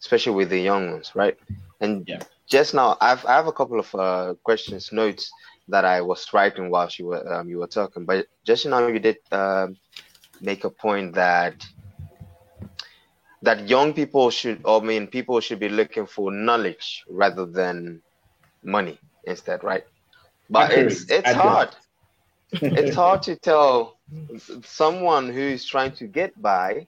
especially 0.00 0.34
with 0.34 0.48
the 0.48 0.58
young 0.58 0.90
ones, 0.92 1.12
right? 1.14 1.36
And 1.80 2.08
yeah. 2.08 2.22
just 2.48 2.74
now, 2.74 2.96
I've 3.00 3.24
I 3.26 3.34
have 3.34 3.46
a 3.46 3.52
couple 3.52 3.78
of 3.78 3.94
uh, 3.94 4.34
questions, 4.42 4.92
notes 4.92 5.30
that 5.70 5.84
I 5.84 6.00
was 6.02 6.26
writing 6.32 6.70
while 6.70 6.90
you 6.98 7.06
were 7.06 7.34
um, 7.34 7.48
you 7.48 7.58
were 7.58 7.66
talking. 7.68 8.04
But 8.06 8.26
just 8.44 8.66
now 8.66 8.86
you 8.86 8.98
did 9.00 9.18
uh, 9.32 9.68
make 10.40 10.64
a 10.64 10.70
point 10.70 11.14
that 11.14 11.54
that 13.42 13.68
young 13.68 13.92
people 13.94 14.30
should, 14.30 14.60
I 14.66 14.80
mean, 14.80 15.06
people 15.08 15.40
should 15.40 15.60
be 15.60 15.68
looking 15.68 16.06
for 16.06 16.30
knowledge 16.30 17.04
rather 17.08 17.46
than 17.46 18.02
money 18.62 18.98
instead, 19.24 19.64
right? 19.64 19.84
But 20.50 20.72
it's 20.72 21.10
it's 21.10 21.32
hard. 21.32 21.70
it's 22.74 22.94
hard 22.94 23.22
to 23.22 23.36
tell 23.36 23.98
someone 24.62 25.28
who's 25.30 25.64
trying 25.64 25.92
to 25.92 26.06
get 26.06 26.40
by, 26.40 26.86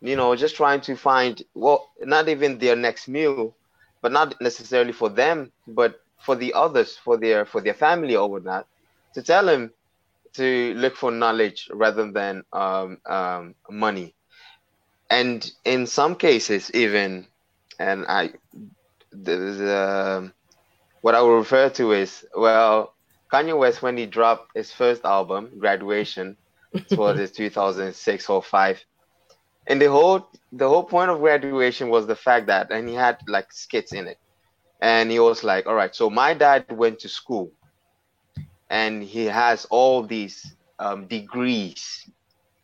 you 0.00 0.16
know, 0.16 0.34
just 0.36 0.56
trying 0.56 0.80
to 0.82 0.96
find 0.96 1.42
well, 1.54 1.88
not 2.00 2.28
even 2.28 2.58
their 2.58 2.76
next 2.76 3.08
meal, 3.08 3.54
but 4.02 4.12
not 4.12 4.34
necessarily 4.40 4.92
for 4.92 5.08
them, 5.08 5.50
but 5.66 6.00
for 6.18 6.36
the 6.36 6.54
others, 6.54 6.96
for 6.96 7.16
their 7.16 7.44
for 7.46 7.60
their 7.60 7.74
family 7.74 8.16
or 8.16 8.28
whatnot, 8.30 8.66
to 9.14 9.22
tell 9.22 9.46
them 9.46 9.72
to 10.34 10.74
look 10.74 10.96
for 10.96 11.10
knowledge 11.10 11.68
rather 11.72 12.10
than 12.10 12.44
um, 12.52 12.98
um, 13.06 13.54
money. 13.70 14.14
And 15.10 15.50
in 15.64 15.86
some 15.86 16.16
cases, 16.16 16.70
even, 16.74 17.26
and 17.78 18.06
I, 18.08 18.32
the, 19.12 20.16
um, 20.18 20.34
what 21.00 21.14
I 21.14 21.20
will 21.22 21.38
refer 21.38 21.70
to 21.70 21.92
is 21.92 22.26
well, 22.34 22.94
Kanye 23.32 23.56
West 23.58 23.82
when 23.82 23.96
he 23.96 24.06
dropped 24.06 24.56
his 24.56 24.72
first 24.72 25.04
album, 25.04 25.58
Graduation, 25.58 26.36
was 26.94 27.18
his 27.18 27.32
2006 27.32 28.28
or 28.30 28.42
five, 28.42 28.84
and 29.66 29.80
the 29.80 29.90
whole 29.90 30.28
the 30.52 30.68
whole 30.68 30.84
point 30.84 31.10
of 31.10 31.20
Graduation 31.20 31.82
was 31.82 32.00
the 32.00 32.08
fact 32.16 32.40
that, 32.40 32.64
and 32.64 32.82
he 32.82 32.88
had 32.88 33.12
like 33.22 33.46
skits 33.52 33.92
in 33.92 34.06
it 34.06 34.18
and 34.80 35.10
he 35.10 35.18
was 35.20 35.44
like, 35.44 35.66
"All 35.66 35.74
right, 35.74 35.94
so 35.94 36.10
my 36.10 36.34
dad 36.34 36.66
went 36.66 36.92
to 36.92 37.08
school, 37.08 37.46
and 38.68 39.02
he 39.02 39.24
has 39.24 39.64
all 39.66 40.02
these 40.02 40.54
um, 40.78 41.06
degrees, 41.06 42.08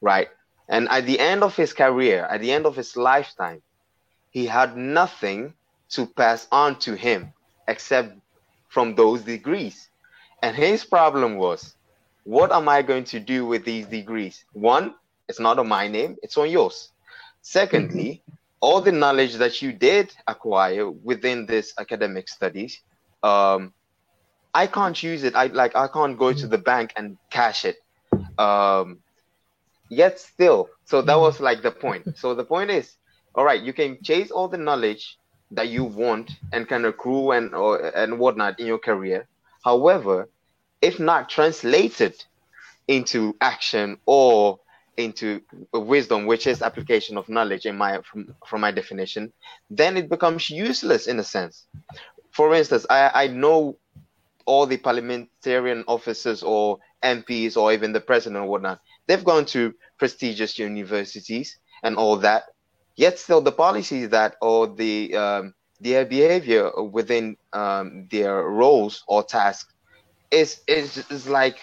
right? 0.00 0.28
And 0.68 0.88
at 0.88 1.06
the 1.06 1.18
end 1.18 1.42
of 1.42 1.56
his 1.56 1.72
career, 1.72 2.24
at 2.30 2.40
the 2.40 2.52
end 2.52 2.66
of 2.66 2.76
his 2.76 2.96
lifetime, 2.96 3.62
he 4.30 4.46
had 4.46 4.76
nothing 4.76 5.54
to 5.90 6.06
pass 6.06 6.46
on 6.50 6.78
to 6.80 6.94
him 6.94 7.32
except 7.68 8.16
from 8.68 8.94
those 8.94 9.22
degrees. 9.22 9.88
And 10.42 10.56
his 10.56 10.84
problem 10.84 11.36
was, 11.36 11.74
what 12.24 12.52
am 12.52 12.68
I 12.68 12.82
going 12.82 13.04
to 13.04 13.20
do 13.20 13.46
with 13.46 13.64
these 13.64 13.86
degrees? 13.86 14.44
One, 14.52 14.94
it's 15.28 15.40
not 15.40 15.58
on 15.58 15.68
my 15.68 15.88
name, 15.88 16.16
it's 16.22 16.36
on 16.36 16.50
yours. 16.50 16.92
Secondly, 17.42 18.22
all 18.64 18.80
the 18.80 18.92
knowledge 19.02 19.34
that 19.34 19.60
you 19.62 19.70
did 19.72 20.06
acquire 20.26 20.90
within 20.90 21.44
this 21.46 21.74
academic 21.78 22.26
studies 22.28 22.72
um, 23.22 23.72
i 24.54 24.66
can't 24.66 25.02
use 25.02 25.22
it. 25.24 25.34
I 25.34 25.46
like 25.46 25.74
i 25.76 25.86
can't 25.96 26.16
go 26.24 26.32
to 26.32 26.46
the 26.46 26.62
bank 26.72 26.92
and 26.96 27.18
cash 27.30 27.64
it. 27.64 27.76
Um, 28.38 29.00
yet 29.90 30.18
still. 30.18 30.68
So 30.84 31.02
that 31.02 31.18
was 31.18 31.40
like 31.40 31.62
the 31.62 31.70
point. 31.70 32.16
So 32.16 32.34
the 32.34 32.44
point 32.44 32.70
is 32.70 32.96
all 33.34 33.44
right, 33.44 33.60
you 33.60 33.72
can 33.72 33.98
chase 34.02 34.30
all 34.30 34.48
the 34.48 34.58
knowledge 34.58 35.18
that 35.50 35.68
you 35.68 35.84
want 35.84 36.30
and 36.52 36.68
can 36.68 36.84
accrue 36.84 37.32
and 37.32 37.54
or 37.54 37.72
and 38.02 38.18
whatnot 38.18 38.60
in 38.60 38.66
your 38.66 38.78
career. 38.78 39.26
However, 39.64 40.28
if 40.80 41.00
not 41.00 41.28
translated 41.28 42.14
into 42.86 43.36
action 43.40 43.98
or 44.06 44.60
into 44.96 45.40
wisdom, 45.72 46.26
which 46.26 46.46
is 46.46 46.62
application 46.62 47.16
of 47.16 47.28
knowledge 47.28 47.66
in 47.66 47.76
my 47.76 48.00
from, 48.02 48.34
from 48.46 48.60
my 48.60 48.70
definition, 48.70 49.32
then 49.70 49.96
it 49.96 50.08
becomes 50.08 50.50
useless 50.50 51.06
in 51.06 51.18
a 51.18 51.24
sense. 51.24 51.66
For 52.30 52.54
instance, 52.54 52.86
I, 52.90 53.10
I 53.14 53.26
know 53.28 53.78
all 54.46 54.66
the 54.66 54.76
parliamentarian 54.76 55.84
officers 55.88 56.42
or 56.42 56.78
MPs 57.02 57.56
or 57.56 57.72
even 57.72 57.92
the 57.92 58.00
president 58.00 58.44
or 58.44 58.48
whatnot, 58.48 58.80
they've 59.06 59.24
gone 59.24 59.44
to 59.46 59.74
prestigious 59.98 60.58
universities 60.58 61.58
and 61.82 61.96
all 61.96 62.16
that. 62.18 62.44
Yet 62.96 63.18
still 63.18 63.40
the 63.40 63.52
policies 63.52 64.10
that 64.10 64.36
or 64.40 64.68
the 64.68 65.14
um, 65.16 65.54
their 65.80 66.04
behavior 66.04 66.70
within 66.82 67.36
um, 67.52 68.06
their 68.10 68.42
roles 68.44 69.02
or 69.08 69.22
tasks 69.24 69.72
is 70.30 70.60
is 70.66 70.98
is 71.10 71.28
like 71.28 71.58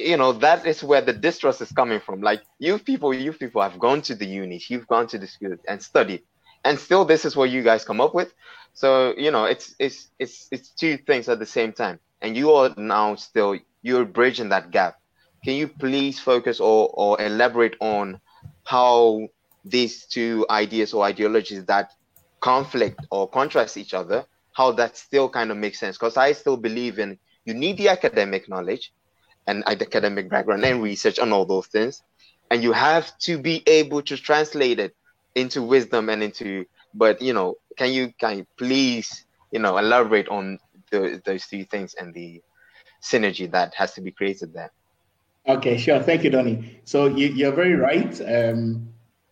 you 0.00 0.16
know 0.16 0.32
that 0.32 0.66
is 0.66 0.82
where 0.82 1.00
the 1.00 1.12
distrust 1.12 1.60
is 1.60 1.72
coming 1.72 2.00
from. 2.00 2.20
Like 2.20 2.42
you 2.58 2.78
people 2.78 3.12
you 3.14 3.32
people 3.32 3.62
have 3.62 3.78
gone 3.78 4.02
to 4.02 4.14
the 4.14 4.26
unis 4.26 4.70
you've 4.70 4.86
gone 4.88 5.06
to 5.08 5.18
the 5.18 5.26
school 5.26 5.56
and 5.68 5.82
studied 5.82 6.22
and 6.64 6.78
still 6.78 7.04
this 7.04 7.24
is 7.24 7.36
what 7.36 7.50
you 7.50 7.62
guys 7.62 7.84
come 7.84 8.00
up 8.00 8.14
with. 8.14 8.32
So 8.74 9.14
you 9.16 9.30
know 9.30 9.44
it's 9.44 9.74
it's 9.78 10.08
it's 10.18 10.48
it's 10.50 10.70
two 10.70 10.96
things 10.98 11.28
at 11.28 11.38
the 11.38 11.46
same 11.46 11.72
time 11.72 12.00
and 12.22 12.36
you 12.36 12.52
are 12.52 12.74
now 12.76 13.14
still 13.16 13.58
you're 13.82 14.04
bridging 14.04 14.48
that 14.50 14.70
gap. 14.70 14.96
Can 15.44 15.54
you 15.54 15.68
please 15.68 16.18
focus 16.20 16.60
or 16.60 16.90
or 16.94 17.20
elaborate 17.20 17.76
on 17.80 18.20
how 18.64 19.28
these 19.64 20.06
two 20.06 20.46
ideas 20.50 20.94
or 20.94 21.04
ideologies 21.04 21.64
that 21.66 21.92
conflict 22.40 23.06
or 23.10 23.28
contrast 23.28 23.76
each 23.76 23.92
other 23.92 24.24
how 24.52 24.72
that 24.72 24.96
still 24.96 25.28
kind 25.28 25.50
of 25.50 25.56
makes 25.56 25.78
sense? 25.78 25.96
Because 25.96 26.16
i 26.16 26.32
still 26.32 26.56
believe 26.56 26.98
in 26.98 27.18
you 27.44 27.54
need 27.54 27.76
the 27.78 27.88
academic 27.88 28.48
knowledge 28.48 28.92
and 29.50 29.64
academic 29.66 30.30
background 30.30 30.64
and 30.64 30.82
research 30.82 31.18
and 31.18 31.32
all 31.32 31.44
those 31.44 31.66
things. 31.66 32.02
And 32.50 32.62
you 32.62 32.72
have 32.72 33.16
to 33.20 33.38
be 33.38 33.62
able 33.66 34.02
to 34.02 34.16
translate 34.16 34.78
it 34.78 34.94
into 35.34 35.62
wisdom 35.62 36.08
and 36.08 36.22
into, 36.22 36.64
but 36.94 37.20
you 37.20 37.32
know, 37.32 37.56
can 37.76 37.92
you, 37.92 38.12
can 38.18 38.38
you 38.38 38.46
please, 38.56 39.26
you 39.52 39.58
know, 39.58 39.76
elaborate 39.78 40.28
on 40.28 40.58
the, 40.90 41.20
those 41.24 41.46
two 41.46 41.64
things 41.64 41.94
and 41.94 42.14
the 42.14 42.40
synergy 43.02 43.50
that 43.50 43.74
has 43.74 43.92
to 43.94 44.00
be 44.00 44.10
created 44.10 44.52
there? 44.52 44.72
Okay, 45.48 45.78
sure. 45.78 46.00
Thank 46.00 46.22
you, 46.24 46.30
Donny. 46.30 46.80
So 46.84 47.06
you, 47.06 47.48
are 47.48 47.52
very 47.52 47.74
right. 47.74 48.20
Um, 48.20 48.88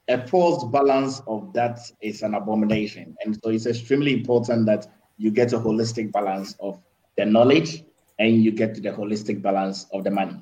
a 0.08 0.26
forced 0.26 0.70
balance 0.72 1.20
of 1.26 1.52
that 1.52 1.80
is 2.00 2.22
an 2.22 2.34
abomination. 2.34 3.14
And 3.24 3.38
so 3.42 3.50
it's 3.50 3.66
extremely 3.66 4.14
important 4.14 4.66
that 4.66 4.86
you 5.18 5.30
get 5.30 5.52
a 5.52 5.58
holistic 5.58 6.12
balance 6.12 6.56
of 6.60 6.80
the 7.16 7.26
knowledge 7.26 7.84
and 8.18 8.42
you 8.42 8.50
get 8.52 8.74
to 8.74 8.80
the 8.80 8.90
holistic 8.90 9.42
balance 9.42 9.86
of 9.92 10.04
the 10.04 10.10
money. 10.10 10.36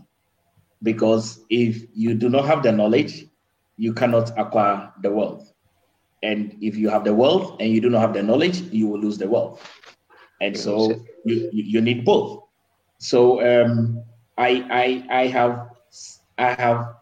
Because 0.83 1.45
if 1.51 1.85
you 1.95 2.15
do 2.15 2.29
not 2.29 2.47
have 2.47 2.63
the 2.63 2.73
knowledge, 2.73 3.27
you 3.77 3.93
cannot 3.93 4.31
acquire 4.39 4.93
the 5.03 5.11
wealth. 5.11 5.53
And 6.23 6.57
if 6.61 6.77
you 6.77 6.89
have 6.89 7.05
the 7.05 7.15
wealth 7.15 7.57
and 7.61 7.73
you 7.73 7.81
do 7.81 7.91
not 7.91 8.01
have 8.01 8.15
the 8.15 8.23
knowledge, 8.23 8.61
you 8.73 8.89
will 8.89 9.01
lose 9.01 9.19
the 9.19 9.29
wealth. 9.29 9.63
And 10.41 10.57
so 10.57 11.05
you, 11.25 11.51
you 11.53 11.81
need 11.81 12.05
both. 12.05 12.43
So 12.99 13.41
um, 13.43 14.03
I, 14.37 15.05
I, 15.11 15.23
I 15.23 15.27
have 15.29 15.69
I 16.39 16.53
have 16.53 16.95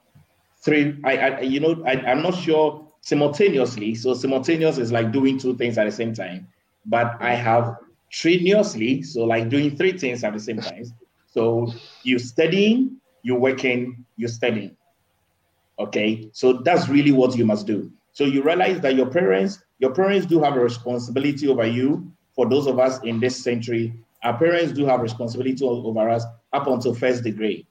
three. 0.65 1.01
I, 1.05 1.17
I 1.19 1.41
you 1.41 1.61
know 1.61 1.83
I, 1.87 1.93
I'm 1.93 2.23
not 2.23 2.35
sure 2.35 2.93
simultaneously. 3.01 3.95
So 3.95 4.15
simultaneous 4.15 4.79
is 4.79 4.93
like 4.93 5.13
doing 5.13 5.39
two 5.39 5.57
things 5.57 5.79
at 5.79 5.85
the 5.85 5.93
same 5.93 6.15
time. 6.15 6.49
But 6.87 7.17
I 7.21 7.35
have 7.35 7.77
strenuously, 8.11 9.03
so 9.03 9.25
like 9.25 9.49
doing 9.49 9.77
three 9.77 9.97
things 9.99 10.25
at 10.25 10.33
the 10.33 10.41
same 10.41 10.61
time. 10.61 10.85
So 11.27 11.73
you're 12.03 12.19
studying, 12.19 12.97
you're 13.23 13.39
working, 13.39 14.05
you're 14.17 14.29
studying. 14.29 14.77
Okay, 15.79 16.29
so 16.33 16.55
that's 16.65 16.89
really 16.89 17.11
what 17.11 17.37
you 17.37 17.45
must 17.45 17.67
do. 17.67 17.91
So 18.13 18.25
you 18.25 18.43
realize 18.43 18.81
that 18.81 18.95
your 18.95 19.07
parents, 19.07 19.61
your 19.81 19.93
parents 19.93 20.27
do 20.27 20.41
have 20.41 20.55
a 20.57 20.61
responsibility 20.61 21.49
over 21.49 21.67
you. 21.67 22.13
For 22.35 22.49
those 22.49 22.67
of 22.67 22.79
us 22.79 23.03
in 23.03 23.19
this 23.19 23.43
century, 23.43 23.93
our 24.23 24.39
parents 24.39 24.73
do 24.73 24.87
have 24.87 25.01
responsibility 25.01 25.65
over 25.65 26.09
us 26.09 26.25
up 26.53 26.67
until 26.69 26.95
first 26.95 27.25
degree. 27.25 27.67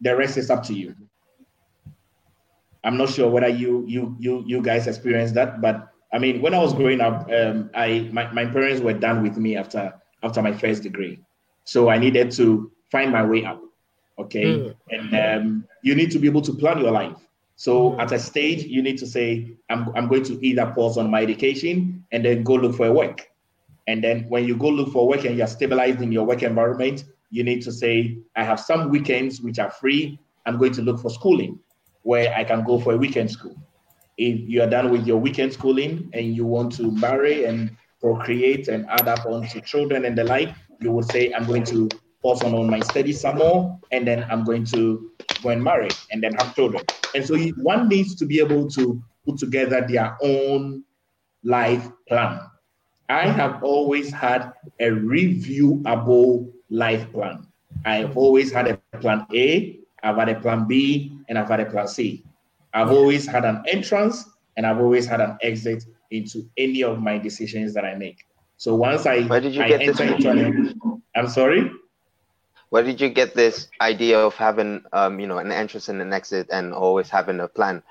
The 0.00 0.16
rest 0.16 0.38
is 0.38 0.50
up 0.50 0.62
to 0.64 0.74
you. 0.74 0.94
I'm 2.84 2.96
not 2.96 3.10
sure 3.10 3.30
whether 3.30 3.48
you 3.48 3.84
you 3.86 4.16
you 4.18 4.42
you 4.46 4.62
guys 4.62 4.86
experience 4.86 5.32
that, 5.32 5.60
but 5.60 5.91
I 6.12 6.18
mean, 6.18 6.42
when 6.42 6.54
I 6.54 6.58
was 6.58 6.74
growing 6.74 7.00
up, 7.00 7.28
um, 7.32 7.70
I 7.74 8.08
my, 8.12 8.30
my 8.32 8.44
parents 8.44 8.82
were 8.82 8.92
done 8.92 9.22
with 9.22 9.36
me 9.36 9.56
after 9.56 9.94
after 10.22 10.42
my 10.42 10.52
first 10.52 10.82
degree, 10.82 11.18
so 11.64 11.88
I 11.88 11.98
needed 11.98 12.30
to 12.32 12.70
find 12.90 13.10
my 13.10 13.24
way 13.24 13.44
up. 13.44 13.60
Okay, 14.18 14.44
mm. 14.44 14.74
and 14.90 15.14
um, 15.14 15.64
you 15.82 15.94
need 15.94 16.10
to 16.10 16.18
be 16.18 16.28
able 16.28 16.42
to 16.42 16.52
plan 16.52 16.78
your 16.78 16.92
life. 16.92 17.16
So 17.56 17.98
at 18.00 18.12
a 18.12 18.18
stage, 18.18 18.64
you 18.64 18.82
need 18.82 18.98
to 18.98 19.06
say, 19.06 19.52
I'm, 19.70 19.94
I'm 19.94 20.08
going 20.08 20.24
to 20.24 20.44
either 20.44 20.66
pause 20.74 20.98
on 20.98 21.10
my 21.10 21.22
education 21.22 22.04
and 22.10 22.24
then 22.24 22.42
go 22.42 22.54
look 22.54 22.74
for 22.74 22.86
a 22.86 22.92
work. 22.92 23.30
And 23.86 24.02
then 24.02 24.24
when 24.28 24.46
you 24.46 24.56
go 24.56 24.68
look 24.68 24.92
for 24.92 25.06
work 25.06 25.24
and 25.24 25.36
you're 25.36 25.46
stabilized 25.46 26.00
in 26.00 26.10
your 26.10 26.24
work 26.24 26.42
environment, 26.42 27.04
you 27.30 27.44
need 27.44 27.62
to 27.62 27.70
say, 27.70 28.18
I 28.34 28.42
have 28.42 28.58
some 28.58 28.88
weekends 28.90 29.40
which 29.40 29.58
are 29.58 29.70
free. 29.70 30.18
I'm 30.44 30.58
going 30.58 30.72
to 30.72 30.82
look 30.82 31.00
for 31.00 31.10
schooling 31.10 31.58
where 32.02 32.34
I 32.34 32.42
can 32.42 32.64
go 32.64 32.80
for 32.80 32.94
a 32.94 32.96
weekend 32.96 33.30
school 33.30 33.56
if 34.22 34.48
you 34.48 34.62
are 34.62 34.70
done 34.70 34.90
with 34.90 35.04
your 35.04 35.18
weekend 35.18 35.52
schooling 35.52 36.08
and 36.12 36.36
you 36.36 36.46
want 36.46 36.72
to 36.72 36.92
marry 36.92 37.44
and 37.44 37.76
procreate 38.00 38.68
and 38.68 38.86
add 38.88 39.08
up 39.08 39.26
onto 39.26 39.60
children 39.60 40.04
and 40.04 40.16
the 40.16 40.22
like, 40.22 40.50
you 40.80 40.92
would 40.92 41.10
say, 41.10 41.32
I'm 41.32 41.44
going 41.44 41.64
to 41.64 41.88
pause 42.22 42.42
on, 42.44 42.54
on 42.54 42.70
my 42.70 42.78
studies 42.80 43.20
some 43.20 43.38
more, 43.38 43.78
and 43.90 44.06
then 44.06 44.24
I'm 44.30 44.44
going 44.44 44.64
to 44.66 45.10
go 45.42 45.48
and 45.48 45.62
marry 45.62 45.88
and 46.12 46.22
then 46.22 46.34
have 46.34 46.54
children. 46.54 46.84
And 47.16 47.26
so 47.26 47.36
one 47.70 47.88
needs 47.88 48.14
to 48.16 48.24
be 48.24 48.38
able 48.38 48.70
to 48.70 49.02
put 49.26 49.38
together 49.38 49.84
their 49.88 50.16
own 50.22 50.84
life 51.42 51.90
plan. 52.08 52.40
I 53.08 53.26
have 53.26 53.62
always 53.64 54.12
had 54.12 54.52
a 54.78 54.90
reviewable 54.90 56.48
life 56.70 57.10
plan. 57.12 57.46
I've 57.84 58.16
always 58.16 58.52
had 58.52 58.68
a 58.68 58.98
plan 58.98 59.26
A, 59.34 59.80
I've 60.04 60.16
had 60.16 60.28
a 60.28 60.38
plan 60.40 60.68
B, 60.68 61.12
and 61.28 61.36
I've 61.36 61.48
had 61.48 61.60
a 61.60 61.66
plan 61.66 61.88
C. 61.88 62.24
I've 62.74 62.90
always 62.90 63.26
had 63.26 63.44
an 63.44 63.62
entrance 63.68 64.24
and 64.56 64.66
I've 64.66 64.78
always 64.78 65.06
had 65.06 65.20
an 65.20 65.38
exit 65.42 65.84
into 66.10 66.48
any 66.56 66.82
of 66.82 67.00
my 67.00 67.18
decisions 67.18 67.74
that 67.74 67.84
I 67.84 67.94
make. 67.94 68.26
So 68.56 68.74
once 68.74 69.06
I, 69.06 69.22
Where 69.22 69.40
did 69.40 69.54
you 69.54 69.62
I 69.62 69.68
get 69.68 69.82
enter 69.82 70.06
this? 70.06 70.24
into 70.24 70.30
an, 70.30 71.02
I'm 71.14 71.28
sorry. 71.28 71.70
Where 72.70 72.82
did 72.82 73.00
you 73.00 73.10
get 73.10 73.34
this 73.34 73.68
idea 73.80 74.18
of 74.18 74.34
having, 74.34 74.84
um, 74.92 75.20
you 75.20 75.26
know, 75.26 75.38
an 75.38 75.52
entrance 75.52 75.88
and 75.88 76.00
an 76.00 76.12
exit, 76.12 76.48
and 76.50 76.72
always 76.72 77.10
having 77.10 77.40
a 77.40 77.48
plan? 77.48 77.82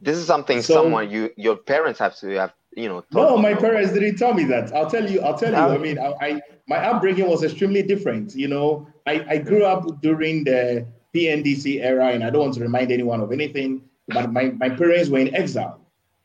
This 0.00 0.16
is 0.18 0.26
something 0.26 0.62
so, 0.62 0.74
someone 0.74 1.10
you, 1.10 1.30
your 1.36 1.56
parents 1.56 1.98
have 1.98 2.16
to 2.18 2.28
have, 2.38 2.52
you 2.76 2.88
know. 2.88 3.02
No, 3.12 3.36
my 3.36 3.54
parents 3.54 3.92
didn't 3.92 4.16
tell 4.16 4.34
me 4.34 4.44
that. 4.44 4.72
I'll 4.72 4.88
tell 4.88 5.10
you. 5.10 5.20
I'll 5.20 5.36
tell 5.36 5.50
you. 5.50 5.56
I 5.56 5.78
mean, 5.78 5.98
I, 5.98 6.14
I 6.20 6.42
my 6.68 6.76
upbringing 6.76 7.28
was 7.28 7.42
extremely 7.42 7.82
different. 7.82 8.36
You 8.36 8.48
know, 8.48 8.86
I, 9.06 9.24
I 9.28 9.38
grew 9.38 9.64
up 9.64 10.00
during 10.00 10.44
the 10.44 10.86
PNDC 11.12 11.82
era, 11.82 12.10
and 12.10 12.22
I 12.22 12.30
don't 12.30 12.42
want 12.42 12.54
to 12.54 12.60
remind 12.60 12.92
anyone 12.92 13.20
of 13.20 13.32
anything 13.32 13.82
but 14.08 14.32
my, 14.32 14.50
my 14.50 14.68
parents 14.68 15.08
were 15.08 15.18
in 15.18 15.34
exile. 15.34 15.80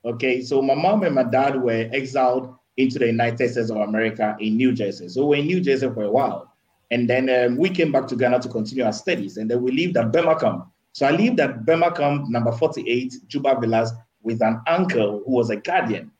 Okay, 0.05 0.41
so 0.41 0.61
my 0.61 0.75
mom 0.75 1.03
and 1.03 1.15
my 1.15 1.23
dad 1.23 1.61
were 1.61 1.89
exiled 1.91 2.55
into 2.77 2.99
the 2.99 3.07
United 3.07 3.49
States 3.49 3.69
of 3.69 3.77
America 3.77 4.38
in 4.39 4.55
New 4.55 4.71
Jersey. 4.71 5.09
So 5.09 5.25
we 5.25 5.38
are 5.38 5.39
in 5.41 5.47
New 5.47 5.59
Jersey 5.59 5.89
for 5.89 6.03
a 6.03 6.11
while. 6.11 6.53
And 6.91 7.09
then 7.09 7.30
um, 7.30 7.57
we 7.57 7.69
came 7.69 7.91
back 7.91 8.07
to 8.07 8.15
Ghana 8.15 8.39
to 8.39 8.49
continue 8.49 8.86
our 8.86 8.93
studies. 8.93 9.38
And 9.38 9.51
then 9.51 9.61
we 9.61 9.71
lived 9.71 9.97
at 9.97 10.11
Burma 10.11 10.39
Camp. 10.39 10.65
So 10.93 11.05
I 11.05 11.11
lived 11.11 11.39
at 11.39 11.65
Burma 11.65 11.91
Camp 11.91 12.30
number 12.30 12.51
48, 12.51 13.15
Juba 13.27 13.59
Villas, 13.59 13.91
with 14.23 14.41
an 14.41 14.61
uncle 14.67 15.21
who 15.25 15.34
was 15.34 15.49
a 15.49 15.57
guardian. 15.57 16.11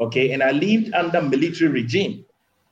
Okay, 0.00 0.32
and 0.32 0.42
I 0.42 0.52
lived 0.52 0.92
under 0.94 1.22
military 1.22 1.70
regime 1.70 2.24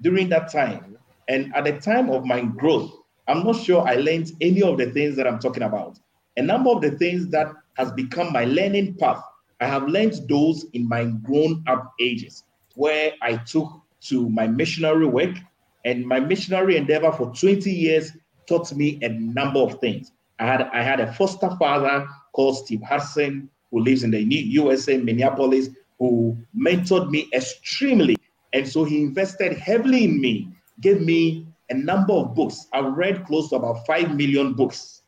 during 0.02 0.28
that 0.28 0.52
time. 0.52 0.98
And 1.28 1.54
at 1.56 1.64
the 1.64 1.78
time 1.80 2.10
of 2.10 2.24
my 2.24 2.42
growth, 2.42 2.92
I'm 3.26 3.44
not 3.44 3.56
sure 3.56 3.86
I 3.86 3.96
learned 3.96 4.32
any 4.40 4.62
of 4.62 4.78
the 4.78 4.90
things 4.92 5.16
that 5.16 5.26
I'm 5.26 5.38
talking 5.38 5.64
about. 5.64 5.98
A 6.36 6.42
number 6.42 6.70
of 6.70 6.82
the 6.82 6.92
things 6.92 7.28
that 7.28 7.52
has 7.76 7.92
become 7.92 8.32
my 8.32 8.44
learning 8.44 8.94
path. 8.94 9.22
I 9.60 9.66
have 9.66 9.88
learned 9.88 10.28
those 10.28 10.66
in 10.72 10.88
my 10.88 11.04
grown 11.04 11.64
up 11.66 11.92
ages, 12.00 12.44
where 12.74 13.12
I 13.22 13.36
took 13.36 13.68
to 14.02 14.28
my 14.28 14.46
missionary 14.46 15.06
work, 15.06 15.36
and 15.84 16.06
my 16.06 16.20
missionary 16.20 16.76
endeavor 16.76 17.12
for 17.12 17.32
20 17.34 17.70
years 17.70 18.12
taught 18.46 18.72
me 18.74 18.98
a 19.02 19.08
number 19.08 19.60
of 19.60 19.80
things. 19.80 20.12
I 20.38 20.46
had 20.46 20.62
I 20.72 20.82
had 20.82 21.00
a 21.00 21.12
foster 21.12 21.50
father 21.58 22.06
called 22.32 22.58
Steve 22.58 22.82
Hudson, 22.82 23.48
who 23.70 23.80
lives 23.80 24.02
in 24.04 24.10
the 24.10 24.20
USA, 24.22 24.98
Minneapolis, 24.98 25.68
who 25.98 26.36
mentored 26.56 27.10
me 27.10 27.28
extremely. 27.32 28.16
And 28.52 28.68
so 28.68 28.84
he 28.84 28.98
invested 28.98 29.56
heavily 29.56 30.04
in 30.04 30.20
me, 30.20 30.48
gave 30.80 31.00
me 31.00 31.46
a 31.70 31.74
number 31.74 32.12
of 32.12 32.34
books. 32.34 32.66
I've 32.72 32.92
read 32.92 33.24
close 33.26 33.50
to 33.50 33.56
about 33.56 33.86
5 33.86 34.14
million 34.14 34.52
books, 34.54 35.02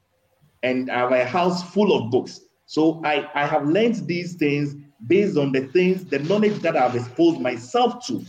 and 0.63 0.91
I 0.91 0.99
have 0.99 1.13
a 1.13 1.25
house 1.25 1.63
full 1.73 1.97
of 1.97 2.11
books. 2.11 2.41
So 2.69 3.01
I, 3.03 3.27
I 3.35 3.47
have 3.47 3.67
learned 3.67 4.07
these 4.07 4.35
things 4.35 4.77
based 5.07 5.39
on 5.39 5.53
the 5.53 5.69
things, 5.69 6.05
the 6.05 6.19
knowledge 6.19 6.61
that 6.61 6.77
I've 6.77 6.95
exposed 6.95 7.41
myself 7.41 8.07
to, 8.09 8.23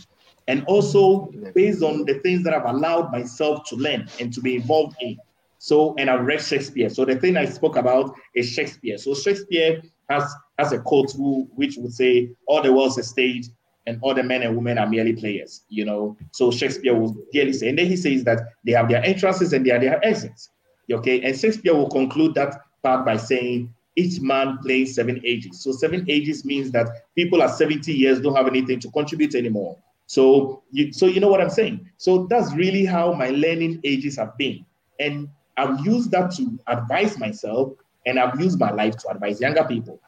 and 0.48 0.64
also 0.64 1.30
based 1.54 1.82
on 1.82 2.06
the 2.06 2.14
things 2.20 2.42
that 2.44 2.54
I've 2.54 2.64
allowed 2.64 3.12
myself 3.12 3.64
to 3.68 3.76
learn 3.76 4.08
and 4.18 4.32
to 4.32 4.40
be 4.40 4.56
involved 4.56 4.96
in. 5.02 5.18
So, 5.58 5.94
and 5.98 6.08
I've 6.08 6.24
read 6.24 6.40
Shakespeare. 6.40 6.88
So 6.88 7.04
the 7.04 7.16
thing 7.16 7.36
I 7.36 7.44
spoke 7.44 7.76
about 7.76 8.14
is 8.34 8.48
Shakespeare. 8.48 8.96
So 8.96 9.14
Shakespeare 9.14 9.82
has 10.08 10.24
has 10.58 10.72
a 10.72 10.78
quote 10.78 11.12
who, 11.12 11.46
which 11.54 11.76
would 11.76 11.92
say, 11.92 12.30
"All 12.46 12.62
the 12.62 12.72
world's 12.72 12.96
a 12.96 13.02
stage, 13.02 13.46
and 13.86 13.98
all 14.00 14.14
the 14.14 14.22
men 14.22 14.40
and 14.40 14.56
women 14.56 14.78
are 14.78 14.88
merely 14.88 15.12
players." 15.12 15.64
You 15.68 15.84
know. 15.84 16.16
So 16.32 16.50
Shakespeare 16.50 16.94
will 16.94 17.14
clearly 17.30 17.52
say, 17.52 17.68
and 17.68 17.78
then 17.78 17.86
he 17.88 17.96
says 17.96 18.24
that 18.24 18.40
they 18.64 18.72
have 18.72 18.88
their 18.88 19.04
entrances 19.04 19.52
and 19.52 19.66
they 19.66 19.70
are 19.70 19.78
their 19.78 20.02
exits. 20.02 20.48
Okay, 20.90 21.20
and 21.20 21.38
Shakespeare 21.38 21.74
will 21.74 21.90
conclude 21.90 22.34
that 22.36 22.54
part 22.82 23.04
by 23.04 23.18
saying, 23.18 23.74
each 23.96 24.20
man 24.20 24.58
plays 24.58 24.94
seven 24.94 25.20
ages. 25.24 25.62
So 25.62 25.72
seven 25.72 26.04
ages 26.08 26.44
means 26.44 26.70
that 26.72 26.88
people 27.14 27.42
at 27.42 27.54
70 27.56 27.92
years 27.92 28.20
don't 28.20 28.36
have 28.36 28.46
anything 28.46 28.80
to 28.80 28.90
contribute 28.90 29.34
anymore. 29.34 29.76
So 30.06 30.62
you, 30.70 30.92
so 30.92 31.06
you 31.06 31.20
know 31.20 31.28
what 31.28 31.40
I'm 31.40 31.50
saying. 31.50 31.88
So 31.96 32.26
that's 32.26 32.52
really 32.54 32.84
how 32.84 33.12
my 33.12 33.30
learning 33.30 33.80
ages 33.84 34.16
have 34.16 34.36
been, 34.38 34.64
and 34.98 35.28
I've 35.56 35.84
used 35.84 36.10
that 36.12 36.32
to 36.32 36.58
advise 36.66 37.18
myself, 37.18 37.74
and 38.06 38.18
I've 38.18 38.40
used 38.40 38.58
my 38.58 38.70
life 38.70 38.96
to 38.98 39.08
advise 39.08 39.40
younger 39.40 39.64
people. 39.64 40.00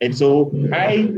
And 0.00 0.16
so 0.16 0.52
I, 0.72 1.12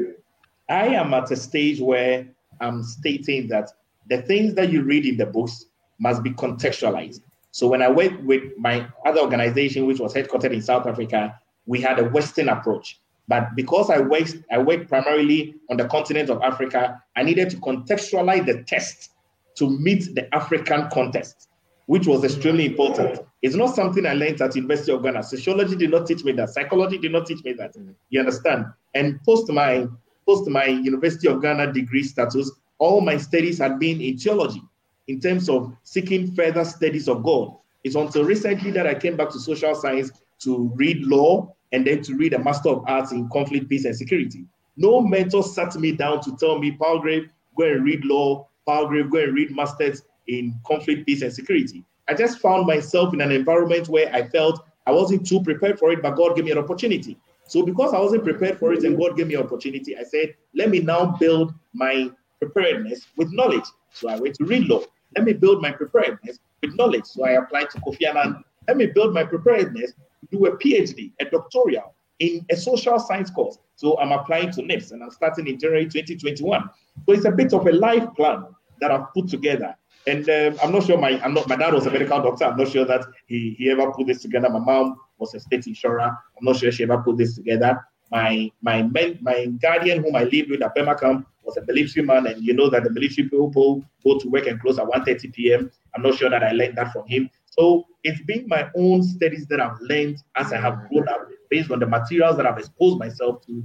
I 0.69 0.87
am 0.89 1.13
at 1.13 1.31
a 1.31 1.37
stage 1.37 1.81
where 1.81 2.29
I'm 2.61 2.83
stating 2.83 3.49
that 3.49 3.71
the 4.09 4.23
things 4.23 4.55
that 4.55 4.71
you 4.71 4.83
read 4.83 5.07
in 5.07 5.17
the 5.17 5.27
books 5.27 5.67
must 5.99 6.23
be 6.23 6.31
contextualized. 6.31 7.21
So 7.51 7.69
when 7.69 7.83
I 7.83 7.91
worked 7.91 8.23
with 8.23 8.57
my 8.57 8.87
other 9.05 9.21
organization, 9.21 9.87
which 9.87 9.99
was 9.99 10.15
headquartered 10.15 10.53
in 10.53 10.63
South 10.63 10.87
Africa, 10.87 11.39
we 11.71 11.81
had 11.81 12.01
a 12.01 12.05
Western 12.05 12.49
approach. 12.49 12.99
But 13.29 13.55
because 13.55 13.91
I 13.91 14.01
worked, 14.01 14.35
I 14.51 14.59
worked 14.59 14.89
primarily 14.89 15.55
on 15.71 15.77
the 15.77 15.87
continent 15.87 16.29
of 16.29 16.43
Africa, 16.43 17.01
I 17.15 17.23
needed 17.23 17.49
to 17.51 17.59
contextualize 17.59 18.45
the 18.45 18.65
test 18.65 19.13
to 19.55 19.71
meet 19.79 20.13
the 20.17 20.35
African 20.35 20.91
context, 20.93 21.49
which 21.87 22.09
was 22.09 22.25
extremely 22.25 22.67
important. 22.67 23.21
It's 23.43 23.55
not 23.55 23.77
something 23.77 24.05
I 24.05 24.15
learned 24.15 24.41
at 24.41 24.57
University 24.57 24.91
of 24.91 25.05
Ghana. 25.05 25.23
Sociology 25.23 25.77
did 25.77 25.93
not 25.93 26.09
teach 26.09 26.25
me 26.25 26.33
that. 26.33 26.51
Psychology 26.51 26.99
did 26.99 27.13
not 27.13 27.27
teach 27.27 27.45
me 27.45 27.53
that. 27.53 27.77
Mm. 27.77 27.95
You 28.09 28.19
understand? 28.19 28.65
And 28.97 29.23
post 29.23 29.49
my 29.49 29.87
post 30.27 30.49
my 30.49 30.65
University 30.65 31.29
of 31.29 31.41
Ghana 31.41 31.73
degree 31.73 32.03
status, 32.03 32.51
all 32.79 33.01
my 33.01 33.17
studies 33.17 33.59
had 33.59 33.79
been 33.79 34.01
in 34.01 34.19
theology, 34.19 34.63
in 35.07 35.21
terms 35.21 35.49
of 35.49 35.73
seeking 35.85 36.35
further 36.35 36.65
studies 36.65 37.09
of 37.09 37.23
God. 37.23 37.55
It's 37.85 37.95
until 37.95 38.25
recently 38.25 38.73
that 38.73 38.89
I 38.89 38.95
came 38.95 39.17
back 39.17 39.31
to 39.31 39.39
social 39.39 39.77
science 39.77 40.11
to 40.41 40.73
read 40.75 41.07
law 41.07 41.55
and 41.73 41.87
then 41.87 42.03
to 42.03 42.15
read 42.15 42.35
a 42.35 42.39
Master 42.39 42.71
of 42.71 42.85
Arts 42.87 43.13
in 43.13 43.29
Conflict, 43.29 43.69
Peace, 43.69 43.85
and 43.85 43.97
Security. 43.97 44.45
No 44.77 45.01
mentor 45.01 45.43
sat 45.43 45.75
me 45.77 45.93
down 45.93 46.21
to 46.23 46.37
tell 46.37 46.59
me, 46.59 46.73
Palgrave, 46.73 47.29
go 47.57 47.65
and 47.65 47.85
read 47.85 48.05
law, 48.05 48.49
Palgrave, 48.67 49.11
go 49.11 49.19
and 49.19 49.35
read 49.35 49.55
Masters 49.55 50.03
in 50.27 50.55
Conflict, 50.67 51.07
Peace, 51.07 51.23
and 51.23 51.33
Security. 51.33 51.85
I 52.09 52.15
just 52.15 52.39
found 52.39 52.67
myself 52.67 53.15
in 53.15 53.21
an 53.21 53.31
environment 53.31 53.89
where 53.89 54.13
I 54.15 54.27
felt 54.29 54.65
I 54.87 54.93
wasn't 54.93 55.27
too 55.27 55.43
prepared 55.43 55.79
for 55.79 55.93
it, 55.93 56.03
but 56.03 56.17
God 56.17 56.35
gave 56.35 56.45
me 56.45 56.51
an 56.51 56.59
opportunity. 56.59 57.17
So 57.47 57.65
because 57.65 57.93
I 57.95 58.01
wasn't 58.01 58.25
prepared 58.25 58.59
for 58.59 58.73
it 58.73 58.85
and 58.85 58.97
God 58.97 59.17
gave 59.17 59.27
me 59.27 59.35
an 59.35 59.43
opportunity, 59.43 59.97
I 59.97 60.05
said, 60.05 60.35
let 60.55 60.71
me 60.71 60.81
now 60.81 61.17
build 61.19 61.53
my 61.73 62.11
preparedness 62.39 63.07
with 63.17 63.33
knowledge. 63.33 63.65
So 63.93 64.09
I 64.09 64.17
went 64.17 64.37
to 64.37 64.45
read 64.45 64.69
law. 64.69 64.83
Let 65.17 65.25
me 65.25 65.33
build 65.33 65.61
my 65.61 65.73
preparedness 65.73 66.39
with 66.63 66.75
knowledge. 66.77 67.05
So 67.07 67.25
I 67.25 67.33
applied 67.33 67.71
to 67.71 67.81
Kofi 67.81 68.09
Annan. 68.09 68.45
Let 68.69 68.77
me 68.77 68.87
build 68.87 69.15
my 69.15 69.25
preparedness 69.25 69.93
do 70.31 70.47
a 70.47 70.57
PhD, 70.57 71.13
a 71.21 71.25
doctoral 71.25 71.95
in 72.19 72.45
a 72.51 72.57
social 72.57 72.99
science 72.99 73.31
course. 73.31 73.59
So 73.77 73.99
I'm 73.99 74.13
applying 74.13 74.53
to 74.53 74.63
NIPS 74.63 74.93
and 74.93 75.03
I'm 75.03 75.11
starting 75.11 75.47
in 75.47 75.59
January 75.59 75.87
2021. 75.87 76.71
So 77.07 77.13
it's 77.13 77.25
a 77.25 77.31
bit 77.31 77.53
of 77.53 77.67
a 77.67 77.73
life 77.73 78.07
plan 78.15 78.45
that 78.81 78.91
I've 78.91 79.13
put 79.15 79.29
together. 79.29 79.75
And 80.07 80.29
um, 80.31 80.59
I'm 80.63 80.73
not 80.73 80.85
sure 80.85 80.99
my 80.99 81.13
not 81.29 81.49
my 81.49 81.57
dad 81.57 81.75
was 81.75 81.87
a 81.87 81.91
medical 81.91 82.23
doctor. 82.23 82.45
I'm 82.45 82.57
not 82.57 82.69
sure 82.69 82.85
that 82.87 83.05
he, 83.27 83.55
he 83.59 83.71
ever 83.71 83.91
put 83.93 84.07
this 84.07 84.23
together. 84.23 84.49
My 84.49 84.59
mom 84.59 84.97
was 85.19 85.35
a 85.35 85.41
state 85.41 85.67
insurer. 85.67 86.01
I'm 86.01 86.45
not 86.45 86.57
sure 86.57 86.73
she 86.73 86.85
ever 86.85 86.99
put 86.99 87.19
this 87.19 87.35
together. 87.35 87.85
My 88.11 88.51
my 88.63 88.83
men, 88.83 89.19
my 89.21 89.47
guardian 89.61 90.03
whom 90.03 90.17
I 90.17 90.25
lived 90.25 90.51
with 90.51 90.63
at 90.63 90.75
Burma 90.75 90.95
Camp 90.95 91.27
was 91.45 91.59
a 91.59 91.65
military 91.67 92.05
man, 92.05 92.27
and 92.27 92.43
you 92.43 92.55
know 92.55 92.71
that 92.71 92.85
the 92.85 92.91
military 92.91 93.29
people 93.29 93.85
go 94.05 94.19
to 94.19 94.29
work 94.29 94.47
and 94.47 94.59
close 94.61 94.79
at 94.79 94.87
1:30 94.87 95.33
p.m. 95.35 95.71
I'm 95.95 96.03
not 96.03 96.15
sure 96.15 96.31
that 96.31 96.43
I 96.43 96.53
learned 96.53 96.77
that 96.77 96.93
from 96.93 97.07
him. 97.07 97.29
So 97.51 97.87
it's 98.05 98.23
been 98.23 98.47
my 98.49 98.71
own 98.77 99.03
studies 99.03 99.47
that 99.49 99.61
I've 99.61 99.79
learned 99.81 100.23
as 100.37 100.53
I 100.53 100.61
have 100.61 100.89
grown 100.89 101.09
up 101.09 101.29
based 101.51 101.71
on 101.71 101.81
the 101.81 101.87
materials 101.87 102.37
that 102.37 102.47
I've 102.47 102.59
exposed 102.59 102.99
myself 102.99 103.45
to. 103.47 103.63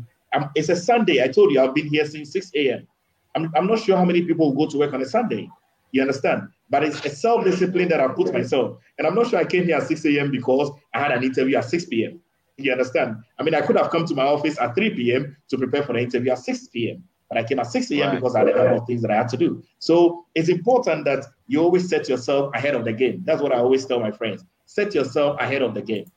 It's 0.55 0.69
a 0.69 0.75
Sunday. 0.75 1.23
I 1.23 1.29
told 1.29 1.51
you 1.51 1.61
I've 1.61 1.73
been 1.73 1.87
here 1.87 2.05
since 2.05 2.31
6 2.33 2.51
a.m. 2.55 2.87
I'm, 3.35 3.51
I'm 3.55 3.67
not 3.67 3.79
sure 3.79 3.95
how 3.95 4.05
many 4.05 4.23
people 4.23 4.51
go 4.53 4.67
to 4.67 4.77
work 4.77 4.93
on 4.93 5.01
a 5.01 5.05
Sunday. 5.05 5.49
You 5.91 6.01
understand? 6.01 6.49
But 6.69 6.83
it's 6.83 7.05
a 7.05 7.09
self-discipline 7.09 7.87
that 7.89 8.01
I 8.01 8.07
put 8.09 8.33
myself. 8.33 8.79
And 8.97 9.07
I'm 9.07 9.15
not 9.15 9.27
sure 9.27 9.39
I 9.39 9.45
came 9.45 9.65
here 9.65 9.77
at 9.77 9.87
6 9.87 10.05
a.m. 10.05 10.31
because 10.31 10.71
I 10.93 10.99
had 10.99 11.11
an 11.11 11.23
interview 11.23 11.57
at 11.57 11.65
6 11.65 11.85
p.m. 11.85 12.19
You 12.57 12.71
understand? 12.71 13.17
I 13.39 13.43
mean, 13.43 13.53
I 13.55 13.61
could 13.61 13.77
have 13.77 13.91
come 13.91 14.05
to 14.07 14.15
my 14.15 14.23
office 14.23 14.59
at 14.59 14.75
3 14.75 14.89
p.m. 14.95 15.37
to 15.49 15.57
prepare 15.57 15.83
for 15.83 15.93
the 15.93 15.99
interview 15.99 16.31
at 16.31 16.39
6 16.39 16.67
p.m. 16.69 17.03
But 17.29 17.39
I 17.39 17.43
came 17.43 17.59
at 17.59 17.67
6 17.67 17.91
a.m. 17.91 18.01
Right. 18.01 18.15
because 18.15 18.35
I 18.35 18.39
had 18.39 18.49
a 18.49 18.55
number 18.55 18.75
of 18.75 18.85
things 18.85 19.01
that 19.01 19.11
I 19.11 19.15
had 19.15 19.29
to 19.29 19.37
do. 19.37 19.63
So 19.79 20.25
it's 20.35 20.49
important 20.49 21.05
that 21.05 21.25
you 21.47 21.61
always 21.61 21.89
set 21.89 22.07
yourself 22.07 22.53
ahead 22.53 22.75
of 22.75 22.85
the 22.85 22.93
game. 22.93 23.23
That's 23.25 23.41
what 23.41 23.51
I 23.51 23.57
always 23.57 23.85
tell 23.85 23.99
my 23.99 24.11
friends. 24.11 24.43
Set 24.65 24.93
yourself 24.93 25.39
ahead 25.39 25.61
of 25.61 25.73
the 25.73 25.81
game. 25.81 26.11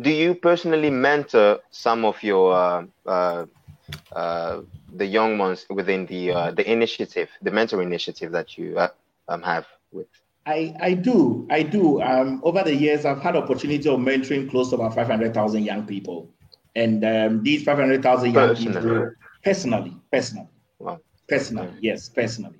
Do 0.00 0.10
you 0.10 0.34
personally 0.34 0.90
mentor 0.90 1.60
some 1.70 2.04
of 2.04 2.22
your 2.22 2.52
uh, 2.54 2.84
uh, 3.06 3.46
uh, 4.12 4.60
the 4.94 5.06
young 5.06 5.38
ones 5.38 5.66
within 5.70 6.06
the 6.06 6.32
uh, 6.32 6.50
the 6.50 6.70
initiative, 6.70 7.28
the 7.42 7.50
mentor 7.50 7.82
initiative 7.82 8.32
that 8.32 8.56
you 8.56 8.78
uh, 8.78 8.88
um, 9.28 9.42
have 9.42 9.66
with? 9.92 10.08
I, 10.44 10.74
I 10.80 10.94
do. 10.94 11.46
I 11.50 11.62
do. 11.62 12.02
Um, 12.02 12.40
over 12.42 12.62
the 12.64 12.74
years, 12.74 13.04
I've 13.04 13.20
had 13.20 13.36
opportunity 13.36 13.88
of 13.88 14.00
mentoring 14.00 14.50
close 14.50 14.70
to 14.70 14.74
about 14.76 14.94
500,000 14.94 15.62
young 15.62 15.86
people. 15.86 16.28
And 16.74 17.04
um, 17.04 17.42
these 17.44 17.62
500,000 17.62 18.32
young 18.32 18.56
people, 18.56 19.10
personally, 19.44 19.96
personally, 20.10 20.48
wow. 20.78 20.98
personally, 21.28 21.72
yes, 21.80 22.08
personally. 22.08 22.58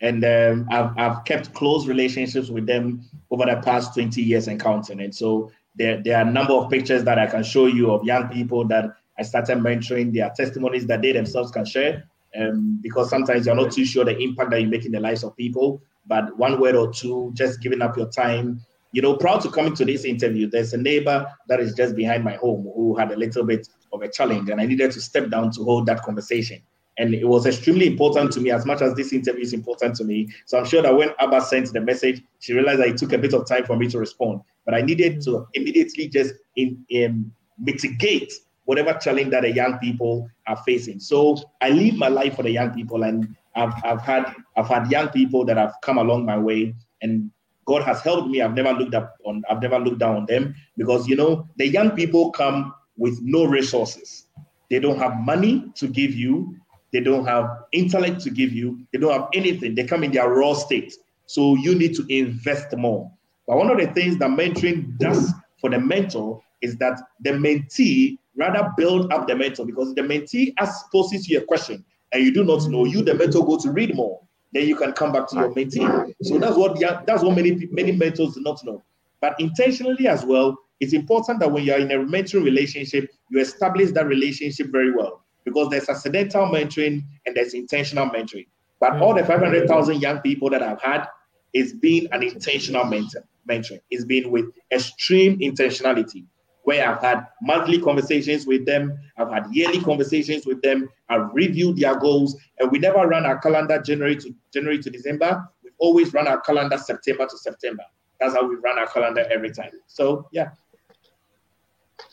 And 0.00 0.24
um, 0.24 0.68
I've, 0.70 0.98
I've 0.98 1.24
kept 1.24 1.54
close 1.54 1.86
relationships 1.86 2.50
with 2.50 2.66
them 2.66 3.02
over 3.30 3.46
the 3.46 3.60
past 3.64 3.94
20 3.94 4.20
years 4.20 4.48
and 4.48 4.60
counting. 4.60 5.00
And 5.00 5.14
so 5.14 5.50
there, 5.76 6.02
there 6.02 6.18
are 6.18 6.28
a 6.28 6.30
number 6.30 6.52
of 6.52 6.70
pictures 6.70 7.04
that 7.04 7.18
I 7.18 7.26
can 7.26 7.42
show 7.42 7.66
you 7.66 7.90
of 7.90 8.04
young 8.04 8.28
people 8.28 8.66
that 8.68 8.84
I 9.18 9.22
started 9.22 9.58
mentoring, 9.58 10.12
their 10.12 10.30
testimonies 10.36 10.86
that 10.86 11.02
they 11.02 11.12
themselves 11.12 11.50
can 11.50 11.64
share. 11.64 12.04
Um, 12.38 12.80
because 12.82 13.10
sometimes 13.10 13.46
you're 13.46 13.54
not 13.54 13.72
too 13.72 13.84
sure 13.84 14.04
the 14.04 14.18
impact 14.18 14.50
that 14.50 14.60
you 14.60 14.66
make 14.66 14.84
in 14.84 14.92
the 14.92 15.00
lives 15.00 15.22
of 15.22 15.36
people. 15.36 15.80
But 16.06 16.36
one 16.36 16.60
word 16.60 16.74
or 16.74 16.92
two, 16.92 17.30
just 17.34 17.62
giving 17.62 17.80
up 17.80 17.96
your 17.96 18.08
time. 18.08 18.60
You 18.92 19.02
know, 19.02 19.16
proud 19.16 19.40
to 19.42 19.50
come 19.50 19.66
into 19.66 19.84
this 19.84 20.04
interview. 20.04 20.48
There's 20.48 20.72
a 20.72 20.76
neighbor 20.76 21.26
that 21.48 21.60
is 21.60 21.74
just 21.74 21.96
behind 21.96 22.24
my 22.24 22.34
home 22.34 22.70
who 22.74 22.94
had 22.96 23.10
a 23.10 23.16
little 23.16 23.44
bit 23.44 23.68
of 23.94 24.02
a 24.02 24.08
challenge, 24.08 24.50
and 24.50 24.60
I 24.60 24.66
needed 24.66 24.90
to 24.92 25.00
step 25.00 25.30
down 25.30 25.50
to 25.52 25.64
hold 25.64 25.86
that 25.86 26.02
conversation. 26.02 26.60
And 26.98 27.14
it 27.14 27.26
was 27.26 27.46
extremely 27.46 27.86
important 27.86 28.32
to 28.32 28.40
me, 28.40 28.50
as 28.50 28.64
much 28.64 28.80
as 28.80 28.94
this 28.94 29.12
interview 29.12 29.42
is 29.42 29.52
important 29.52 29.96
to 29.96 30.04
me. 30.04 30.28
So 30.46 30.58
I'm 30.58 30.64
sure 30.64 30.82
that 30.82 30.94
when 30.96 31.10
Abba 31.18 31.40
sent 31.40 31.72
the 31.72 31.80
message, 31.80 32.22
she 32.38 32.52
realized 32.52 32.80
that 32.80 32.88
it 32.88 32.96
took 32.96 33.12
a 33.12 33.18
bit 33.18 33.34
of 33.34 33.48
time 33.48 33.64
for 33.64 33.76
me 33.76 33.88
to 33.88 33.98
respond. 33.98 34.42
But 34.64 34.74
I 34.74 34.80
needed 34.80 35.20
to 35.22 35.46
immediately 35.54 36.08
just 36.08 36.34
in, 36.56 36.84
in 36.90 37.32
mitigate 37.58 38.32
whatever 38.64 38.94
challenge 38.94 39.30
that 39.30 39.42
the 39.42 39.52
young 39.52 39.78
people 39.78 40.28
are 40.46 40.56
facing. 40.64 41.00
So 41.00 41.36
I 41.60 41.70
live 41.70 41.96
my 41.96 42.08
life 42.08 42.36
for 42.36 42.42
the 42.42 42.50
young 42.50 42.70
people, 42.70 43.02
and 43.02 43.34
I've, 43.54 43.74
I've 43.84 44.00
had 44.00 44.32
I've 44.56 44.68
had 44.68 44.90
young 44.90 45.08
people 45.08 45.44
that 45.46 45.56
have 45.56 45.74
come 45.82 45.98
along 45.98 46.24
my 46.24 46.38
way, 46.38 46.74
and 47.02 47.30
God 47.66 47.82
has 47.82 48.00
helped 48.00 48.28
me. 48.28 48.40
I've 48.40 48.54
never 48.54 48.72
looked 48.72 48.94
up 48.94 49.16
on 49.24 49.42
I've 49.50 49.62
never 49.62 49.78
looked 49.78 49.98
down 49.98 50.16
on 50.16 50.26
them 50.26 50.54
because 50.76 51.08
you 51.08 51.16
know 51.16 51.48
the 51.56 51.66
young 51.66 51.90
people 51.90 52.30
come 52.30 52.74
with 52.96 53.20
no 53.22 53.44
resources. 53.44 54.26
They 54.70 54.78
don't 54.78 54.98
have 54.98 55.16
money 55.20 55.70
to 55.76 55.88
give 55.88 56.14
you. 56.14 56.56
They 56.92 57.00
don't 57.00 57.26
have 57.26 57.48
intellect 57.72 58.20
to 58.22 58.30
give 58.30 58.52
you. 58.52 58.86
They 58.92 58.98
don't 58.98 59.12
have 59.12 59.28
anything. 59.34 59.74
They 59.74 59.84
come 59.84 60.04
in 60.04 60.12
their 60.12 60.28
raw 60.28 60.54
state. 60.54 60.94
So 61.26 61.56
you 61.56 61.74
need 61.74 61.94
to 61.96 62.04
invest 62.08 62.76
more. 62.76 63.10
But 63.46 63.56
one 63.56 63.70
of 63.70 63.78
the 63.78 63.86
things 63.88 64.18
that 64.18 64.30
mentoring 64.30 64.96
does 64.98 65.32
for 65.60 65.70
the 65.70 65.78
mentor 65.78 66.42
is 66.62 66.76
that 66.76 67.00
the 67.20 67.30
mentee 67.30 68.18
rather 68.36 68.72
build 68.76 69.12
up 69.12 69.26
the 69.26 69.34
mentor 69.36 69.66
because 69.66 69.94
the 69.94 70.02
mentee 70.02 70.54
asks 70.58 70.88
poses 70.90 71.28
you 71.28 71.38
a 71.38 71.44
question 71.44 71.84
and 72.12 72.24
you 72.24 72.32
do 72.32 72.44
not 72.44 72.66
know. 72.68 72.84
You, 72.84 73.02
the 73.02 73.14
mentor, 73.14 73.44
go 73.44 73.58
to 73.58 73.70
read 73.70 73.94
more. 73.94 74.20
Then 74.52 74.68
you 74.68 74.76
can 74.76 74.92
come 74.92 75.12
back 75.12 75.28
to 75.30 75.36
your 75.36 75.52
mentee. 75.52 76.14
So 76.22 76.38
that's 76.38 76.56
what 76.56 76.78
that's 77.06 77.22
what 77.22 77.34
many 77.34 77.68
many 77.70 77.92
mentors 77.92 78.34
do 78.34 78.40
not 78.40 78.64
know. 78.64 78.82
But 79.20 79.34
intentionally 79.40 80.06
as 80.06 80.24
well, 80.24 80.56
it's 80.80 80.92
important 80.92 81.40
that 81.40 81.50
when 81.50 81.64
you're 81.64 81.78
in 81.78 81.90
a 81.90 81.96
mentoring 81.96 82.44
relationship, 82.44 83.10
you 83.30 83.40
establish 83.40 83.92
that 83.92 84.06
relationship 84.06 84.68
very 84.70 84.92
well 84.92 85.24
because 85.44 85.68
there's 85.68 85.88
accidental 85.88 86.46
mentoring 86.46 87.02
and 87.26 87.36
there's 87.36 87.54
intentional 87.54 88.08
mentoring. 88.08 88.46
But 88.80 89.00
all 89.00 89.14
the 89.14 89.24
500,000 89.24 90.00
young 90.00 90.20
people 90.20 90.50
that 90.50 90.62
I've 90.62 90.80
had, 90.80 91.06
it's 91.52 91.72
been 91.72 92.08
an 92.12 92.22
intentional 92.22 92.84
mentor, 92.84 93.24
mentoring. 93.48 93.80
It's 93.90 94.04
been 94.04 94.30
with 94.30 94.46
extreme 94.72 95.38
intentionality. 95.38 96.26
where 96.64 96.88
I've 96.88 97.00
had 97.00 97.26
monthly 97.42 97.78
conversations 97.78 98.46
with 98.46 98.66
them, 98.66 98.98
I've 99.16 99.30
had 99.30 99.46
yearly 99.52 99.80
conversations 99.80 100.46
with 100.46 100.60
them, 100.62 100.88
I've 101.08 101.32
reviewed 101.32 101.76
their 101.76 101.98
goals, 101.98 102.36
and 102.58 102.70
we 102.70 102.78
never 102.78 103.06
run 103.06 103.26
our 103.26 103.38
calendar 103.38 103.80
January 103.80 104.16
to 104.16 104.34
January 104.52 104.82
to 104.82 104.90
December. 104.90 105.46
We 105.62 105.70
always 105.78 106.12
run 106.12 106.26
our 106.26 106.40
calendar 106.40 106.78
September 106.78 107.26
to 107.26 107.38
September. 107.38 107.84
That's 108.18 108.34
how 108.34 108.48
we 108.48 108.56
run 108.56 108.78
our 108.78 108.86
calendar 108.86 109.26
every 109.30 109.52
time. 109.52 109.72
So 109.86 110.26
yeah. 110.32 110.50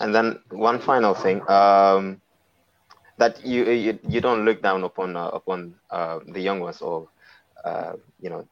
And 0.02 0.16
then 0.16 0.40
one 0.52 0.80
final 0.80 1.14
thing. 1.16 1.48
Um, 1.50 2.22
that 3.18 3.46
you 3.46 3.64
you, 3.70 4.00
you 4.08 4.22
don't 4.22 4.46
look 4.46 4.62
down 4.62 4.84
upon 4.84 5.16
uh, 5.16 5.30
upon 5.30 5.76
uh, 5.92 6.20
the 6.28 6.42
young 6.42 6.60
ones 6.60 6.82
or 6.82 7.10
uh, 7.66 7.94
you 8.20 8.30
know 8.30 8.48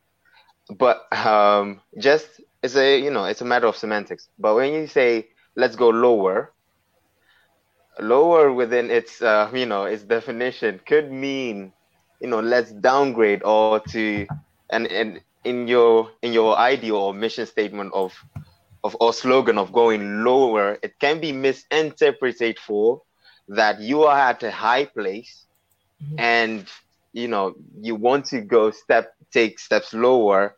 but 0.77 1.05
um, 1.25 1.81
just 1.97 2.41
it's 2.63 2.75
a 2.75 2.99
you 2.99 3.11
know 3.11 3.25
it's 3.25 3.41
a 3.41 3.45
matter 3.45 3.67
of 3.67 3.75
semantics 3.75 4.29
but 4.39 4.55
when 4.55 4.73
you 4.73 4.87
say 4.87 5.27
let's 5.55 5.75
go 5.75 5.89
lower 5.89 6.53
lower 7.99 8.51
within 8.51 8.89
its 8.91 9.21
uh, 9.21 9.49
you 9.53 9.65
know 9.65 9.85
its 9.85 10.03
definition 10.03 10.79
could 10.85 11.11
mean 11.11 11.73
you 12.21 12.27
know 12.29 12.39
let's 12.39 12.71
downgrade 12.71 13.43
or 13.43 13.73
to 13.73 14.19
and 14.61 14.77
and 14.77 15.13
in 15.35 15.61
your 15.61 16.09
in 16.21 16.31
your 16.31 16.57
ideal 16.57 16.95
or 16.95 17.13
mission 17.13 17.45
statement 17.45 17.91
of 17.93 18.13
of 18.83 18.95
or 18.99 19.13
slogan 19.13 19.57
of 19.57 19.71
going 19.71 20.23
lower 20.23 20.77
it 20.81 20.97
can 20.99 21.19
be 21.19 21.31
misinterpreted 21.31 22.57
for 22.59 23.01
that 23.47 23.79
you 23.81 24.03
are 24.03 24.17
at 24.17 24.43
a 24.43 24.51
high 24.51 24.85
place 24.85 25.45
mm-hmm. 26.03 26.19
and 26.19 26.65
you 27.13 27.27
know 27.27 27.55
you 27.79 27.95
want 27.95 28.25
to 28.25 28.41
go 28.41 28.71
step 28.71 29.13
take 29.31 29.59
steps 29.59 29.93
lower 29.93 30.55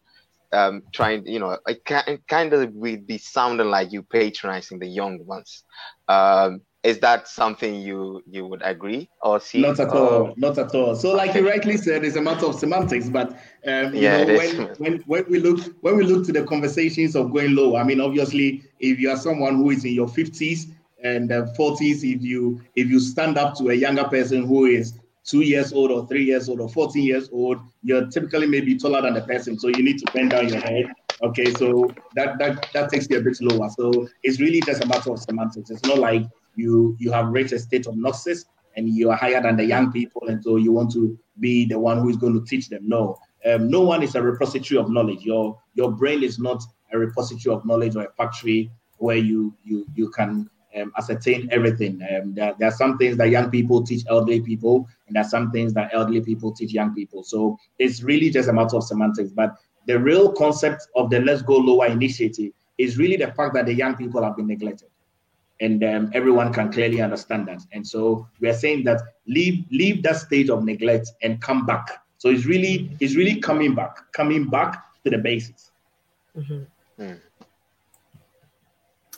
um 0.51 0.83
trying 0.91 1.25
you 1.25 1.39
know 1.39 1.57
it, 1.65 1.81
it 2.07 2.27
kind 2.27 2.53
of 2.53 2.71
would 2.73 3.07
be 3.07 3.17
sounding 3.17 3.67
like 3.67 3.91
you 3.91 4.03
patronizing 4.03 4.79
the 4.79 4.87
young 4.87 5.25
ones 5.25 5.63
um 6.09 6.61
is 6.83 6.99
that 6.99 7.27
something 7.27 7.75
you 7.75 8.23
you 8.27 8.45
would 8.45 8.61
agree 8.63 9.09
or 9.21 9.39
see? 9.39 9.61
Not 9.61 9.79
at 9.79 9.89
all 9.89 10.33
not 10.37 10.57
at 10.57 10.73
all. 10.73 10.95
So 10.95 11.13
like 11.13 11.35
you 11.35 11.47
rightly 11.47 11.77
said 11.77 12.03
it's 12.03 12.15
a 12.15 12.21
matter 12.21 12.45
of 12.45 12.55
semantics 12.55 13.09
but 13.09 13.31
um, 13.67 13.93
you 13.93 14.01
yeah, 14.01 14.23
know, 14.23 14.37
when, 14.37 14.67
when, 14.77 14.97
when 15.05 15.25
we 15.29 15.39
look 15.39 15.59
when 15.81 15.97
we 15.97 16.03
look 16.03 16.25
to 16.25 16.31
the 16.31 16.43
conversations 16.43 17.15
of 17.15 17.31
going 17.31 17.55
low 17.55 17.75
i 17.75 17.83
mean 17.83 18.01
obviously 18.01 18.63
if 18.79 18.99
you 18.99 19.09
are 19.09 19.17
someone 19.17 19.57
who 19.57 19.69
is 19.69 19.85
in 19.85 19.93
your 19.93 20.07
50s 20.07 20.71
and 21.03 21.31
uh, 21.31 21.45
40s 21.57 22.03
if 22.03 22.23
you 22.23 22.59
if 22.75 22.89
you 22.89 22.99
stand 22.99 23.37
up 23.37 23.55
to 23.57 23.69
a 23.69 23.73
younger 23.73 24.05
person 24.05 24.45
who 24.45 24.65
is 24.65 24.93
two 25.23 25.41
years 25.41 25.71
old 25.73 25.91
or 25.91 26.07
three 26.07 26.23
years 26.23 26.49
old 26.49 26.59
or 26.59 26.69
14 26.69 27.03
years 27.03 27.29
old 27.31 27.59
you're 27.83 28.07
typically 28.07 28.47
maybe 28.47 28.77
taller 28.77 29.01
than 29.01 29.13
the 29.13 29.21
person. 29.21 29.57
So 29.59 29.67
you 29.67 29.83
need 29.83 29.99
to 29.99 30.11
bend 30.13 30.31
down 30.31 30.49
your 30.49 30.59
head. 30.61 30.85
Okay 31.23 31.51
so 31.51 31.91
that 32.15 32.39
that 32.39 32.67
that 32.73 32.89
takes 32.89 33.07
you 33.09 33.19
a 33.19 33.21
bit 33.21 33.37
lower. 33.41 33.69
So 33.77 34.07
it's 34.23 34.39
really 34.39 34.61
just 34.61 34.83
a 34.83 34.87
matter 34.87 35.11
of 35.11 35.19
semantics. 35.19 35.69
It's 35.69 35.85
not 35.85 35.99
like 35.99 36.23
you 36.55 36.95
you 36.99 37.11
have 37.11 37.27
reached 37.27 37.53
a 37.53 37.59
state 37.59 37.87
of 37.87 37.95
gnosis 37.95 38.45
and 38.75 38.89
you 38.89 39.09
are 39.09 39.17
higher 39.17 39.41
than 39.41 39.57
the 39.57 39.65
young 39.65 39.91
people 39.91 40.21
and 40.27 40.43
so 40.43 40.55
you 40.55 40.71
want 40.71 40.91
to 40.91 41.17
be 41.39 41.65
the 41.65 41.77
one 41.77 41.99
who 41.99 42.09
is 42.09 42.17
going 42.17 42.33
to 42.33 42.45
teach 42.45 42.69
them 42.69 42.81
no 42.87 43.17
um, 43.45 43.69
no 43.69 43.81
one 43.81 44.03
is 44.03 44.15
a 44.15 44.21
repository 44.21 44.79
of 44.79 44.89
knowledge 44.89 45.23
your 45.23 45.57
your 45.73 45.91
brain 45.91 46.23
is 46.23 46.39
not 46.39 46.61
a 46.93 46.97
repository 46.97 47.55
of 47.55 47.65
knowledge 47.65 47.95
or 47.95 48.03
a 48.03 48.11
factory 48.11 48.71
where 48.97 49.17
you 49.17 49.53
you 49.63 49.85
you 49.95 50.09
can 50.09 50.49
um, 50.79 50.91
ascertain 50.97 51.49
everything. 51.51 52.01
Um, 52.01 52.33
there, 52.33 52.53
there, 52.57 52.69
are 52.69 52.73
some 52.73 52.97
things 52.97 53.17
that 53.17 53.29
young 53.29 53.49
people 53.49 53.83
teach 53.83 54.03
elderly 54.09 54.41
people, 54.41 54.87
and 55.07 55.15
there 55.15 55.23
are 55.23 55.29
some 55.29 55.51
things 55.51 55.73
that 55.73 55.93
elderly 55.93 56.21
people 56.21 56.51
teach 56.51 56.71
young 56.71 56.93
people. 56.93 57.23
So 57.23 57.57
it's 57.79 58.03
really 58.03 58.29
just 58.29 58.49
a 58.49 58.53
matter 58.53 58.77
of 58.77 58.83
semantics. 58.83 59.31
But 59.31 59.55
the 59.87 59.99
real 59.99 60.31
concept 60.31 60.87
of 60.95 61.09
the 61.09 61.19
Let's 61.19 61.41
Go 61.41 61.57
Lower 61.57 61.87
initiative 61.87 62.53
is 62.77 62.97
really 62.97 63.17
the 63.17 63.31
fact 63.33 63.53
that 63.55 63.65
the 63.65 63.73
young 63.73 63.95
people 63.95 64.23
have 64.23 64.35
been 64.35 64.47
neglected. 64.47 64.89
And 65.61 65.83
um, 65.83 66.11
everyone 66.13 66.51
can 66.51 66.71
clearly 66.71 67.01
understand 67.01 67.47
that. 67.47 67.61
And 67.71 67.87
so 67.87 68.27
we 68.39 68.49
are 68.49 68.53
saying 68.53 68.83
that 68.85 69.01
leave 69.27 69.63
leave 69.71 70.01
that 70.03 70.17
stage 70.17 70.49
of 70.49 70.63
neglect 70.63 71.11
and 71.21 71.39
come 71.39 71.65
back. 71.65 72.03
So 72.17 72.29
it's 72.29 72.45
really 72.45 72.89
it's 72.99 73.15
really 73.15 73.39
coming 73.39 73.75
back, 73.75 74.11
coming 74.11 74.49
back 74.49 74.83
to 75.03 75.09
the 75.09 75.17
basics. 75.19 75.71
Mm-hmm. 76.35 77.03
Mm. 77.03 77.19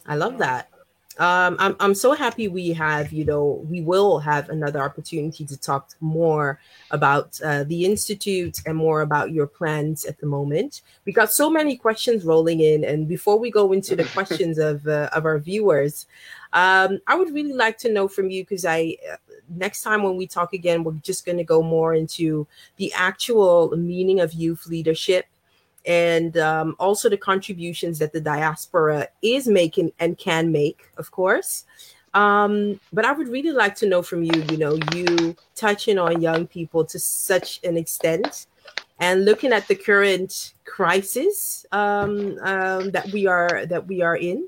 I 0.06 0.16
love 0.16 0.38
that 0.40 0.73
um, 1.20 1.56
I'm 1.60 1.76
I'm 1.80 1.96
so 1.96 2.14
happy 2.14 2.48
we 2.48 2.74
have 2.74 3.14
you 3.14 3.24
know 3.24 3.64
we 3.70 3.82
will 3.82 4.20
have 4.20 4.50
another 4.50 4.82
opportunity 4.82 5.46
to 5.46 5.58
talk 5.58 5.92
more 6.00 6.60
about 6.92 7.40
uh, 7.44 7.64
the 7.66 7.86
institute 7.86 8.62
and 8.66 8.76
more 8.76 9.02
about 9.02 9.32
your 9.32 9.48
plans 9.48 10.06
at 10.06 10.20
the 10.20 10.26
moment. 10.26 10.82
We 11.06 11.14
got 11.14 11.32
so 11.32 11.50
many 11.50 11.78
questions 11.78 12.24
rolling 12.24 12.62
in, 12.62 12.84
and 12.84 13.08
before 13.08 13.38
we 13.38 13.52
go 13.52 13.72
into 13.74 13.96
the 13.96 14.06
questions 14.16 14.58
of 14.58 14.88
uh, 14.88 15.10
of 15.14 15.26
our 15.26 15.38
viewers, 15.40 16.08
um, 16.54 17.00
I 17.08 17.16
would 17.16 17.34
really 17.34 17.54
like 17.54 17.78
to 17.80 17.92
know 17.92 18.08
from 18.08 18.30
you 18.30 18.44
because 18.44 18.66
I 18.66 18.98
uh, 19.12 19.18
next 19.50 19.82
time 19.82 20.04
when 20.04 20.18
we 20.18 20.28
talk 20.28 20.54
again, 20.54 20.84
we're 20.84 20.94
just 20.94 21.26
going 21.26 21.38
to 21.38 21.44
go 21.44 21.62
more 21.62 21.94
into 21.94 22.48
the 22.78 22.92
actual 22.94 23.76
meaning 23.78 24.20
of 24.20 24.34
youth 24.34 24.66
leadership 24.68 25.26
and 25.86 26.38
um, 26.38 26.76
also 26.80 27.10
the 27.10 27.18
contributions 27.18 28.00
that 28.00 28.14
the 28.14 28.22
diaspora 28.22 29.08
is 29.22 29.48
making 29.48 29.92
and 30.00 30.18
can 30.18 30.52
make, 30.52 30.90
of 30.98 31.12
course. 31.12 31.66
Um, 32.14 32.80
but 32.92 33.06
I 33.06 33.12
would 33.12 33.28
really 33.28 33.52
like 33.52 33.76
to 33.76 33.88
know 33.88 34.02
from 34.02 34.24
you, 34.24 34.44
you 34.52 34.58
know, 34.58 34.78
you 34.94 35.36
touching 35.56 35.98
on 35.98 36.22
young 36.22 36.48
people 36.48 36.86
to 36.86 37.00
such 37.00 37.60
an 37.64 37.76
extent 37.76 38.48
and 39.00 39.26
looking 39.26 39.52
at 39.52 39.68
the 39.68 39.76
current 39.76 40.54
crisis 40.66 41.66
um, 41.72 42.38
um, 42.44 42.92
that 42.92 43.12
we 43.12 43.26
are 43.28 43.66
that 43.66 43.88
we 43.88 44.02
are 44.02 44.16
in. 44.16 44.48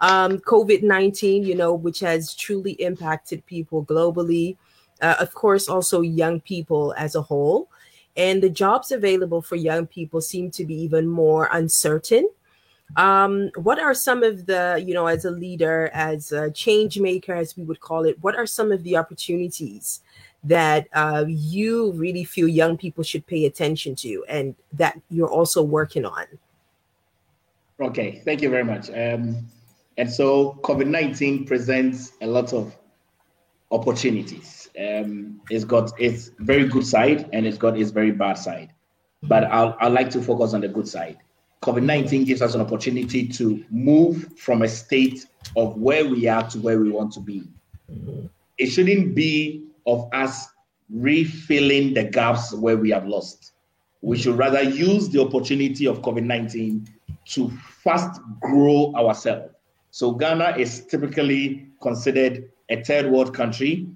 Um, 0.00 0.38
COVID 0.38 0.82
19, 0.82 1.44
you 1.44 1.54
know, 1.54 1.72
which 1.72 2.00
has 2.00 2.34
truly 2.34 2.72
impacted 2.72 3.46
people 3.46 3.84
globally. 3.84 4.56
Uh, 5.00 5.14
of 5.20 5.32
course, 5.34 5.68
also 5.68 6.00
young 6.00 6.40
people 6.40 6.94
as 6.98 7.14
a 7.14 7.22
whole 7.22 7.68
and 8.16 8.42
the 8.42 8.50
jobs 8.50 8.90
available 8.90 9.42
for 9.42 9.56
young 9.56 9.86
people 9.86 10.20
seem 10.20 10.50
to 10.52 10.64
be 10.64 10.74
even 10.74 11.06
more 11.06 11.48
uncertain. 11.52 12.28
Um, 12.96 13.50
what 13.56 13.78
are 13.80 13.94
some 13.94 14.22
of 14.22 14.46
the 14.46 14.82
you 14.84 14.94
know 14.94 15.06
as 15.06 15.24
a 15.24 15.30
leader 15.30 15.90
as 15.92 16.30
a 16.30 16.50
change 16.50 17.00
maker 17.00 17.34
as 17.34 17.56
we 17.56 17.64
would 17.64 17.80
call 17.80 18.04
it 18.04 18.16
what 18.22 18.36
are 18.36 18.46
some 18.46 18.70
of 18.70 18.84
the 18.84 18.96
opportunities 18.96 20.02
that 20.44 20.86
uh, 20.92 21.24
you 21.26 21.90
really 21.92 22.22
feel 22.22 22.46
young 22.46 22.76
people 22.76 23.02
should 23.02 23.26
pay 23.26 23.46
attention 23.46 23.96
to 23.96 24.24
and 24.28 24.54
that 24.72 25.00
you're 25.10 25.28
also 25.28 25.62
working 25.62 26.04
on? 26.04 26.26
Okay 27.80 28.22
thank 28.24 28.40
you 28.40 28.50
very 28.50 28.64
much. 28.64 28.88
Um, 28.90 29.48
and 29.98 30.08
so 30.08 30.56
covid-19 30.62 31.44
presents 31.44 32.12
a 32.20 32.26
lot 32.26 32.52
of 32.52 32.76
opportunities 33.72 34.55
um, 34.78 35.40
it's 35.50 35.64
got 35.64 35.98
its 35.98 36.30
very 36.38 36.68
good 36.68 36.86
side 36.86 37.28
and 37.32 37.46
it's 37.46 37.58
got 37.58 37.78
its 37.78 37.90
very 37.90 38.10
bad 38.10 38.34
side. 38.34 38.72
But 39.22 39.44
I'll, 39.44 39.76
i 39.80 39.88
like 39.88 40.10
to 40.10 40.22
focus 40.22 40.54
on 40.54 40.60
the 40.60 40.68
good 40.68 40.86
side. 40.86 41.18
COVID 41.62 41.82
19 41.82 42.24
gives 42.24 42.42
us 42.42 42.54
an 42.54 42.60
opportunity 42.60 43.26
to 43.28 43.64
move 43.70 44.32
from 44.36 44.62
a 44.62 44.68
state 44.68 45.26
of 45.56 45.76
where 45.76 46.06
we 46.06 46.28
are 46.28 46.48
to 46.50 46.58
where 46.58 46.78
we 46.78 46.90
want 46.90 47.12
to 47.12 47.20
be. 47.20 47.42
Mm-hmm. 47.90 48.26
It 48.58 48.66
shouldn't 48.66 49.14
be 49.14 49.64
of 49.86 50.08
us 50.12 50.48
refilling 50.90 51.94
the 51.94 52.04
gaps 52.04 52.52
where 52.52 52.76
we 52.76 52.90
have 52.90 53.06
lost. 53.06 53.52
We 54.02 54.18
should 54.18 54.36
rather 54.36 54.62
use 54.62 55.08
the 55.08 55.20
opportunity 55.20 55.86
of 55.86 56.02
COVID 56.02 56.24
19 56.24 56.86
to 57.30 57.50
fast 57.82 58.20
grow 58.40 58.92
ourselves. 58.94 59.52
So, 59.90 60.12
Ghana 60.12 60.56
is 60.58 60.84
typically 60.86 61.66
considered 61.80 62.50
a 62.68 62.84
third 62.84 63.10
world 63.10 63.34
country 63.34 63.88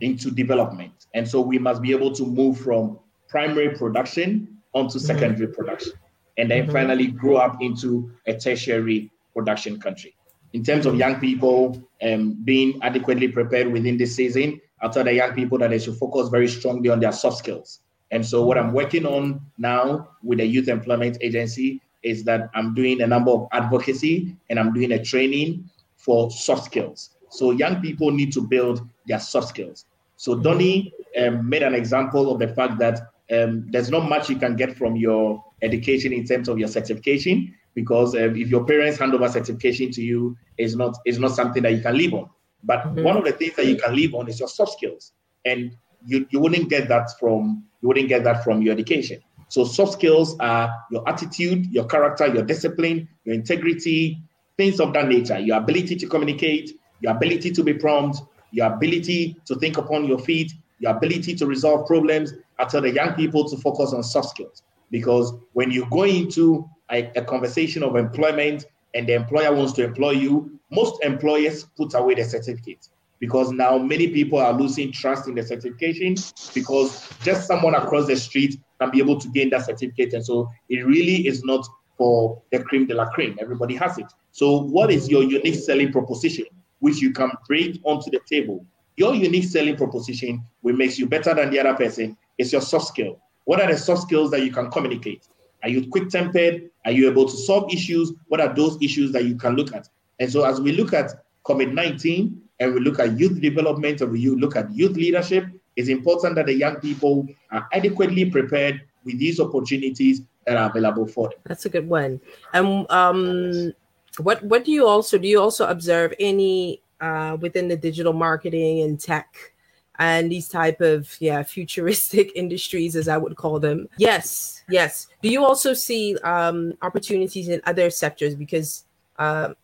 into 0.00 0.30
development. 0.30 1.06
And 1.14 1.28
so 1.28 1.40
we 1.40 1.58
must 1.58 1.82
be 1.82 1.92
able 1.92 2.12
to 2.12 2.26
move 2.26 2.58
from 2.60 2.98
primary 3.28 3.76
production 3.76 4.58
onto 4.72 4.98
mm-hmm. 4.98 5.06
secondary 5.06 5.46
mm-hmm. 5.46 5.54
production 5.54 5.92
and 6.36 6.50
then 6.50 6.64
mm-hmm. 6.64 6.72
finally 6.72 7.06
grow 7.08 7.36
up 7.36 7.56
into 7.60 8.10
a 8.26 8.34
tertiary 8.34 9.10
production 9.34 9.80
country. 9.80 10.14
In 10.52 10.62
terms 10.62 10.86
of 10.86 10.94
young 10.96 11.20
people 11.20 11.82
um, 12.02 12.34
being 12.44 12.78
adequately 12.82 13.28
prepared 13.28 13.72
within 13.72 13.96
this 13.96 14.14
season, 14.14 14.60
I'll 14.80 14.90
tell 14.90 15.04
the 15.04 15.14
young 15.14 15.32
people 15.32 15.58
that 15.58 15.70
they 15.70 15.78
should 15.78 15.96
focus 15.96 16.28
very 16.28 16.48
strongly 16.48 16.90
on 16.90 17.00
their 17.00 17.12
soft 17.12 17.38
skills. 17.38 17.80
And 18.10 18.24
so, 18.24 18.44
what 18.44 18.58
I'm 18.58 18.72
working 18.72 19.06
on 19.06 19.40
now 19.58 20.10
with 20.22 20.38
the 20.38 20.46
Youth 20.46 20.68
Employment 20.68 21.18
Agency 21.20 21.80
is 22.04 22.22
that 22.24 22.50
I'm 22.54 22.74
doing 22.74 23.00
a 23.00 23.06
number 23.06 23.32
of 23.32 23.48
advocacy 23.50 24.36
and 24.50 24.60
I'm 24.60 24.72
doing 24.72 24.92
a 24.92 25.02
training 25.02 25.68
for 25.96 26.30
soft 26.30 26.66
skills. 26.66 27.10
So, 27.34 27.50
young 27.50 27.80
people 27.80 28.10
need 28.10 28.32
to 28.34 28.40
build 28.40 28.86
their 29.06 29.20
soft 29.20 29.48
skills. 29.48 29.86
So 30.16 30.36
Donny 30.36 30.92
um, 31.20 31.48
made 31.48 31.62
an 31.62 31.74
example 31.74 32.30
of 32.32 32.38
the 32.38 32.48
fact 32.48 32.78
that 32.78 33.12
um, 33.32 33.66
there's 33.70 33.90
not 33.90 34.08
much 34.08 34.28
you 34.28 34.36
can 34.36 34.56
get 34.56 34.76
from 34.76 34.96
your 34.96 35.44
education 35.62 36.12
in 36.12 36.24
terms 36.24 36.48
of 36.48 36.58
your 36.58 36.68
certification 36.68 37.54
because 37.74 38.14
um, 38.14 38.36
if 38.36 38.48
your 38.48 38.64
parents 38.64 38.98
hand 38.98 39.14
over 39.14 39.28
certification 39.28 39.90
to 39.92 40.02
you, 40.02 40.36
it's 40.58 40.74
not 40.74 40.96
it's 41.04 41.18
not 41.18 41.32
something 41.32 41.62
that 41.62 41.72
you 41.72 41.80
can 41.80 41.96
live 41.96 42.14
on. 42.14 42.30
But 42.62 42.84
mm-hmm. 42.84 43.02
one 43.02 43.16
of 43.16 43.24
the 43.24 43.32
things 43.32 43.56
that 43.56 43.66
you 43.66 43.76
can 43.76 43.96
live 43.96 44.14
on 44.14 44.28
is 44.28 44.38
your 44.38 44.48
soft 44.48 44.72
skills, 44.72 45.12
and 45.44 45.76
you, 46.06 46.26
you 46.30 46.38
wouldn't 46.38 46.68
get 46.68 46.88
that 46.88 47.10
from 47.18 47.64
you 47.82 47.88
wouldn't 47.88 48.08
get 48.08 48.24
that 48.24 48.44
from 48.44 48.62
your 48.62 48.72
education. 48.72 49.20
So 49.48 49.64
soft 49.64 49.94
skills 49.94 50.36
are 50.40 50.72
your 50.90 51.06
attitude, 51.08 51.66
your 51.66 51.84
character, 51.86 52.26
your 52.26 52.44
discipline, 52.44 53.08
your 53.24 53.34
integrity, 53.34 54.22
things 54.56 54.80
of 54.80 54.92
that 54.92 55.08
nature. 55.08 55.38
Your 55.38 55.58
ability 55.58 55.96
to 55.96 56.06
communicate, 56.06 56.72
your 57.04 57.12
ability 57.12 57.50
to 57.50 57.62
be 57.62 57.74
prompt, 57.74 58.22
your 58.50 58.72
ability 58.72 59.36
to 59.44 59.54
think 59.56 59.76
upon 59.76 60.06
your 60.06 60.18
feet, 60.18 60.50
your 60.78 60.96
ability 60.96 61.34
to 61.34 61.46
resolve 61.46 61.86
problems. 61.86 62.32
I 62.58 62.64
tell 62.64 62.80
the 62.80 62.90
young 62.90 63.12
people 63.12 63.46
to 63.50 63.58
focus 63.58 63.92
on 63.92 64.02
soft 64.02 64.30
skills 64.30 64.62
because 64.90 65.34
when 65.52 65.70
you 65.70 65.86
go 65.90 66.04
into 66.04 66.66
a, 66.90 67.10
a 67.14 67.22
conversation 67.22 67.82
of 67.82 67.96
employment 67.96 68.64
and 68.94 69.06
the 69.06 69.12
employer 69.12 69.54
wants 69.54 69.74
to 69.74 69.84
employ 69.84 70.12
you, 70.12 70.58
most 70.70 71.04
employers 71.04 71.64
put 71.76 71.92
away 71.92 72.14
the 72.14 72.24
certificate 72.24 72.88
because 73.20 73.52
now 73.52 73.76
many 73.76 74.08
people 74.08 74.38
are 74.38 74.54
losing 74.54 74.90
trust 74.90 75.28
in 75.28 75.34
the 75.34 75.42
certification 75.42 76.14
because 76.54 77.06
just 77.22 77.46
someone 77.46 77.74
across 77.74 78.06
the 78.06 78.16
street 78.16 78.58
can 78.80 78.90
be 78.90 78.98
able 78.98 79.20
to 79.20 79.28
gain 79.28 79.50
that 79.50 79.66
certificate. 79.66 80.14
And 80.14 80.24
so 80.24 80.48
it 80.70 80.86
really 80.86 81.26
is 81.26 81.44
not 81.44 81.66
for 81.98 82.40
the 82.50 82.60
cream 82.60 82.86
de 82.86 82.94
la 82.94 83.10
cream. 83.10 83.36
Everybody 83.38 83.74
has 83.76 83.98
it. 83.98 84.06
So, 84.32 84.62
what 84.62 84.90
is 84.90 85.08
your 85.08 85.22
unique 85.22 85.54
selling 85.54 85.92
proposition, 85.92 86.46
which 86.84 87.00
you 87.00 87.12
can 87.12 87.30
bring 87.48 87.80
onto 87.84 88.10
the 88.10 88.20
table? 88.28 88.62
Your 88.98 89.14
unique 89.14 89.44
selling 89.44 89.74
proposition, 89.74 90.44
which 90.60 90.76
makes 90.76 90.98
you 90.98 91.06
better 91.06 91.32
than 91.32 91.50
the 91.50 91.58
other 91.58 91.72
person, 91.72 92.14
is 92.36 92.52
your 92.52 92.60
soft 92.60 92.88
skill. 92.88 93.18
What 93.44 93.58
are 93.58 93.72
the 93.72 93.78
soft 93.78 94.02
skills 94.02 94.30
that 94.32 94.42
you 94.42 94.52
can 94.52 94.70
communicate? 94.70 95.26
Are 95.62 95.70
you 95.70 95.88
quick 95.88 96.10
tempered? 96.10 96.68
Are 96.84 96.92
you 96.92 97.10
able 97.10 97.26
to 97.26 97.34
solve 97.34 97.72
issues? 97.72 98.12
What 98.28 98.42
are 98.42 98.54
those 98.54 98.76
issues 98.82 99.12
that 99.12 99.24
you 99.24 99.34
can 99.34 99.56
look 99.56 99.74
at? 99.74 99.88
And 100.20 100.30
so, 100.30 100.44
as 100.44 100.60
we 100.60 100.72
look 100.72 100.92
at 100.92 101.10
COVID 101.46 101.72
19 101.72 102.42
and 102.60 102.74
we 102.74 102.80
look 102.80 102.98
at 102.98 103.18
youth 103.18 103.40
development 103.40 104.02
and 104.02 104.12
we 104.12 104.28
look 104.28 104.54
at 104.54 104.70
youth 104.70 104.94
leadership, 104.94 105.46
it's 105.76 105.88
important 105.88 106.34
that 106.34 106.46
the 106.46 106.54
young 106.54 106.76
people 106.76 107.26
are 107.50 107.66
adequately 107.72 108.30
prepared 108.30 108.82
with 109.04 109.18
these 109.18 109.40
opportunities 109.40 110.20
that 110.46 110.58
are 110.58 110.68
available 110.68 111.06
for 111.06 111.30
them. 111.30 111.38
That's 111.46 111.64
a 111.64 111.70
good 111.70 111.88
one. 111.88 112.20
And 112.52 112.86
um, 112.90 113.72
what 114.18 114.42
what 114.44 114.64
do 114.64 114.72
you 114.72 114.86
also 114.86 115.18
do? 115.18 115.28
You 115.28 115.40
also 115.40 115.66
observe 115.66 116.14
any 116.20 116.82
uh, 117.00 117.36
within 117.40 117.68
the 117.68 117.76
digital 117.76 118.12
marketing 118.12 118.82
and 118.82 118.98
tech 118.98 119.52
and 119.98 120.30
these 120.30 120.48
type 120.48 120.80
of 120.80 121.16
yeah 121.20 121.42
futuristic 121.42 122.32
industries 122.34 122.96
as 122.96 123.08
i 123.08 123.16
would 123.16 123.36
call 123.36 123.60
them? 123.60 123.88
Yes 123.98 124.62
yes. 124.68 125.08
Do 125.22 125.28
you 125.28 125.44
also 125.44 125.74
see 125.74 126.16
um 126.24 126.74
opportunities 126.82 127.48
in 127.48 127.60
other 127.64 127.90
sectors? 127.90 128.34
Because 128.34 128.84
uh, 129.18 129.54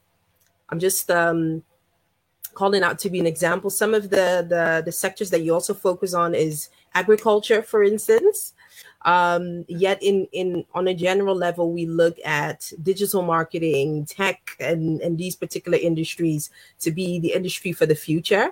i'm 0.68 0.78
just 0.78 1.10
um 1.10 1.62
calling 2.54 2.82
out 2.82 2.98
to 2.98 3.10
be 3.10 3.20
an 3.20 3.26
example. 3.26 3.70
Some 3.70 3.94
of 3.94 4.10
the 4.10 4.46
the 4.48 4.82
the 4.84 4.92
sectors 4.92 5.30
that 5.30 5.42
you 5.42 5.54
also 5.54 5.74
focus 5.74 6.14
on 6.14 6.34
is 6.34 6.68
agriculture 6.94 7.62
for 7.62 7.82
instance 7.84 8.52
um, 9.02 9.64
yet 9.68 10.02
in 10.02 10.26
in 10.32 10.64
on 10.74 10.88
a 10.88 10.94
general 10.94 11.34
level 11.34 11.72
we 11.72 11.86
look 11.86 12.16
at 12.24 12.72
digital 12.82 13.22
marketing 13.22 14.04
tech 14.06 14.56
and 14.60 15.00
and 15.00 15.18
these 15.18 15.36
particular 15.36 15.78
industries 15.78 16.50
to 16.78 16.90
be 16.90 17.18
the 17.18 17.32
industry 17.32 17.72
for 17.72 17.86
the 17.86 17.94
future 17.94 18.50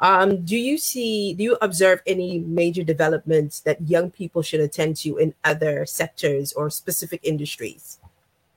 um, 0.00 0.44
do 0.44 0.56
you 0.56 0.76
see 0.76 1.34
do 1.34 1.42
you 1.42 1.56
observe 1.62 2.02
any 2.06 2.40
major 2.40 2.84
developments 2.84 3.60
that 3.60 3.80
young 3.88 4.10
people 4.10 4.42
should 4.42 4.60
attend 4.60 4.96
to 4.96 5.16
in 5.16 5.34
other 5.44 5.86
sectors 5.86 6.52
or 6.52 6.68
specific 6.68 7.20
industries 7.22 7.98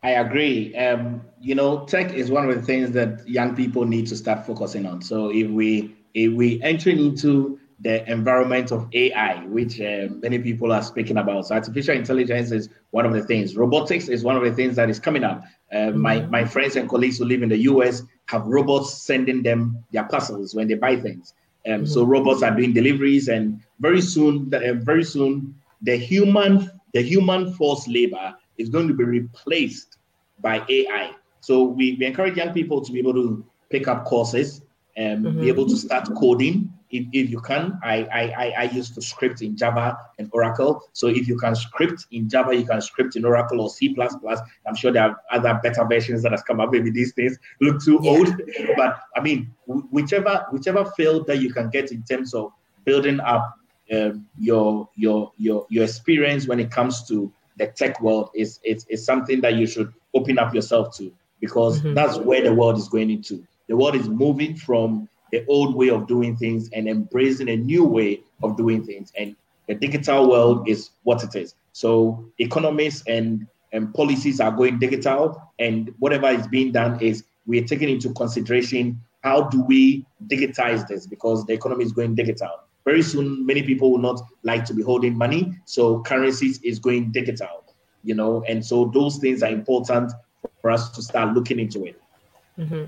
I 0.02 0.12
agree. 0.12 0.74
Um, 0.78 1.22
you 1.42 1.56
know, 1.56 1.86
tech 1.86 2.14
is 2.14 2.32
one 2.32 2.50
of 2.50 2.56
the 2.56 2.62
things 2.62 2.92
that 2.92 3.28
young 3.28 3.56
people 3.56 3.86
need 3.86 4.08
to 4.08 4.16
start 4.16 4.46
focusing 4.46 4.86
on. 4.86 5.02
So 5.02 5.30
if 5.30 5.50
we 5.50 5.94
if 6.14 6.32
we 6.34 6.62
enter 6.64 6.90
into 6.90 7.60
the 7.82 8.10
environment 8.12 8.72
of 8.72 8.88
AI, 8.94 9.46
which 9.46 9.80
uh, 9.80 10.08
many 10.22 10.38
people 10.40 10.72
are 10.72 10.84
speaking 10.84 11.18
about. 11.18 11.48
So 11.48 11.56
artificial 11.56 11.96
intelligence 11.96 12.52
is 12.52 12.70
one 12.92 13.06
of 13.06 13.14
the 13.14 13.24
things. 13.24 13.56
Robotics 13.56 14.10
is 14.10 14.24
one 14.24 14.36
of 14.36 14.44
the 14.44 14.52
things 14.52 14.76
that 14.76 14.90
is 14.90 15.00
coming 15.00 15.24
up. 15.24 15.44
Uh, 15.72 15.76
mm-hmm. 15.76 16.00
My 16.00 16.20
my 16.26 16.46
friends 16.46 16.76
and 16.76 16.90
colleagues 16.90 17.18
who 17.18 17.26
live 17.26 17.42
in 17.42 17.50
the 17.50 17.60
US 17.60 18.04
have 18.26 18.46
robots 18.46 18.94
sending 18.94 19.44
them 19.44 19.84
their 19.94 20.04
parcels 20.04 20.54
when 20.54 20.68
they 20.68 20.74
buy 20.74 20.98
things. 20.98 21.34
Um, 21.66 21.74
mm-hmm. 21.74 21.86
So 21.86 22.04
robots 22.04 22.44
are 22.44 22.56
doing 22.56 22.74
deliveries, 22.74 23.30
and 23.30 23.62
very 23.80 24.02
soon, 24.02 24.54
uh, 24.54 24.74
very 24.74 25.04
soon, 25.04 25.56
the 25.82 25.96
human 25.96 26.70
the 26.94 27.02
human 27.02 27.54
force 27.54 27.88
labor 27.88 28.36
is 28.58 28.68
going 28.70 28.88
to 28.90 28.94
be 28.94 29.06
replaced 29.06 29.98
by 30.42 30.66
AI. 30.70 31.12
So 31.40 31.64
we, 31.64 31.96
we 32.00 32.06
encourage 32.06 32.36
young 32.36 32.54
people 32.54 32.84
to 32.84 32.92
be 32.92 33.00
able 33.00 33.14
to 33.14 33.46
pick 33.70 33.88
up 33.88 34.06
courses 34.06 34.62
and 34.98 35.24
mm-hmm. 35.24 35.42
be 35.42 35.48
able 35.48 35.68
to 35.68 35.78
start 35.78 36.10
coding 36.16 36.74
if, 36.92 37.06
if 37.12 37.30
you 37.30 37.40
can, 37.40 37.80
I, 37.84 38.08
I, 38.14 38.54
I 38.58 38.64
used 38.64 38.96
to 38.96 39.02
script 39.02 39.42
in 39.42 39.56
Java 39.56 39.98
and 40.18 40.30
Oracle. 40.34 40.82
So 40.94 41.08
if 41.08 41.28
you 41.28 41.38
can 41.38 41.56
script 41.56 42.08
in 42.12 42.28
Java, 42.28 42.56
you 42.56 42.66
can 42.66 42.82
script 42.82 43.16
in 43.16 43.26
Oracle 43.26 43.62
or 43.62 43.70
C++. 43.70 43.96
I'm 44.68 44.76
sure 44.76 44.92
there 44.92 45.04
are 45.04 45.22
other 45.32 45.60
better 45.62 45.86
versions 45.86 46.24
that 46.24 46.32
has 46.32 46.42
come 46.42 46.60
up. 46.60 46.72
Maybe 46.72 46.90
these 46.90 47.14
things 47.14 47.38
look 47.62 47.84
too 47.84 48.00
yeah. 48.02 48.12
old, 48.12 48.42
but 48.78 49.00
I 49.16 49.22
mean, 49.22 49.54
whichever 49.68 50.46
whichever 50.52 50.86
field 50.98 51.28
that 51.28 51.38
you 51.38 51.54
can 51.54 51.70
get 51.70 51.92
in 51.92 52.04
terms 52.04 52.34
of 52.34 52.52
building 52.86 53.20
up 53.20 53.54
um, 53.94 54.26
your 54.38 54.90
your 54.96 55.32
your 55.38 55.68
your 55.70 55.84
experience 55.84 56.48
when 56.48 56.60
it 56.60 56.72
comes 56.72 57.08
to 57.08 57.32
the 57.58 57.68
tech 57.68 58.02
world 58.02 58.32
is 58.34 58.60
is, 58.64 58.86
is 58.90 59.06
something 59.06 59.42
that 59.42 59.56
you 59.56 59.68
should 59.68 59.94
open 60.16 60.40
up 60.40 60.56
yourself 60.56 60.96
to 60.98 61.12
because 61.40 61.80
mm-hmm. 61.80 61.94
that's 61.94 62.18
where 62.18 62.44
the 62.44 62.54
world 62.54 62.78
is 62.78 62.88
going 62.88 63.10
into. 63.12 63.46
The 63.68 63.78
world 63.78 63.96
is 63.96 64.10
moving 64.10 64.56
from 64.56 65.08
the 65.32 65.46
old 65.48 65.76
way 65.76 65.90
of 65.90 66.08
doing 66.08 66.36
things 66.36 66.70
and 66.74 66.88
embracing 66.88 67.50
a 67.50 67.56
new 67.56 67.84
way 67.84 68.22
of 68.44 68.58
doing 68.58 68.84
things. 68.84 69.12
And 69.18 69.36
the 69.68 69.76
digital 69.76 70.30
world 70.30 70.68
is 70.68 70.90
what 71.04 71.24
it 71.24 71.36
is. 71.36 71.56
So 71.74 72.26
economists 72.40 73.04
and, 73.08 73.48
and 73.72 73.94
policies 73.94 74.40
are 74.40 74.52
going 74.52 74.80
digital, 74.80 75.42
and 75.60 75.94
whatever 76.00 76.28
is 76.28 76.48
being 76.48 76.72
done 76.72 77.00
is 77.00 77.24
we're 77.46 77.66
taking 77.66 77.90
into 77.90 78.14
consideration 78.14 79.00
how 79.24 79.44
do 79.50 79.62
we 79.64 80.06
digitize 80.28 80.88
this 80.88 81.06
because 81.06 81.46
the 81.46 81.54
economy 81.54 81.84
is 81.84 81.92
going 81.92 82.16
digital. 82.16 82.50
Very 82.86 83.02
soon, 83.02 83.46
many 83.46 83.62
people 83.64 83.92
will 83.92 84.00
not 84.00 84.22
like 84.44 84.66
to 84.66 84.74
be 84.74 84.82
holding 84.82 85.18
money, 85.18 85.54
so 85.66 86.02
currencies 86.02 86.60
is 86.64 86.80
going 86.80 87.12
digital, 87.12 87.64
you 88.04 88.16
know, 88.16 88.44
and 88.48 88.66
so 88.66 88.86
those 88.94 89.18
things 89.18 89.44
are 89.44 89.52
important 89.52 90.12
for 90.62 90.72
us 90.72 90.90
to 90.92 91.02
start 91.02 91.34
looking 91.36 91.60
into 91.60 91.86
it. 91.86 92.02
Mm-hmm. 92.58 92.86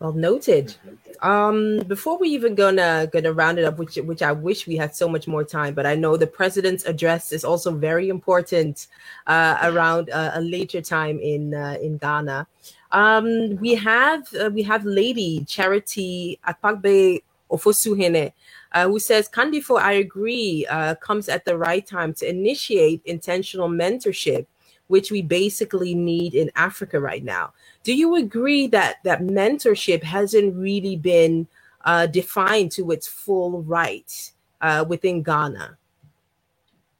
Well 0.00 0.12
noted. 0.12 0.76
Um, 1.22 1.80
before 1.88 2.18
we 2.18 2.28
even 2.28 2.54
gonna 2.54 3.08
gonna 3.12 3.32
round 3.32 3.58
it 3.58 3.64
up, 3.64 3.78
which 3.78 3.96
which 3.96 4.22
I 4.22 4.30
wish 4.30 4.64
we 4.68 4.76
had 4.76 4.94
so 4.94 5.08
much 5.08 5.26
more 5.26 5.42
time, 5.42 5.74
but 5.74 5.86
I 5.86 5.96
know 5.96 6.16
the 6.16 6.28
president's 6.28 6.84
address 6.84 7.32
is 7.32 7.44
also 7.44 7.72
very 7.72 8.08
important 8.08 8.86
uh, 9.26 9.58
around 9.62 10.10
uh, 10.10 10.30
a 10.34 10.40
later 10.40 10.80
time 10.80 11.18
in 11.18 11.52
uh, 11.52 11.78
in 11.82 11.98
Ghana. 11.98 12.46
Um, 12.92 13.56
we 13.56 13.74
have 13.74 14.32
uh, 14.40 14.50
we 14.50 14.62
have 14.62 14.84
Lady 14.84 15.44
Charity 15.48 16.38
Akpagbe 16.46 17.22
Ofosuhene. 17.50 18.32
Uh, 18.70 18.86
who 18.86 18.98
says 19.00 19.30
Kandifo, 19.30 19.80
I 19.80 19.92
agree, 19.92 20.66
uh, 20.68 20.94
comes 20.96 21.30
at 21.30 21.46
the 21.46 21.56
right 21.56 21.86
time 21.86 22.12
to 22.14 22.28
initiate 22.28 23.00
intentional 23.06 23.66
mentorship 23.70 24.44
which 24.88 25.10
we 25.10 25.22
basically 25.22 25.94
need 25.94 26.34
in 26.34 26.50
Africa 26.56 26.98
right 27.00 27.24
now. 27.24 27.52
Do 27.84 27.94
you 27.94 28.16
agree 28.16 28.66
that 28.68 28.96
that 29.04 29.22
mentorship 29.22 30.02
hasn't 30.02 30.54
really 30.56 30.96
been 30.96 31.46
uh, 31.84 32.06
defined 32.06 32.72
to 32.72 32.90
its 32.90 33.06
full 33.06 33.62
right 33.62 34.32
uh, 34.60 34.84
within 34.88 35.22
Ghana? 35.22 35.78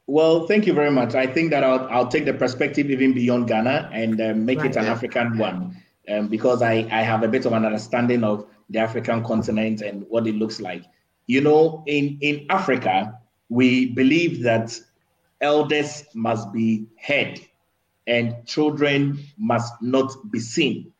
Well, 0.07 0.47
thank 0.47 0.67
you 0.67 0.73
very 0.73 0.91
much. 0.91 1.15
I 1.15 1.27
think 1.27 1.51
that 1.51 1.63
I'll, 1.63 1.87
I'll 1.91 2.09
take 2.09 2.25
the 2.25 2.33
perspective 2.33 2.91
even 2.91 3.13
beyond 3.13 3.49
Ghana 3.49 3.91
and 3.93 4.19
uh, 4.19 4.33
make 4.35 4.61
right. 4.61 4.71
it 4.71 4.77
an 4.77 4.87
African 4.87 5.37
one 5.37 5.77
um, 6.09 6.29
because 6.29 6.63
I, 6.63 6.89
I 6.91 7.03
have 7.03 7.23
a 7.23 7.29
bit 7.29 7.45
of 7.45 7.53
an 7.53 7.67
understanding 7.67 8.25
of 8.25 8.47
the 8.71 8.79
African 8.79 9.23
continent 9.23 9.83
and 9.83 10.07
what 10.09 10.27
it 10.27 10.37
looks 10.37 10.61
like. 10.61 10.85
You 11.27 11.43
know, 11.43 11.85
in, 11.87 12.17
in 12.23 12.47
Africa, 12.49 13.19
we 13.51 13.93
believe 13.93 14.43
that 14.45 14.79
elders 15.43 16.05
must 16.15 16.53
be 16.53 16.87
head 16.97 17.41
and 18.09 18.35
children 18.47 19.21
must 19.37 19.73
not 19.81 20.13
be 20.33 20.41
seen. 20.41 20.93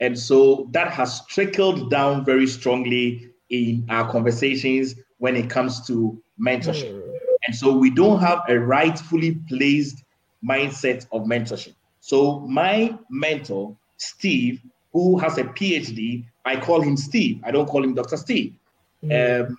And 0.00 0.18
so 0.18 0.68
that 0.72 0.90
has 0.92 1.24
trickled 1.26 1.90
down 1.90 2.24
very 2.24 2.46
strongly 2.46 3.30
in 3.50 3.86
our 3.88 4.10
conversations 4.10 4.96
when 5.18 5.36
it 5.36 5.48
comes 5.48 5.86
to 5.86 6.20
mentorship. 6.40 6.92
Mm. 6.92 7.12
And 7.46 7.56
so 7.56 7.74
we 7.76 7.90
don't 7.90 8.20
have 8.20 8.42
a 8.48 8.58
rightfully 8.58 9.38
placed 9.48 10.02
mindset 10.46 11.06
of 11.12 11.22
mentorship. 11.22 11.74
So 12.00 12.40
my 12.40 12.98
mentor, 13.10 13.76
Steve, 13.98 14.60
who 14.92 15.18
has 15.18 15.38
a 15.38 15.44
PhD, 15.44 16.24
I 16.44 16.56
call 16.56 16.80
him 16.80 16.96
Steve. 16.96 17.40
I 17.44 17.50
don't 17.50 17.66
call 17.66 17.84
him 17.84 17.94
Dr. 17.94 18.16
Steve. 18.16 18.54
Mm. 19.04 19.46
Um, 19.46 19.58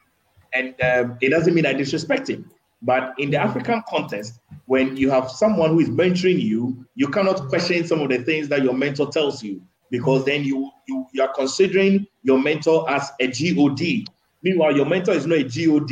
and 0.53 0.75
um, 0.81 1.17
it 1.21 1.29
doesn't 1.29 1.53
mean 1.53 1.65
I 1.65 1.73
disrespect 1.73 2.29
him. 2.29 2.49
But 2.81 3.13
in 3.19 3.29
the 3.29 3.37
African 3.37 3.83
context, 3.87 4.39
when 4.65 4.97
you 4.97 5.09
have 5.09 5.29
someone 5.29 5.71
who 5.71 5.79
is 5.79 5.89
mentoring 5.89 6.41
you, 6.41 6.85
you 6.95 7.07
cannot 7.07 7.47
question 7.49 7.85
some 7.85 8.01
of 8.01 8.09
the 8.09 8.23
things 8.23 8.47
that 8.49 8.63
your 8.63 8.73
mentor 8.73 9.11
tells 9.11 9.43
you 9.43 9.61
because 9.91 10.25
then 10.25 10.43
you 10.43 10.71
you, 10.87 11.05
you 11.13 11.21
are 11.21 11.33
considering 11.33 12.07
your 12.23 12.39
mentor 12.39 12.89
as 12.89 13.11
a 13.19 13.27
God. 13.27 14.05
Meanwhile, 14.43 14.75
your 14.75 14.85
mentor 14.85 15.11
is 15.11 15.27
not 15.27 15.37
a 15.37 15.43
God 15.43 15.91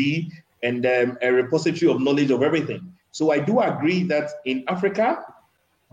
and 0.64 0.86
um, 0.86 1.18
a 1.22 1.32
repository 1.32 1.92
of 1.92 2.02
knowledge 2.02 2.32
of 2.32 2.42
everything. 2.42 2.94
So 3.12 3.32
I 3.32 3.40
do 3.40 3.60
agree 3.60 4.04
that 4.04 4.30
in 4.46 4.64
Africa, 4.68 5.24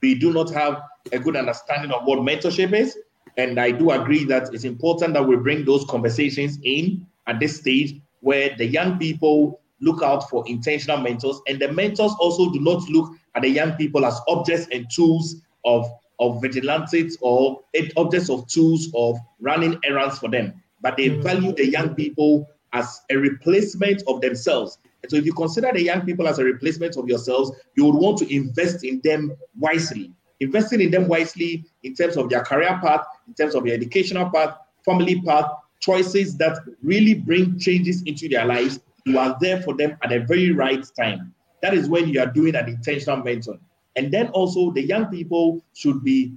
we 0.03 0.14
do 0.14 0.32
not 0.32 0.51
have 0.51 0.82
a 1.12 1.18
good 1.18 1.36
understanding 1.36 1.90
of 1.90 2.05
what 2.05 2.18
mentorship 2.20 2.72
is. 2.72 2.97
And 3.36 3.61
I 3.61 3.70
do 3.70 3.90
agree 3.90 4.24
that 4.24 4.55
it's 4.55 4.64
important 4.64 5.14
that 5.14 5.26
we 5.26 5.36
bring 5.36 5.64
those 5.64 5.84
conversations 5.84 6.59
in 6.62 7.07
at 7.26 7.38
this 7.38 7.59
stage 7.59 8.01
where 8.20 8.57
the 8.57 8.66
young 8.66 8.99
people 8.99 9.61
look 9.81 10.03
out 10.03 10.29
for 10.31 10.47
intentional 10.47 10.99
mentors, 10.99 11.41
and 11.47 11.61
the 11.61 11.70
mentors 11.72 12.12
also 12.18 12.51
do 12.53 12.61
not 12.61 12.83
look 12.89 13.12
at 13.35 13.43
the 13.43 13.49
young 13.49 13.72
people 13.72 14.05
as 14.07 14.18
objects 14.29 14.66
and 14.72 14.87
tools 14.91 15.37
of, 15.64 15.87
of 16.18 16.41
vigilantes 16.41 17.18
or 17.20 17.61
objects 17.97 18.31
of 18.31 18.47
tools 18.49 18.89
of 18.95 19.16
running 19.41 19.79
errands 19.85 20.18
for 20.18 20.29
them, 20.29 20.62
but 20.81 20.97
they 20.97 21.11
mm. 21.11 21.22
value 21.22 21.53
the 21.53 21.66
young 21.66 21.95
people 21.95 22.49
as 22.72 23.03
a 23.11 23.16
replacement 23.16 24.03
of 24.07 24.20
themselves. 24.20 24.79
And 25.03 25.11
so, 25.11 25.16
if 25.16 25.24
you 25.24 25.33
consider 25.35 25.70
the 25.72 25.83
young 25.83 26.03
people 26.03 26.27
as 26.27 26.39
a 26.39 26.45
replacement 26.45 26.97
of 26.97 27.09
yourselves, 27.09 27.53
you 27.77 27.85
would 27.85 27.95
want 27.95 28.18
to 28.18 28.35
invest 28.35 28.85
in 28.85 29.01
them 29.05 29.37
wisely. 29.59 30.12
Investing 30.41 30.81
in 30.81 30.91
them 30.91 31.09
wisely 31.09 31.64
in 31.83 31.95
terms 31.95 32.16
of 32.16 32.29
their 32.29 32.43
career 32.43 32.79
path, 32.83 33.07
in 33.27 33.35
terms 33.35 33.55
of 33.55 33.64
their 33.64 33.74
educational 33.74 34.29
path, 34.31 34.57
family 34.85 35.22
path, 35.22 35.51
choices 35.81 36.37
that 36.39 36.59
really 36.83 37.14
bring 37.14 37.59
changes 37.59 38.03
into 38.03 38.29
their 38.29 38.45
lives. 38.45 38.81
You 39.07 39.20
are 39.20 39.36
there 39.40 39.62
for 39.62 39.74
them 39.74 39.96
at 40.02 40.11
the 40.11 40.20
very 40.20 40.50
right 40.50 40.84
time. 40.98 41.32
That 41.62 41.74
is 41.74 41.88
when 41.88 42.09
you 42.09 42.20
are 42.20 42.26
doing 42.26 42.57
an 42.57 42.68
intentional 42.68 43.22
mentoring. 43.22 43.61
And 43.94 44.12
then 44.12 44.28
also 44.30 44.72
the 44.72 44.82
young 44.82 45.07
people 45.07 45.64
should 45.74 46.02
be 46.02 46.34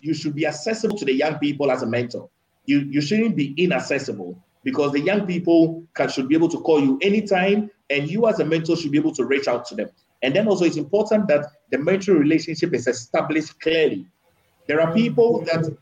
you 0.00 0.14
should 0.14 0.34
be 0.34 0.46
accessible 0.46 0.96
to 0.96 1.04
the 1.04 1.12
young 1.12 1.38
people 1.38 1.70
as 1.70 1.82
a 1.82 1.86
mentor. 1.86 2.30
You 2.64 2.80
you 2.90 3.02
shouldn't 3.02 3.36
be 3.36 3.54
inaccessible 3.58 4.42
because 4.64 4.92
the 4.92 5.00
young 5.00 5.26
people 5.26 5.84
can, 5.94 6.08
should 6.08 6.28
be 6.28 6.34
able 6.34 6.48
to 6.48 6.58
call 6.60 6.80
you 6.80 6.98
anytime, 7.02 7.70
and 7.90 8.10
you 8.10 8.26
as 8.28 8.40
a 8.40 8.44
mentor 8.44 8.76
should 8.76 8.92
be 8.92 8.98
able 8.98 9.14
to 9.14 9.24
reach 9.24 9.46
out 9.46 9.66
to 9.66 9.74
them. 9.74 9.90
And 10.22 10.34
then 10.34 10.48
also 10.48 10.64
it's 10.64 10.76
important 10.78 11.28
that 11.28 11.46
the 11.70 11.78
mentor 11.78 12.14
relationship 12.14 12.72
is 12.72 12.86
established 12.86 13.60
clearly. 13.60 14.06
There 14.66 14.80
are 14.80 14.92
people 14.94 15.44
that 15.44 15.76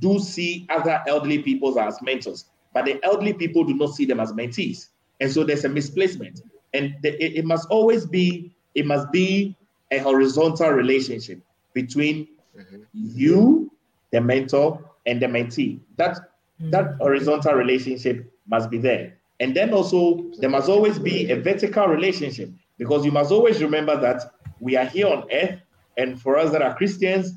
do 0.00 0.18
see 0.18 0.66
other 0.70 1.02
elderly 1.06 1.42
people 1.42 1.78
as 1.78 2.02
mentors, 2.02 2.46
but 2.74 2.84
the 2.84 3.02
elderly 3.04 3.32
people 3.32 3.62
do 3.64 3.74
not 3.74 3.94
see 3.94 4.04
them 4.04 4.20
as 4.20 4.32
mentees. 4.32 4.88
And 5.20 5.30
so 5.30 5.44
there's 5.44 5.64
a 5.64 5.68
misplacement. 5.68 6.42
And 6.74 6.94
the, 7.02 7.22
it, 7.22 7.38
it 7.38 7.44
must 7.44 7.68
always 7.70 8.06
be, 8.06 8.52
it 8.74 8.86
must 8.86 9.10
be 9.10 9.56
a 9.90 9.98
horizontal 9.98 10.70
relationship 10.70 11.40
between 11.72 12.28
mm-hmm. 12.56 12.82
you, 12.92 13.72
the 14.12 14.20
mentor, 14.20 14.82
and 15.06 15.20
the 15.20 15.26
mentee. 15.26 15.80
That 15.96 16.14
mm-hmm. 16.16 16.70
that 16.70 16.96
horizontal 17.00 17.54
relationship 17.54 18.30
must 18.46 18.70
be 18.70 18.78
there. 18.78 19.14
And 19.40 19.54
then 19.54 19.72
also 19.72 20.30
there 20.40 20.50
must 20.50 20.68
always 20.68 20.98
be 20.98 21.30
a 21.30 21.40
vertical 21.40 21.86
relationship 21.86 22.50
because 22.76 23.04
you 23.04 23.12
must 23.12 23.30
always 23.32 23.62
remember 23.62 23.98
that 24.00 24.34
we 24.60 24.76
are 24.76 24.84
here 24.84 25.06
on 25.06 25.24
earth, 25.32 25.60
and 25.96 26.20
for 26.20 26.36
us 26.36 26.50
that 26.52 26.62
are 26.62 26.74
Christians, 26.76 27.34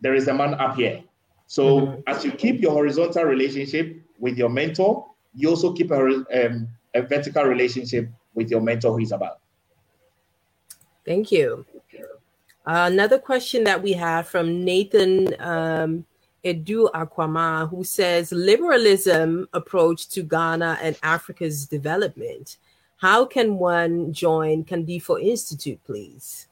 there 0.00 0.14
is 0.14 0.28
a 0.28 0.34
man 0.34 0.54
up 0.54 0.76
here. 0.76 1.02
So 1.46 1.80
mm-hmm. 1.80 2.00
as 2.06 2.24
you 2.24 2.32
keep 2.32 2.60
your 2.60 2.72
horizontal 2.72 3.24
relationship 3.24 3.96
with 4.18 4.36
your 4.36 4.48
mentor, 4.48 5.06
you 5.34 5.48
also 5.48 5.72
keep 5.72 5.90
a, 5.90 5.98
um, 5.98 6.68
a 6.94 7.02
vertical 7.02 7.44
relationship 7.44 8.08
with 8.34 8.50
your 8.50 8.60
mentor 8.60 8.92
who 8.92 9.00
is 9.00 9.12
about. 9.12 9.38
Thank 11.04 11.32
you. 11.32 11.64
Uh, 12.66 12.88
another 12.92 13.18
question 13.18 13.64
that 13.64 13.82
we 13.82 13.92
have 13.94 14.28
from 14.28 14.64
Nathan 14.64 15.34
um, 15.40 16.04
Edu 16.44 16.90
Akwama, 16.92 17.68
who 17.68 17.84
says 17.84 18.32
liberalism 18.32 19.48
approach 19.52 20.08
to 20.10 20.22
Ghana 20.22 20.78
and 20.82 20.96
Africa's 21.02 21.66
development. 21.66 22.56
How 22.98 23.24
can 23.24 23.56
one 23.56 24.12
join 24.12 24.64
Kandifo 24.64 25.20
Institute, 25.20 25.80
please? 25.84 26.48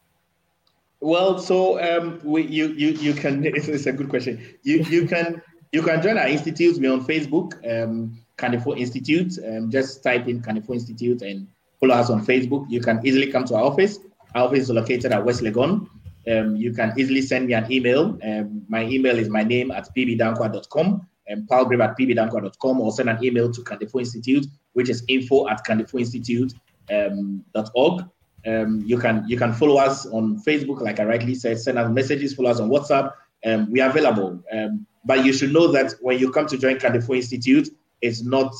Well, 1.01 1.39
so 1.39 1.78
um, 1.80 2.20
we, 2.24 2.47
you 2.47 2.68
you 2.68 2.89
you 2.89 3.14
can. 3.14 3.45
It's, 3.47 3.86
a 3.86 3.93
good 3.93 4.09
question. 4.09 4.43
You 4.62 4.78
you 4.84 5.07
can 5.07 5.41
you 5.72 5.82
can 5.82 6.03
join 6.03 6.18
our 6.18 6.26
institute. 6.26 6.78
We're 6.80 6.93
on 6.93 7.05
Facebook, 7.05 7.53
um, 7.64 8.18
Kandifo 8.39 8.78
Institute. 8.78 9.39
Um, 9.47 9.70
just 9.70 10.03
type 10.03 10.28
in 10.28 10.41
Kandifo 10.41 10.74
Institute 10.74 11.22
and 11.22 11.49
follow 11.80 11.95
us 11.95 12.11
on 12.11 12.24
Facebook. 12.24 12.66
You 12.68 12.80
can 12.80 13.01
easily 13.05 13.30
come 13.30 13.45
to 13.47 13.57
our 13.57 13.64
office. 13.64 13.99
Our 14.34 14.47
office 14.47 14.61
is 14.61 14.70
located 14.70 15.12
at 15.12 15.24
West 15.24 15.43
Legon. 15.43 15.89
Um, 16.30 16.57
you 16.57 16.72
can 16.72 16.93
easily 16.99 17.22
send 17.22 17.47
me 17.47 17.55
an 17.55 17.70
email. 17.70 18.18
Um, 18.22 18.64
my 18.68 18.84
email 18.84 19.18
is 19.18 19.28
my 19.28 19.43
name 19.43 19.70
at 19.70 19.89
pbdanquah.com 19.95 21.07
and 21.26 21.49
palgrave 21.49 21.80
at 21.80 21.99
pbdanquah.com 21.99 22.80
or 22.80 22.93
send 22.93 23.09
an 23.09 23.22
email 23.22 23.51
to 23.51 23.61
Kandifo 23.62 24.01
Institute, 24.01 24.47
which 24.72 24.89
is 24.89 25.05
info 25.09 25.49
at 25.49 25.64
kandifoinstitute.org. 25.66 28.01
Um, 28.01 28.11
um, 28.47 28.82
you 28.86 28.99
can 28.99 29.24
you 29.26 29.36
can 29.36 29.53
follow 29.53 29.78
us 29.78 30.07
on 30.07 30.41
Facebook, 30.43 30.80
like 30.80 31.01
I 31.01 31.05
rightly 31.05 31.34
said, 31.34 31.59
send 31.59 31.78
us 31.78 31.91
messages, 31.91 32.34
follow 32.34 32.51
us 32.51 32.61
on 32.61 32.70
WhatsApp. 32.70 33.12
Um, 33.45 33.70
we 33.70 33.80
are 33.80 33.91
available. 33.91 34.43
Um, 34.53 34.86
but 35.05 35.24
you 35.24 35.32
should 35.32 35.53
know 35.53 35.68
that 35.72 35.95
when 36.01 36.18
you 36.18 36.30
come 36.30 36.47
to 36.47 36.59
join 36.59 36.76
Kandifo 36.76 37.16
Institute, 37.16 37.68
it's 38.03 38.23
not 38.23 38.55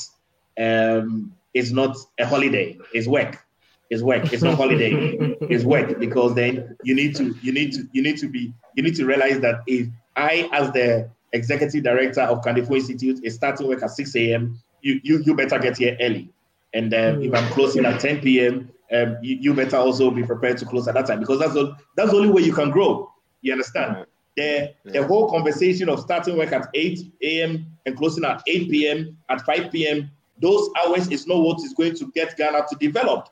um, 0.59 1.35
it's 1.55 1.71
not 1.71 1.97
a 2.19 2.27
holiday, 2.27 2.79
it's 2.93 3.07
work. 3.07 3.45
It's 3.91 4.03
work. 4.03 4.33
It's 4.33 4.43
not 4.43 4.57
holiday. 4.57 4.93
it's 5.43 5.65
work 5.65 5.99
because 5.99 6.35
then 6.35 6.77
you 6.83 6.95
need 6.95 7.17
to 7.17 7.35
you 7.41 7.53
need 7.53 7.73
to 7.73 7.89
you 7.93 8.03
need 8.03 8.19
to 8.19 8.29
be 8.29 8.53
you 8.75 8.83
need 8.83 8.95
to 8.97 9.07
realize 9.07 9.41
that 9.41 9.63
if 9.67 9.89
I 10.15 10.49
as 10.53 10.71
the 10.73 11.09
executive 11.33 11.85
director 11.85 12.21
of 12.23 12.43
Kandifo 12.43 12.77
Institute 12.77 13.21
is 13.23 13.35
starting 13.35 13.67
work 13.67 13.83
at 13.83 13.91
6 13.91 14.15
a.m., 14.17 14.61
you, 14.83 15.01
you 15.03 15.23
you 15.25 15.35
better 15.35 15.59
get 15.59 15.79
here 15.79 15.97
early. 16.01 16.29
And 16.75 16.93
um, 16.93 17.23
if 17.23 17.35
I'm 17.35 17.51
closing 17.53 17.87
at 17.87 17.99
10 17.99 18.21
p.m., 18.21 18.71
um, 18.93 19.17
you, 19.23 19.37
you, 19.37 19.55
better 19.55 19.77
also 19.77 20.11
be 20.11 20.23
prepared 20.23 20.59
to 20.59 20.67
close 20.67 20.87
at 20.87 20.95
that 20.95 21.07
time 21.07 21.21
because 21.21 21.39
that's 21.39 21.55
the, 21.55 21.75
that's 21.97 22.11
the 22.11 22.17
only 22.17 22.31
way 22.31 22.43
you 22.43 22.53
can 22.53 22.71
grow. 22.71 23.11
You 23.41 23.53
understand? 23.53 24.07
The, 24.39 24.73
the 24.85 25.05
whole 25.05 25.29
conversation 25.29 25.89
of 25.89 25.99
starting 26.01 26.37
work 26.37 26.53
at 26.53 26.69
8 26.73 27.01
a.m. 27.23 27.67
and 27.87 27.97
closing 27.97 28.25
at 28.25 28.43
8 28.47 28.71
p.m., 28.71 29.19
at 29.29 29.41
5 29.43 29.73
p.m., 29.73 30.11
those 30.41 30.71
hours 30.79 31.09
is 31.09 31.27
not 31.27 31.43
what 31.43 31.59
is 31.65 31.75
going 31.75 31.97
to 31.97 32.07
get 32.13 32.37
Ghana 32.37 32.67
to 32.71 32.77
develop. 32.77 33.29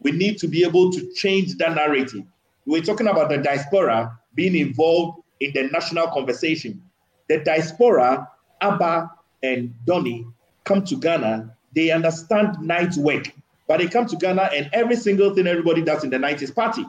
We 0.00 0.12
need 0.12 0.38
to 0.38 0.48
be 0.48 0.64
able 0.64 0.90
to 0.92 1.12
change 1.12 1.56
that 1.56 1.74
narrative. 1.74 2.24
We're 2.64 2.82
talking 2.82 3.06
about 3.06 3.28
the 3.28 3.38
diaspora 3.38 4.18
being 4.34 4.56
involved 4.56 5.22
in 5.40 5.52
the 5.52 5.64
national 5.64 6.08
conversation. 6.08 6.82
The 7.28 7.38
diaspora, 7.38 8.26
Abba 8.60 9.10
and 9.42 9.74
Donny, 9.84 10.26
come 10.64 10.84
to 10.84 10.96
Ghana, 10.96 11.54
they 11.74 11.90
understand 11.90 12.58
night 12.60 12.96
work. 12.96 13.30
But 13.68 13.80
they 13.80 13.88
come 13.88 14.06
to 14.06 14.16
Ghana 14.16 14.50
and 14.54 14.70
every 14.72 14.96
single 14.96 15.34
thing 15.34 15.46
everybody 15.46 15.82
does 15.82 16.02
in 16.02 16.10
the 16.10 16.18
night 16.18 16.40
is 16.40 16.50
party. 16.50 16.86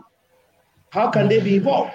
How 0.91 1.09
can 1.09 1.27
they 1.27 1.41
be 1.41 1.57
involved? 1.57 1.91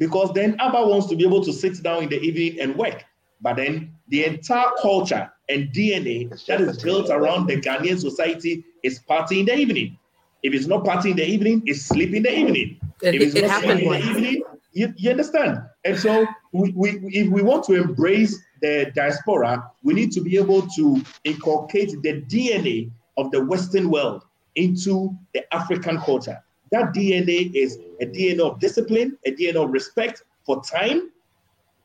Because 0.00 0.32
then 0.32 0.56
Abba 0.58 0.86
wants 0.86 1.08
to 1.08 1.14
be 1.14 1.24
able 1.24 1.44
to 1.44 1.52
sit 1.52 1.80
down 1.82 2.02
in 2.04 2.08
the 2.08 2.18
evening 2.20 2.58
and 2.58 2.74
work. 2.74 3.04
But 3.42 3.56
then 3.56 3.94
the 4.08 4.24
entire 4.24 4.70
culture 4.80 5.30
and 5.50 5.68
DNA 5.72 6.30
that 6.46 6.60
is 6.62 6.82
built 6.82 7.10
around 7.10 7.46
the 7.46 7.60
Ghanaian 7.60 8.00
society 8.00 8.64
is 8.82 8.98
party 9.00 9.40
in 9.40 9.46
the 9.46 9.54
evening. 9.54 9.98
If 10.42 10.54
it's 10.54 10.66
not 10.66 10.86
party 10.86 11.10
in 11.10 11.18
the 11.18 11.26
evening, 11.26 11.62
it's 11.66 11.82
sleep 11.82 12.14
in 12.14 12.22
the 12.22 12.34
evening. 12.34 12.80
It, 13.02 13.14
if 13.14 13.22
it's 13.22 13.34
it 13.34 13.46
not 13.46 13.62
sleep 13.62 13.78
in 13.78 13.90
the 13.90 13.98
evening, 13.98 14.42
you, 14.72 14.94
you 14.96 15.10
understand? 15.10 15.60
And 15.84 15.98
so 15.98 16.26
we, 16.52 16.72
we, 16.74 16.90
if 17.12 17.28
we 17.30 17.42
want 17.42 17.64
to 17.64 17.74
embrace 17.74 18.42
the 18.62 18.90
diaspora, 18.94 19.70
we 19.82 19.92
need 19.92 20.12
to 20.12 20.22
be 20.22 20.38
able 20.38 20.66
to 20.68 21.02
inculcate 21.24 21.90
the 22.02 22.22
DNA 22.22 22.90
of 23.18 23.30
the 23.32 23.44
Western 23.44 23.90
world 23.90 24.24
into 24.54 25.14
the 25.34 25.54
African 25.54 25.98
culture. 25.98 26.42
That 26.70 26.94
DNA 26.94 27.52
is 27.54 27.78
a 28.00 28.06
DNA 28.06 28.40
of 28.40 28.60
discipline, 28.60 29.18
a 29.26 29.32
DNA 29.32 29.56
of 29.56 29.70
respect 29.70 30.22
for 30.44 30.62
time, 30.62 31.10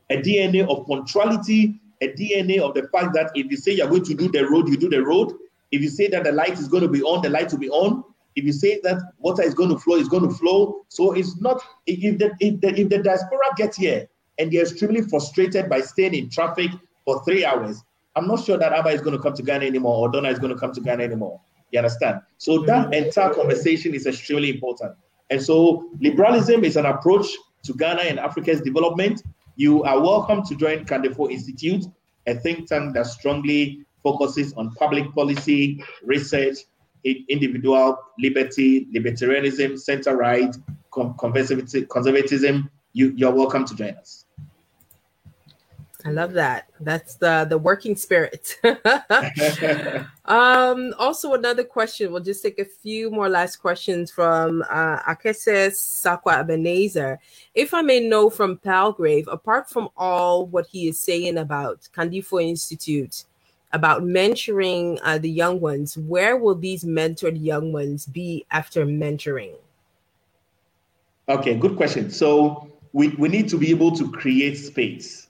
a 0.10 0.18
DNA 0.18 0.68
of 0.68 0.86
punctuality, 0.86 1.80
a 2.02 2.08
DNA 2.10 2.60
of 2.60 2.74
the 2.74 2.88
fact 2.90 3.14
that 3.14 3.32
if 3.36 3.50
you 3.50 3.58
say 3.58 3.72
you're 3.72 3.90
going 3.90 4.04
to 4.04 4.14
do 4.14 4.30
the 4.30 4.48
road, 4.48 4.68
you 4.70 4.78
do 4.78 4.90
the 4.90 5.04
road. 5.04 5.34
If 5.72 5.82
you 5.82 5.90
say 5.90 6.08
that 6.10 6.24
the 6.24 6.32
light 6.32 6.54
is 6.54 6.68
going 6.68 6.84
to 6.84 6.90
be 6.90 7.02
on, 7.02 7.22
the 7.22 7.30
light 7.30 7.52
will 7.52 7.60
be 7.60 7.70
on. 7.70 8.04
If 8.36 8.44
you 8.44 8.52
say 8.52 8.80
that 8.84 9.02
water 9.20 9.42
is 9.42 9.54
going 9.54 9.70
to 9.70 9.78
flow, 9.80 9.96
it's 9.96 10.10
going 10.10 10.28
to 10.28 10.36
flow. 10.36 10.86
So 10.90 11.14
it's 11.14 11.40
not 11.40 11.62
if 11.88 12.20
the 12.20 12.36
if 12.40 12.60
the, 12.62 12.80
if 12.80 12.90
the 12.90 13.00
diaspora 13.00 13.56
gets 13.56 13.78
here 13.78 14.08
and 14.38 14.52
they're 14.52 14.64
extremely 14.64 15.02
frustrated 15.02 15.70
by 15.70 15.82
staying 15.82 16.14
in 16.14 16.30
traffic 16.30 16.70
for 17.06 17.24
three 17.24 17.46
hours, 17.46 17.82
I'm 18.16 18.28
not 18.28 18.44
sure 18.44 18.58
that 18.58 18.74
Abba 18.74 18.90
is 18.90 19.02
going 19.02 19.16
to 19.16 19.22
come 19.22 19.34
to 19.34 19.44
Ghana 19.44 19.66
anymore 19.66 19.98
or 19.98 20.12
Donna 20.12 20.30
is 20.30 20.40
going 20.40 20.54
to 20.54 20.60
come 20.60 20.74
to 20.74 20.82
Ghana 20.82 21.04
anymore. 21.04 21.40
You 21.76 21.80
understand? 21.80 22.22
So 22.38 22.60
that 22.60 22.94
entire 22.94 23.34
conversation 23.34 23.94
is 23.94 24.08
extremely 24.08 24.50
important. 24.50 24.96
And 25.30 25.44
so 25.44 25.90
liberalism 26.00 26.64
is 26.64 26.78
an 26.78 26.86
approach 26.86 27.28
to 27.66 27.74
Ghana 27.74 28.04
and 28.04 28.18
Africa's 28.18 28.62
development. 28.62 29.22
You 29.58 29.84
are 29.84 30.00
welcome 30.00 30.42
to 30.46 30.56
join 30.56 30.86
Kandifo 30.86 31.30
Institute, 31.30 31.84
a 32.28 32.36
think 32.36 32.70
tank 32.70 32.94
that 32.94 33.08
strongly 33.08 33.84
focuses 34.04 34.54
on 34.54 34.72
public 34.76 35.14
policy, 35.14 35.84
research, 36.02 36.60
individual 37.04 37.98
liberty, 38.20 38.88
libertarianism, 38.96 39.78
center 39.78 40.16
right, 40.16 40.56
conservatism. 40.94 42.70
You, 42.94 43.12
you're 43.18 43.36
welcome 43.36 43.66
to 43.66 43.76
join 43.76 43.96
us. 43.96 44.25
I 46.06 46.12
love 46.12 46.34
that. 46.34 46.70
That's 46.80 47.16
the 47.16 47.48
the 47.50 47.58
working 47.58 47.96
spirit. 47.96 48.60
um, 50.26 50.94
also, 51.00 51.34
another 51.34 51.64
question. 51.64 52.12
We'll 52.12 52.22
just 52.22 52.44
take 52.44 52.60
a 52.60 52.66
few 52.66 53.10
more 53.10 53.28
last 53.28 53.56
questions 53.56 54.12
from 54.12 54.64
uh, 54.70 55.00
Akese 55.00 55.72
Sakwa 55.72 56.42
Ebenezer. 56.42 57.20
If 57.56 57.74
I 57.74 57.82
may 57.82 58.08
know 58.08 58.30
from 58.30 58.60
Palgrave, 58.60 59.28
apart 59.30 59.68
from 59.68 59.90
all 59.98 60.46
what 60.46 60.68
he 60.68 60.88
is 60.88 61.00
saying 61.00 61.40
about 61.40 61.90
Kandifo 61.98 62.44
Institute, 62.44 63.24
about 63.74 64.04
mentoring 64.04 65.00
uh, 65.04 65.18
the 65.18 65.30
young 65.30 65.60
ones, 65.60 65.98
where 65.98 66.38
will 66.38 66.56
these 66.56 66.84
mentored 66.84 67.44
young 67.44 67.74
ones 67.74 68.06
be 68.06 68.46
after 68.52 68.86
mentoring? 68.86 69.56
Okay, 71.30 71.56
good 71.56 71.76
question. 71.76 72.12
So 72.12 72.70
we, 72.94 73.08
we 73.18 73.28
need 73.28 73.50
to 73.50 73.58
be 73.58 73.72
able 73.72 73.96
to 73.96 74.12
create 74.12 74.56
space 74.60 75.25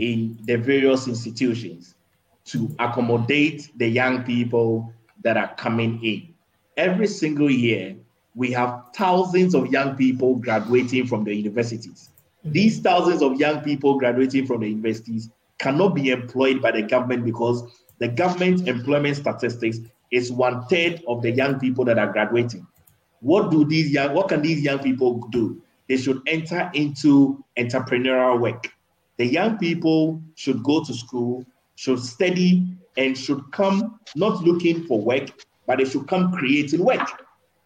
in 0.00 0.38
the 0.44 0.56
various 0.56 1.06
institutions 1.06 1.94
to 2.46 2.74
accommodate 2.78 3.70
the 3.76 3.86
young 3.86 4.24
people 4.24 4.92
that 5.22 5.36
are 5.36 5.54
coming 5.56 6.02
in. 6.02 6.34
Every 6.78 7.06
single 7.06 7.50
year, 7.50 7.94
we 8.34 8.50
have 8.52 8.84
thousands 8.94 9.54
of 9.54 9.70
young 9.70 9.96
people 9.96 10.36
graduating 10.36 11.06
from 11.06 11.24
the 11.24 11.34
universities. 11.34 12.08
These 12.44 12.80
thousands 12.80 13.20
of 13.20 13.38
young 13.38 13.60
people 13.60 13.98
graduating 13.98 14.46
from 14.46 14.62
the 14.62 14.68
universities 14.68 15.28
cannot 15.58 15.94
be 15.94 16.08
employed 16.08 16.62
by 16.62 16.70
the 16.70 16.82
government 16.82 17.26
because 17.26 17.62
the 17.98 18.08
government 18.08 18.66
employment 18.66 19.18
statistics 19.18 19.80
is 20.10 20.32
one 20.32 20.64
third 20.68 21.02
of 21.06 21.20
the 21.20 21.30
young 21.30 21.60
people 21.60 21.84
that 21.84 21.98
are 21.98 22.10
graduating. 22.10 22.66
What 23.20 23.50
do 23.50 23.66
these 23.66 23.90
young 23.90 24.14
what 24.14 24.28
can 24.28 24.40
these 24.40 24.62
young 24.62 24.78
people 24.78 25.28
do? 25.30 25.60
They 25.88 25.98
should 25.98 26.22
enter 26.26 26.70
into 26.72 27.44
entrepreneurial 27.58 28.40
work. 28.40 28.72
The 29.20 29.26
young 29.26 29.58
people 29.58 30.22
should 30.34 30.62
go 30.62 30.82
to 30.82 30.94
school, 30.94 31.44
should 31.74 31.98
study, 32.00 32.66
and 32.96 33.18
should 33.18 33.52
come 33.52 34.00
not 34.16 34.42
looking 34.42 34.84
for 34.84 34.98
work, 34.98 35.44
but 35.66 35.76
they 35.76 35.84
should 35.84 36.08
come 36.08 36.32
creating 36.32 36.82
work. 36.82 37.06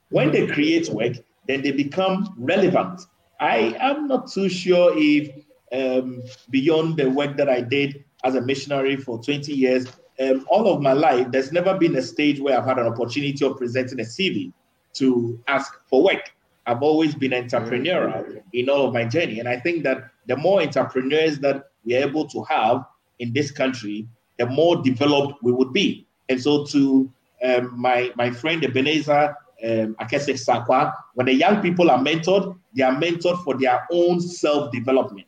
When 0.08 0.32
they 0.32 0.48
create 0.48 0.88
work, 0.88 1.12
then 1.46 1.62
they 1.62 1.70
become 1.70 2.34
relevant. 2.36 3.02
I 3.38 3.76
am 3.78 4.08
not 4.08 4.32
too 4.32 4.48
sure 4.48 4.94
if 4.96 5.30
um, 5.70 6.24
beyond 6.50 6.96
the 6.96 7.08
work 7.08 7.36
that 7.36 7.48
I 7.48 7.60
did 7.60 8.04
as 8.24 8.34
a 8.34 8.40
missionary 8.40 8.96
for 8.96 9.22
20 9.22 9.52
years, 9.52 9.86
um, 10.18 10.44
all 10.48 10.66
of 10.74 10.82
my 10.82 10.92
life, 10.92 11.30
there's 11.30 11.52
never 11.52 11.78
been 11.78 11.94
a 11.94 12.02
stage 12.02 12.40
where 12.40 12.58
I've 12.58 12.66
had 12.66 12.80
an 12.80 12.88
opportunity 12.88 13.44
of 13.44 13.58
presenting 13.58 14.00
a 14.00 14.02
CV 14.02 14.52
to 14.94 15.38
ask 15.46 15.72
for 15.86 16.02
work. 16.02 16.33
I've 16.66 16.82
always 16.82 17.14
been 17.14 17.32
entrepreneurial 17.32 18.42
in 18.52 18.68
all 18.70 18.86
of 18.86 18.94
my 18.94 19.04
journey. 19.04 19.40
And 19.40 19.48
I 19.48 19.58
think 19.60 19.84
that 19.84 20.10
the 20.26 20.36
more 20.36 20.62
entrepreneurs 20.62 21.38
that 21.40 21.64
we're 21.84 22.02
able 22.06 22.26
to 22.28 22.42
have 22.44 22.84
in 23.18 23.32
this 23.32 23.50
country, 23.50 24.08
the 24.38 24.46
more 24.46 24.82
developed 24.82 25.42
we 25.42 25.52
would 25.52 25.72
be. 25.72 26.06
And 26.28 26.40
so, 26.40 26.64
to 26.66 27.10
um, 27.44 27.78
my, 27.78 28.10
my 28.16 28.30
friend 28.30 28.64
Ebenezer 28.64 29.36
um, 29.62 29.96
Akese 30.00 30.34
Sakwa, 30.34 30.94
when 31.14 31.26
the 31.26 31.34
young 31.34 31.60
people 31.60 31.90
are 31.90 31.98
mentored, 31.98 32.56
they 32.74 32.82
are 32.82 32.94
mentored 32.94 33.42
for 33.44 33.58
their 33.58 33.86
own 33.90 34.20
self 34.20 34.72
development. 34.72 35.26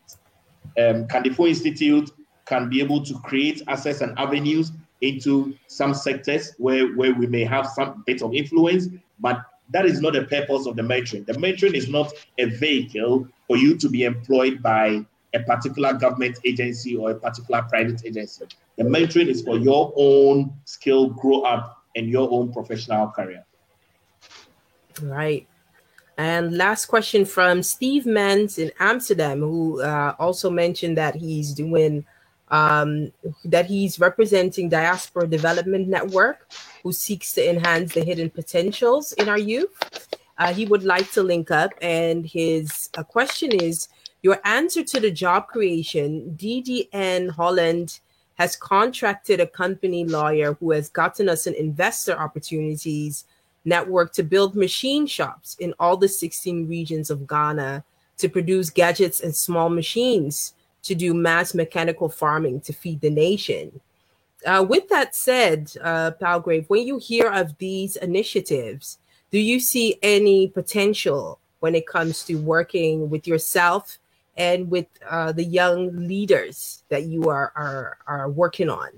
Um, 0.79 1.07
Kandifo 1.07 1.49
Institute 1.49 2.11
can 2.47 2.69
be 2.69 2.81
able 2.81 3.05
to 3.05 3.15
create 3.21 3.63
access 3.69 4.01
and 4.01 4.19
avenues 4.19 4.73
into 5.01 5.55
some 5.67 5.93
sectors 5.93 6.55
where, 6.59 6.95
where 6.97 7.15
we 7.15 7.27
may 7.27 7.45
have 7.45 7.67
some 7.67 8.03
bit 8.07 8.23
of 8.23 8.35
influence, 8.35 8.89
but 9.21 9.43
that 9.71 9.87
is 9.87 10.01
not 10.01 10.15
the 10.15 10.25
purpose 10.25 10.67
of 10.67 10.77
the 10.77 10.83
mentoring. 10.83 11.27
The 11.27 11.35
mentoring 11.35 11.75
is 11.75 11.89
not 11.89 12.13
a 12.39 12.45
vehicle 12.45 13.29
for 13.47 13.57
you 13.57 13.77
to 13.79 13.89
be 13.89 14.05
employed 14.05 14.63
by 14.63 15.05
a 15.35 15.41
particular 15.41 15.93
government 15.93 16.39
agency 16.45 16.97
or 16.97 17.11
a 17.11 17.15
particular 17.15 17.63
private 17.63 18.05
agency. 18.05 18.47
The 18.77 18.85
mentoring 18.85 19.29
is 19.29 19.43
for 19.43 19.59
your 19.59 19.93
own 19.97 20.53
skill 20.65 21.11
grow 21.11 21.43
up 21.43 21.83
and 21.95 22.09
your 22.09 22.29
own 22.31 22.53
professional 22.53 23.09
career. 23.09 23.45
Right. 25.03 25.47
And 26.19 26.57
last 26.57 26.87
question 26.87 27.27
from 27.27 27.63
Steve 27.63 28.07
Mans 28.07 28.59
in 28.59 28.73
Amsterdam, 28.79 29.41
who 29.41 29.83
uh, 29.83 30.15
also 30.19 30.49
mentioned 30.49 30.97
that 30.97 31.15
he's 31.15 31.53
doing 31.53 32.07
um, 32.49 33.13
that 33.45 33.67
he's 33.67 33.99
representing 33.99 34.69
Diaspora 34.69 35.27
Development 35.27 35.89
Network, 35.89 36.53
who 36.83 36.93
seeks 36.93 37.33
to 37.35 37.49
enhance 37.49 37.95
the 37.95 38.05
hidden 38.05 38.31
potentials 38.31 39.13
in 39.15 39.29
our 39.29 39.39
youth. 39.39 39.77
Uh, 40.39 40.53
he 40.53 40.67
would 40.67 40.85
like 40.85 41.11
to 41.13 41.23
link 41.23 41.51
up, 41.51 41.71
and 41.81 42.27
his 42.27 42.91
uh, 42.97 43.03
question 43.03 43.53
is 43.53 43.89
Your 44.23 44.39
answer 44.45 44.85
to 44.85 45.01
the 45.01 45.11
job 45.11 45.49
creation, 45.49 46.37
DDN 46.39 47.31
Holland 47.31 48.01
has 48.35 48.55
contracted 48.55 49.41
a 49.41 49.47
company 49.47 50.05
lawyer 50.05 50.55
who 50.55 50.71
has 50.73 50.91
gotten 50.91 51.29
us 51.29 51.47
an 51.47 51.55
investor 51.55 52.19
opportunities 52.19 53.25
network 53.65 54.13
to 54.13 54.23
build 54.23 54.55
machine 54.55 55.07
shops 55.07 55.57
in 55.59 55.75
all 55.81 55.97
the 55.97 56.09
16 56.09 56.69
regions 56.69 57.11
of 57.11 57.27
Ghana 57.27 57.83
to 58.19 58.29
produce 58.29 58.71
gadgets 58.71 59.21
and 59.21 59.35
small 59.35 59.69
machines 59.69 60.55
to 60.87 60.95
do 60.95 61.15
mass 61.15 61.55
mechanical 61.55 62.09
farming 62.09 62.61
to 62.63 62.73
feed 62.73 63.01
the 63.01 63.11
nation. 63.11 63.81
Uh, 64.45 64.65
with 64.69 64.89
that 64.89 65.15
said, 65.15 65.73
uh, 65.83 66.13
Palgrave, 66.13 66.67
when 66.69 66.87
you 66.87 66.99
hear 66.99 67.29
of 67.29 67.57
these 67.59 67.97
initiatives, 67.97 68.99
do 69.31 69.39
you 69.39 69.59
see 69.59 69.99
any 70.03 70.49
potential 70.49 71.41
when 71.61 71.75
it 71.75 71.87
comes 71.87 72.23
to 72.25 72.37
working 72.37 73.11
with 73.11 73.27
yourself 73.27 73.99
and 74.37 74.71
with 74.71 74.87
uh, 75.09 75.33
the 75.33 75.43
young 75.43 76.07
leaders 76.07 76.85
that 76.91 77.05
you 77.05 77.29
are, 77.29 77.53
are, 77.57 77.99
are 78.07 78.31
working 78.31 78.69
on? 78.69 78.89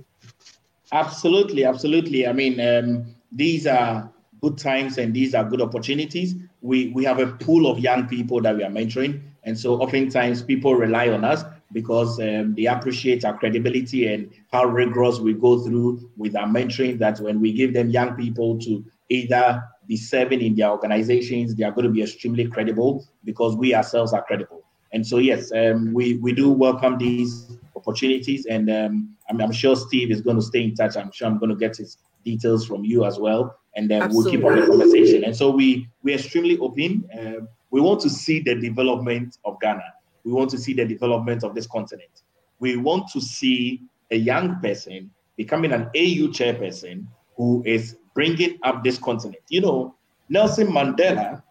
Absolutely, 0.93 1.65
absolutely. 1.65 2.27
I 2.27 2.33
mean, 2.33 2.61
um, 2.61 3.15
these 3.33 3.67
are 3.67 4.11
good 4.41 4.59
times 4.59 4.99
and 4.99 5.15
these 5.15 5.35
are 5.35 5.45
good 5.45 5.61
opportunities. 5.61 6.35
We 6.61 6.89
we 6.89 7.05
have 7.05 7.21
a 7.21 7.27
pool 7.27 7.71
of 7.71 7.79
young 7.79 8.09
people 8.09 8.41
that 8.43 8.57
we 8.57 8.65
are 8.65 8.71
mentoring, 8.71 9.21
and 9.45 9.59
so 9.59 9.81
oftentimes 9.81 10.43
people 10.43 10.75
rely 10.75 11.09
on 11.09 11.25
us 11.25 11.45
because 11.81 12.19
um, 12.19 12.57
they 12.57 12.67
appreciate 12.67 13.25
our 13.25 13.39
credibility 13.39 14.13
and 14.13 14.29
how 14.51 14.65
rigorous 14.65 15.21
we 15.21 15.33
go 15.33 15.61
through 15.65 16.11
with 16.17 16.35
our 16.35 16.49
mentoring. 16.49 16.99
That 16.99 17.21
when 17.21 17.41
we 17.41 17.53
give 17.53 17.73
them 17.73 17.89
young 17.89 18.17
people 18.17 18.59
to 18.67 18.85
either 19.09 19.63
be 19.87 19.97
serving 19.97 20.41
in 20.41 20.57
their 20.57 20.71
organizations, 20.71 21.55
they 21.55 21.63
are 21.63 21.71
going 21.71 21.85
to 21.85 21.93
be 21.93 22.03
extremely 22.03 22.49
credible 22.49 23.07
because 23.25 23.55
we 23.55 23.77
ourselves 23.77 24.13
are 24.13 24.25
credible. 24.25 24.65
And 24.93 25.07
so, 25.07 25.19
yes, 25.19 25.53
um, 25.53 25.95
we, 25.95 26.15
we 26.17 26.33
do 26.33 26.51
welcome 26.51 26.99
these 26.99 27.57
opportunities. 27.77 28.45
And 28.47 28.69
um, 28.71 29.17
I'm, 29.31 29.41
I'm, 29.41 29.53
sure 29.53 29.77
Steve 29.77 30.11
is 30.11 30.21
going 30.21 30.37
to 30.37 30.43
stay 30.43 30.65
in 30.65 30.75
touch. 30.75 30.97
I'm 30.97 31.13
sure 31.13 31.29
I'm 31.29 31.39
going 31.39 31.51
to 31.51 31.57
get 31.57 31.77
his 31.77 31.99
details 32.25 32.67
from 32.67 32.85
you 32.85 33.05
as 33.05 33.21
well. 33.21 33.57
And 33.77 33.89
then 33.89 34.03
Absolutely. 34.03 34.39
we'll 34.39 34.53
keep 34.57 34.61
on 34.61 34.61
the 34.61 34.67
conversation. 34.67 35.23
And 35.23 35.37
so 35.37 35.51
we, 35.51 35.89
we're 36.03 36.17
extremely 36.17 36.59
open. 36.59 37.09
Uh, 37.17 37.45
we 37.71 37.81
want 37.81 38.01
to 38.01 38.11
see 38.11 38.41
the 38.41 38.57
development 38.57 39.39
of 39.45 39.61
Ghana 39.61 39.93
we 40.29 40.35
want 40.35 40.51
to 40.51 40.59
see 40.59 40.75
the 40.75 40.85
development 40.85 41.43
of 41.43 41.55
this 41.55 41.67
continent. 41.67 42.23
We 42.61 42.77
want 42.77 43.09
to 43.13 43.21
see 43.21 43.81
a 44.11 44.17
young 44.17 44.61
person 44.61 45.11
becoming 45.39 45.73
an 45.73 45.85
AU 45.97 46.29
chairperson 46.37 47.07
who 47.37 47.63
is 47.65 47.97
bringing 48.15 48.59
up 48.63 48.85
this 48.85 48.99
continent. 48.99 49.43
You 49.49 49.63
know, 49.63 49.95
Nelson 50.29 50.67
Mandela, 50.67 51.43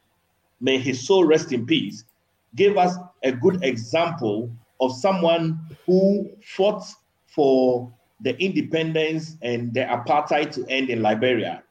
may 0.61 0.77
his 0.77 1.07
soul 1.07 1.25
rest 1.25 1.51
in 1.51 1.65
peace, 1.65 2.03
gave 2.53 2.77
us 2.77 2.95
a 3.23 3.31
good 3.31 3.63
example 3.63 4.51
of 4.79 4.95
someone 4.95 5.59
who 5.87 6.29
fought 6.43 6.83
for 7.25 7.91
the 8.21 8.39
independence 8.39 9.37
and 9.41 9.73
the 9.73 9.81
apartheid 9.81 10.51
to 10.51 10.67
end 10.69 10.91
in 10.91 11.01
Liberia. 11.01 11.63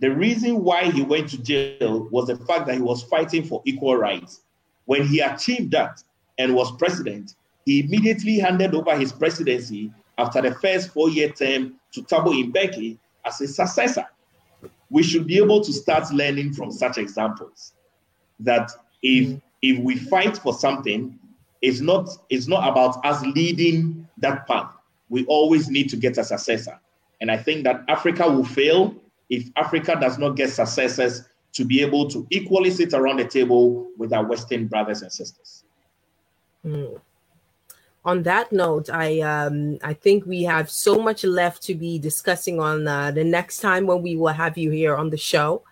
The 0.00 0.10
reason 0.10 0.64
why 0.64 0.90
he 0.90 1.02
went 1.02 1.28
to 1.28 1.40
jail 1.40 2.08
was 2.10 2.26
the 2.26 2.36
fact 2.38 2.66
that 2.66 2.74
he 2.74 2.82
was 2.82 3.04
fighting 3.04 3.44
for 3.44 3.62
equal 3.66 3.96
rights. 3.96 4.40
When 4.86 5.06
he 5.06 5.20
achieved 5.20 5.70
that, 5.72 6.02
and 6.38 6.54
was 6.54 6.72
president, 6.76 7.34
he 7.66 7.80
immediately 7.80 8.38
handed 8.38 8.74
over 8.74 8.96
his 8.96 9.12
presidency 9.12 9.92
after 10.18 10.42
the 10.42 10.54
first 10.56 10.90
four 10.90 11.08
year 11.08 11.30
term 11.30 11.74
to 11.92 12.02
Thabo 12.02 12.32
Mbeki 12.50 12.98
as 13.24 13.38
his 13.38 13.54
successor. 13.54 14.04
We 14.90 15.02
should 15.02 15.26
be 15.26 15.36
able 15.36 15.60
to 15.62 15.72
start 15.72 16.12
learning 16.12 16.54
from 16.54 16.72
such 16.72 16.98
examples 16.98 17.74
that 18.40 18.70
if 19.02 19.40
if 19.62 19.78
we 19.78 19.96
fight 19.96 20.38
for 20.38 20.52
something, 20.54 21.18
it's 21.62 21.80
not 21.80 22.08
it's 22.28 22.48
not 22.48 22.68
about 22.68 23.04
us 23.04 23.22
leading 23.24 24.08
that 24.18 24.46
path. 24.46 24.72
We 25.08 25.24
always 25.26 25.68
need 25.68 25.90
to 25.90 25.96
get 25.96 26.18
a 26.18 26.24
successor. 26.24 26.78
And 27.20 27.30
I 27.30 27.36
think 27.36 27.64
that 27.64 27.84
Africa 27.88 28.28
will 28.28 28.44
fail 28.44 28.94
if 29.28 29.48
Africa 29.56 29.96
does 30.00 30.18
not 30.18 30.36
get 30.36 30.50
successors 30.50 31.22
to 31.52 31.64
be 31.64 31.82
able 31.82 32.08
to 32.10 32.26
equally 32.30 32.70
sit 32.70 32.94
around 32.94 33.18
the 33.18 33.24
table 33.24 33.88
with 33.98 34.12
our 34.12 34.24
Western 34.24 34.66
brothers 34.66 35.02
and 35.02 35.12
sisters. 35.12 35.59
Mm. 36.64 37.00
On 38.04 38.22
that 38.22 38.50
note, 38.50 38.88
I 38.88 39.20
um, 39.20 39.78
I 39.82 39.92
think 39.92 40.24
we 40.24 40.42
have 40.44 40.70
so 40.70 40.98
much 40.98 41.22
left 41.22 41.62
to 41.64 41.74
be 41.74 41.98
discussing 41.98 42.58
on 42.58 42.88
uh, 42.88 43.10
the 43.10 43.24
next 43.24 43.60
time 43.60 43.86
when 43.86 44.00
we 44.00 44.16
will 44.16 44.32
have 44.32 44.56
you 44.56 44.70
here 44.70 44.96
on 44.96 45.10
the 45.10 45.18
show 45.18 45.62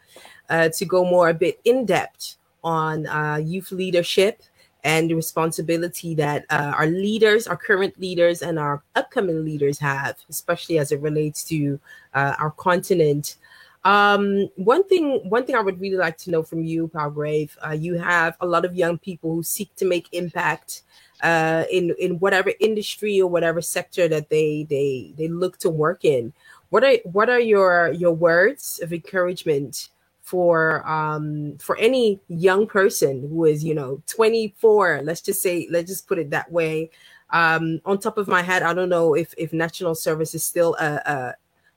uh, 0.51 0.68
to 0.68 0.84
go 0.84 1.05
more 1.05 1.30
a 1.30 1.34
bit 1.34 1.59
in 1.64 1.86
depth 1.86 2.36
on 2.62 3.07
uh, 3.07 3.36
youth 3.36 3.72
leadership 3.72 4.43
and 4.84 5.11
the 5.11 5.14
responsibility 5.14 6.14
that 6.14 6.45
uh, 6.51 6.72
our 6.76 6.86
leaders, 6.86 7.47
our 7.47 7.57
current 7.57 7.99
leaders, 7.99 8.43
and 8.43 8.59
our 8.59 8.82
upcoming 8.95 9.45
leaders 9.45 9.78
have, 9.78 10.16
especially 10.28 10.78
as 10.78 10.93
it 10.93 11.01
relates 11.01 11.43
to 11.45 11.80
uh, 12.14 12.34
our 12.39 12.51
continent. 12.53 13.36
Um, 13.85 14.49
one 14.57 14.85
thing, 14.85 15.29
one 15.29 15.45
thing 15.47 15.55
I 15.55 15.61
would 15.61 15.81
really 15.81 15.97
like 15.97 16.18
to 16.18 16.31
know 16.31 16.43
from 16.43 16.64
you, 16.64 16.89
Palgrave, 16.89 17.57
uh, 17.66 17.72
you 17.72 17.95
have 17.95 18.37
a 18.41 18.47
lot 18.47 18.64
of 18.64 18.74
young 18.74 18.99
people 18.99 19.35
who 19.35 19.43
seek 19.43 19.74
to 19.76 19.85
make 19.85 20.09
impact 20.12 20.83
uh, 21.22 21.64
in 21.70 21.95
in 21.99 22.18
whatever 22.18 22.53
industry 22.61 23.20
or 23.20 23.29
whatever 23.29 23.61
sector 23.61 24.09
that 24.09 24.31
they 24.31 24.66
they 24.68 25.14
they 25.16 25.29
look 25.29 25.59
to 25.59 25.70
work 25.70 26.05
in. 26.05 26.33
What 26.70 26.85
are 26.85 26.97
what 27.05 27.31
are 27.31 27.41
your 27.41 27.93
your 27.93 28.12
words 28.12 28.81
of 28.83 28.93
encouragement 28.93 29.89
for 30.29 30.87
um 30.87 31.57
for 31.59 31.74
any 31.79 32.20
young 32.29 32.66
person 32.66 33.26
who 33.31 33.47
is 33.47 33.64
you 33.64 33.74
know 33.74 34.03
24 34.09 35.01
let's 35.03 35.22
just 35.22 35.41
say 35.41 35.66
let's 35.70 35.89
just 35.89 36.07
put 36.07 36.18
it 36.18 36.29
that 36.29 36.53
way 36.53 36.91
um 37.31 37.81
on 37.87 37.99
top 37.99 38.18
of 38.18 38.29
my 38.29 38.43
head 38.43 38.62
i 38.62 38.74
don't 38.74 38.91
know 38.91 39.14
if 39.14 39.33
if 39.39 39.55
national 39.55 39.95
service 39.95 40.35
is 40.35 40.45
still 40.45 40.76
a, 40.81 41.01
a, 41.07 41.35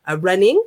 a 0.08 0.18
running 0.18 0.62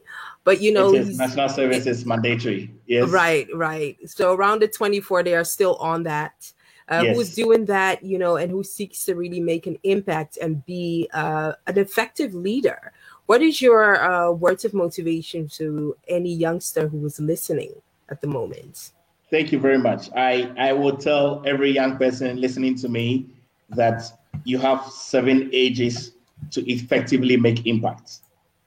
but 0.44 0.60
you 0.60 0.72
know 0.72 0.90
national 0.90 1.48
service 1.48 1.86
is 1.86 2.06
mandatory 2.06 2.70
yes 2.86 3.08
right 3.10 3.48
right 3.54 3.98
so 4.06 4.34
around 4.34 4.60
the 4.60 4.68
24 4.68 5.22
they 5.22 5.34
are 5.34 5.44
still 5.44 5.76
on 5.76 6.02
that 6.02 6.52
uh, 6.88 7.00
yes. 7.02 7.16
who's 7.16 7.34
doing 7.34 7.64
that 7.64 8.02
you 8.04 8.18
know 8.18 8.36
and 8.36 8.50
who 8.50 8.62
seeks 8.62 9.04
to 9.04 9.14
really 9.14 9.40
make 9.40 9.66
an 9.66 9.76
impact 9.84 10.36
and 10.40 10.64
be 10.66 11.08
uh, 11.14 11.52
an 11.66 11.78
effective 11.78 12.34
leader 12.34 12.92
what 13.26 13.40
is 13.40 13.62
your 13.62 14.02
uh, 14.02 14.30
words 14.30 14.64
of 14.64 14.74
motivation 14.74 15.48
to 15.48 15.96
any 16.08 16.32
youngster 16.32 16.88
who 16.88 17.04
is 17.06 17.18
listening 17.18 17.72
at 18.10 18.20
the 18.20 18.26
moment? 18.26 18.90
Thank 19.30 19.50
you 19.50 19.58
very 19.58 19.78
much. 19.78 20.10
I, 20.14 20.52
I 20.58 20.72
will 20.72 20.96
tell 20.96 21.42
every 21.46 21.70
young 21.70 21.96
person 21.96 22.40
listening 22.40 22.74
to 22.76 22.88
me 22.88 23.26
that 23.70 24.02
you 24.44 24.58
have 24.58 24.84
seven 24.86 25.48
ages 25.52 26.12
to 26.50 26.70
effectively 26.70 27.36
make 27.36 27.66
impact. 27.66 28.18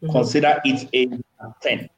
Mm-hmm. 0.01 0.11
Consider 0.11 0.61
age 0.65 0.87
at 0.93 1.61
10. 1.61 1.89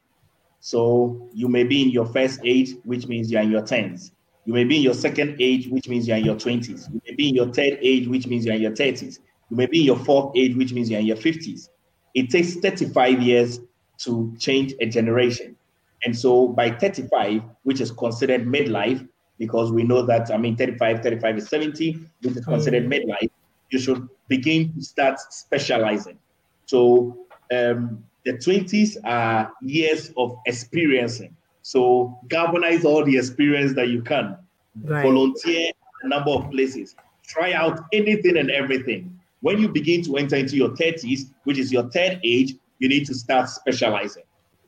So 0.59 1.29
you 1.33 1.47
may 1.47 1.63
be 1.63 1.83
in 1.83 1.89
your 1.89 2.05
first 2.05 2.39
age, 2.43 2.75
which 2.83 3.07
means 3.07 3.31
you're 3.31 3.41
in 3.41 3.51
your 3.51 3.61
10s. 3.61 4.11
You 4.45 4.53
may 4.53 4.63
be 4.63 4.77
in 4.77 4.81
your 4.81 4.93
second 4.93 5.37
age, 5.39 5.67
which 5.67 5.87
means 5.87 6.07
you're 6.07 6.17
in 6.17 6.25
your 6.25 6.35
20s. 6.35 6.91
You 6.91 7.01
may 7.07 7.15
be 7.15 7.29
in 7.29 7.35
your 7.35 7.47
third 7.53 7.77
age, 7.81 8.07
which 8.07 8.27
means 8.27 8.45
you're 8.45 8.55
in 8.55 8.61
your 8.61 8.71
30s. 8.71 9.19
You 9.49 9.57
may 9.57 9.65
be 9.65 9.79
in 9.79 9.85
your 9.85 9.99
fourth 9.99 10.35
age, 10.35 10.55
which 10.55 10.73
means 10.73 10.89
you're 10.89 10.99
in 10.99 11.05
your 11.05 11.17
50s 11.17 11.69
it 12.13 12.29
takes 12.29 12.55
35 12.55 13.21
years 13.21 13.59
to 13.99 14.33
change 14.39 14.73
a 14.79 14.85
generation. 14.85 15.55
And 16.03 16.17
so 16.17 16.47
by 16.47 16.71
35, 16.71 17.41
which 17.63 17.81
is 17.81 17.91
considered 17.91 18.45
midlife, 18.45 19.07
because 19.37 19.71
we 19.71 19.83
know 19.83 20.05
that, 20.05 20.31
I 20.31 20.37
mean, 20.37 20.55
35, 20.55 21.01
35 21.01 21.37
is 21.37 21.49
70, 21.49 21.99
which 22.21 22.37
is 22.37 22.45
considered 22.45 22.89
mm. 22.89 22.93
midlife, 22.93 23.29
you 23.69 23.79
should 23.79 24.07
begin 24.27 24.73
to 24.73 24.81
start 24.81 25.19
specializing. 25.19 26.17
So 26.65 27.17
um, 27.51 28.03
the 28.25 28.33
20s 28.33 28.97
are 29.05 29.51
years 29.61 30.11
of 30.17 30.37
experiencing. 30.45 31.35
So 31.61 32.19
galvanize 32.27 32.85
all 32.85 33.03
the 33.03 33.17
experience 33.17 33.73
that 33.75 33.89
you 33.89 34.01
can. 34.01 34.37
Right. 34.83 35.03
Volunteer 35.03 35.71
a 36.03 36.07
number 36.07 36.31
of 36.31 36.49
places. 36.51 36.95
Try 37.27 37.53
out 37.53 37.81
anything 37.93 38.37
and 38.37 38.49
everything. 38.49 39.19
When 39.41 39.59
you 39.59 39.69
begin 39.69 40.01
to 40.03 40.17
enter 40.17 40.35
into 40.35 40.55
your 40.55 40.69
30s, 40.69 41.31
which 41.43 41.57
is 41.57 41.71
your 41.71 41.89
third 41.91 42.19
age, 42.23 42.55
you 42.79 42.89
need 42.89 43.05
to 43.05 43.13
start 43.13 43.49
specializing. 43.49 44.23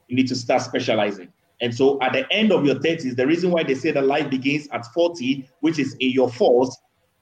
You 0.07 0.15
need 0.15 0.27
to 0.27 0.35
start 0.35 0.61
specializing. 0.61 1.31
And 1.61 1.73
so 1.73 2.01
at 2.01 2.13
the 2.13 2.31
end 2.31 2.51
of 2.51 2.65
your 2.65 2.75
30s, 2.75 3.15
the 3.15 3.27
reason 3.27 3.51
why 3.51 3.63
they 3.63 3.75
say 3.75 3.91
that 3.91 4.05
life 4.05 4.29
begins 4.29 4.67
at 4.71 4.85
40, 4.87 5.47
which 5.59 5.77
is 5.79 5.95
in 5.99 6.11
your 6.11 6.29
fourth, 6.29 6.75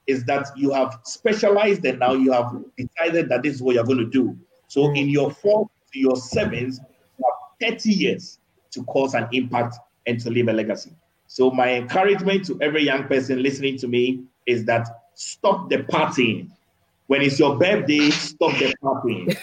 is 0.06 0.24
that 0.24 0.48
you 0.56 0.72
have 0.72 0.98
specialized 1.04 1.84
and 1.84 1.98
now 1.98 2.14
you 2.14 2.32
have 2.32 2.52
decided 2.76 3.28
that 3.28 3.42
this 3.42 3.54
is 3.54 3.62
what 3.62 3.74
you're 3.74 3.84
going 3.84 3.98
to 3.98 4.10
do. 4.10 4.36
So 4.70 4.88
hmm. 4.88 4.96
in 4.96 5.08
your 5.08 5.32
fourth 5.32 5.68
to 5.92 5.98
your 5.98 6.16
seventh, 6.16 6.78
you 7.18 7.24
have 7.60 7.72
30 7.72 7.90
years 7.90 8.38
to 8.70 8.84
cause 8.84 9.14
an 9.14 9.26
impact 9.32 9.74
and 10.06 10.20
to 10.20 10.30
leave 10.30 10.46
a 10.46 10.52
legacy. 10.52 10.92
So 11.26 11.50
my 11.50 11.74
encouragement 11.74 12.46
to 12.46 12.60
every 12.62 12.84
young 12.84 13.08
person 13.08 13.42
listening 13.42 13.78
to 13.78 13.88
me 13.88 14.22
is 14.46 14.64
that 14.66 14.86
stop 15.14 15.70
the 15.70 15.78
partying 15.78 16.50
when 17.08 17.22
it's 17.22 17.40
your 17.40 17.58
birthday, 17.58 18.08
stop 18.10 18.52
the 18.52 18.72
partying. 18.80 19.34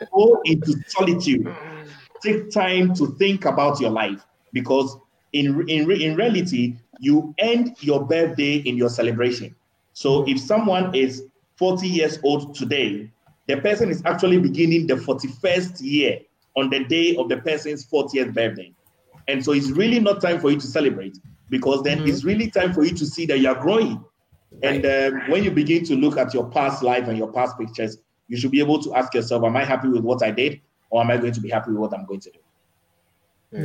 go 0.12 0.40
into 0.44 0.74
solitude. 0.88 1.46
Hmm. 1.46 1.88
Take 2.20 2.50
time 2.50 2.92
to 2.96 3.14
think 3.14 3.44
about 3.44 3.78
your 3.78 3.90
life 3.90 4.26
because 4.52 4.96
in, 5.32 5.60
in, 5.68 5.88
in 5.92 6.16
reality, 6.16 6.74
you 6.98 7.32
end 7.38 7.76
your 7.78 8.04
birthday 8.04 8.56
in 8.56 8.76
your 8.76 8.88
celebration. 8.88 9.54
So 9.92 10.28
if 10.28 10.40
someone 10.40 10.92
is 10.92 11.22
40 11.54 11.86
years 11.86 12.18
old 12.24 12.56
today, 12.56 13.12
the 13.46 13.56
person 13.58 13.90
is 13.90 14.02
actually 14.04 14.38
beginning 14.38 14.86
the 14.86 14.94
41st 14.94 15.80
year 15.80 16.20
on 16.56 16.70
the 16.70 16.84
day 16.84 17.16
of 17.16 17.28
the 17.28 17.36
person's 17.38 17.86
40th 17.86 18.34
birthday. 18.34 18.72
And 19.28 19.44
so 19.44 19.52
it's 19.52 19.70
really 19.70 20.00
not 20.00 20.20
time 20.20 20.40
for 20.40 20.50
you 20.50 20.58
to 20.58 20.66
celebrate 20.66 21.18
because 21.48 21.82
then 21.82 21.98
mm-hmm. 21.98 22.08
it's 22.08 22.24
really 22.24 22.50
time 22.50 22.72
for 22.72 22.84
you 22.84 22.92
to 22.92 23.06
see 23.06 23.26
that 23.26 23.38
you're 23.40 23.54
growing 23.54 24.04
and 24.62 24.86
um, 24.86 25.30
when 25.30 25.44
you 25.44 25.50
begin 25.50 25.84
to 25.84 25.96
look 25.96 26.16
at 26.16 26.32
your 26.32 26.48
past 26.48 26.82
life 26.82 27.08
and 27.08 27.18
your 27.18 27.30
past 27.30 27.58
pictures, 27.58 27.98
you 28.28 28.36
should 28.36 28.50
be 28.50 28.60
able 28.60 28.82
to 28.82 28.94
ask 28.94 29.12
yourself, 29.14 29.44
Am 29.44 29.56
I 29.56 29.64
happy 29.64 29.88
with 29.88 30.02
what 30.02 30.22
I 30.22 30.30
did? 30.30 30.60
Or 30.90 31.02
am 31.02 31.10
I 31.10 31.16
going 31.16 31.32
to 31.32 31.40
be 31.40 31.50
happy 31.50 31.72
with 31.72 31.80
what 31.80 31.94
I'm 31.94 32.06
going 32.06 32.20
to 32.20 32.30
do? 32.30 32.38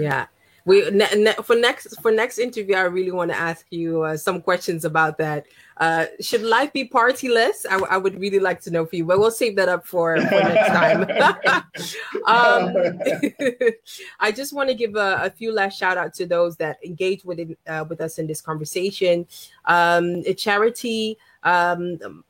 Yeah 0.02 0.26
we 0.66 0.90
ne- 0.92 1.16
ne- 1.16 1.34
for 1.44 1.56
next 1.56 2.00
for 2.02 2.12
next 2.12 2.38
interview 2.38 2.76
i 2.76 2.82
really 2.82 3.12
want 3.12 3.32
to 3.32 3.38
ask 3.38 3.66
you 3.72 4.04
uh, 4.04 4.18
some 4.18 4.42
questions 4.42 4.86
about 4.86 5.18
that. 5.18 5.46
Uh, 5.78 6.06
should 6.20 6.44
life 6.44 6.72
be 6.74 6.88
partyless? 6.88 7.66
I, 7.66 7.72
w- 7.72 7.88
I 7.90 7.98
would 7.98 8.20
really 8.20 8.38
like 8.38 8.62
to 8.62 8.72
know 8.72 8.86
for 8.86 8.96
you 8.96 9.06
but 9.06 9.18
we'll 9.18 9.32
save 9.32 9.56
that 9.56 9.68
up 9.68 9.88
for, 9.88 10.16
for 10.16 10.30
next 10.30 10.68
time. 10.70 11.08
Um, 12.28 12.76
i 14.20 14.32
just 14.32 14.54
want 14.54 14.70
to 14.70 14.76
give 14.76 14.96
a, 14.96 15.20
a, 15.24 15.30
few 15.30 15.52
last 15.52 15.78
shout 15.78 15.98
out 15.98 16.14
to 16.16 16.26
those 16.26 16.56
that 16.58 16.78
engage 16.86 17.26
with 17.26 17.40
it, 17.40 17.58
uh, 17.68 17.84
with 17.88 18.00
us 18.00 18.20
in 18.20 18.28
this 18.28 18.42
conversation. 18.42 19.26
Um, 19.66 20.24
a 20.26 20.34
charity 20.34 21.18
um, 21.44 22.24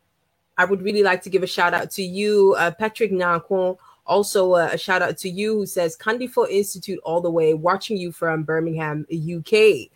i 0.57 0.65
would 0.65 0.81
really 0.81 1.03
like 1.03 1.21
to 1.23 1.29
give 1.29 1.43
a 1.43 1.47
shout 1.47 1.73
out 1.73 1.91
to 1.91 2.03
you 2.03 2.55
uh, 2.57 2.71
patrick 2.71 3.11
Nankon 3.11 3.77
also, 4.11 4.55
uh, 4.55 4.69
a 4.73 4.77
shout 4.77 5.01
out 5.01 5.17
to 5.19 5.29
you 5.29 5.55
who 5.55 5.65
says 5.65 5.95
Kandifo 5.95 6.45
Institute 6.49 6.99
all 7.05 7.21
the 7.21 7.31
way, 7.31 7.53
watching 7.53 7.95
you 7.95 8.11
from 8.11 8.43
Birmingham, 8.43 9.05
UK. 9.09 9.87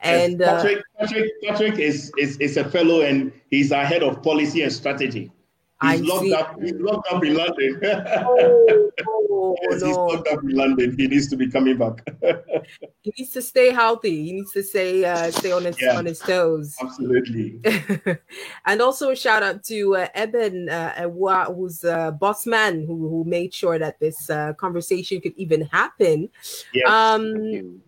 And 0.00 0.40
yes, 0.40 0.62
Patrick, 0.62 0.78
uh, 0.78 1.06
Patrick, 1.06 1.30
Patrick 1.44 1.78
is, 1.78 2.12
is 2.18 2.36
is 2.38 2.56
a 2.56 2.64
fellow, 2.68 3.02
and 3.02 3.32
he's 3.50 3.70
our 3.70 3.84
head 3.84 4.02
of 4.02 4.20
policy 4.20 4.62
and 4.62 4.72
strategy. 4.72 5.30
He's 5.82 6.00
I 6.00 6.04
locked 6.04 6.24
see. 6.24 6.34
up. 6.34 6.60
He's 6.62 6.72
locked 6.74 7.12
up 7.12 7.24
in 7.24 7.34
London. 7.34 7.80
Oh, 7.84 8.90
oh, 9.08 9.56
yes, 9.62 9.80
no. 9.80 9.86
he's 9.88 9.96
locked 9.96 10.28
up 10.28 10.42
in 10.44 10.50
London. 10.50 10.94
He 10.96 11.08
needs 11.08 11.28
to 11.28 11.36
be 11.36 11.50
coming 11.50 11.76
back. 11.76 12.06
he 13.02 13.12
needs 13.18 13.32
to 13.32 13.42
stay 13.42 13.70
healthy. 13.72 14.24
He 14.24 14.32
needs 14.32 14.52
to 14.52 14.62
stay 14.62 15.04
uh, 15.04 15.32
stay 15.32 15.50
on 15.50 15.64
his 15.64 15.80
yeah, 15.80 15.98
on 15.98 16.06
his 16.06 16.20
toes. 16.20 16.76
Absolutely. 16.80 17.60
and 18.66 18.80
also 18.80 19.10
a 19.10 19.16
shout 19.16 19.42
out 19.42 19.64
to 19.64 19.96
uh, 19.96 20.08
Eben, 20.14 20.68
uh, 20.68 21.08
who's 21.52 21.82
a 21.82 22.16
boss 22.18 22.46
man 22.46 22.86
who 22.86 23.08
who 23.08 23.24
made 23.24 23.52
sure 23.52 23.78
that 23.78 23.98
this 23.98 24.30
uh, 24.30 24.52
conversation 24.54 25.20
could 25.20 25.34
even 25.36 25.62
happen. 25.62 26.28
Yes. 26.72 26.88
Um, 26.88 27.82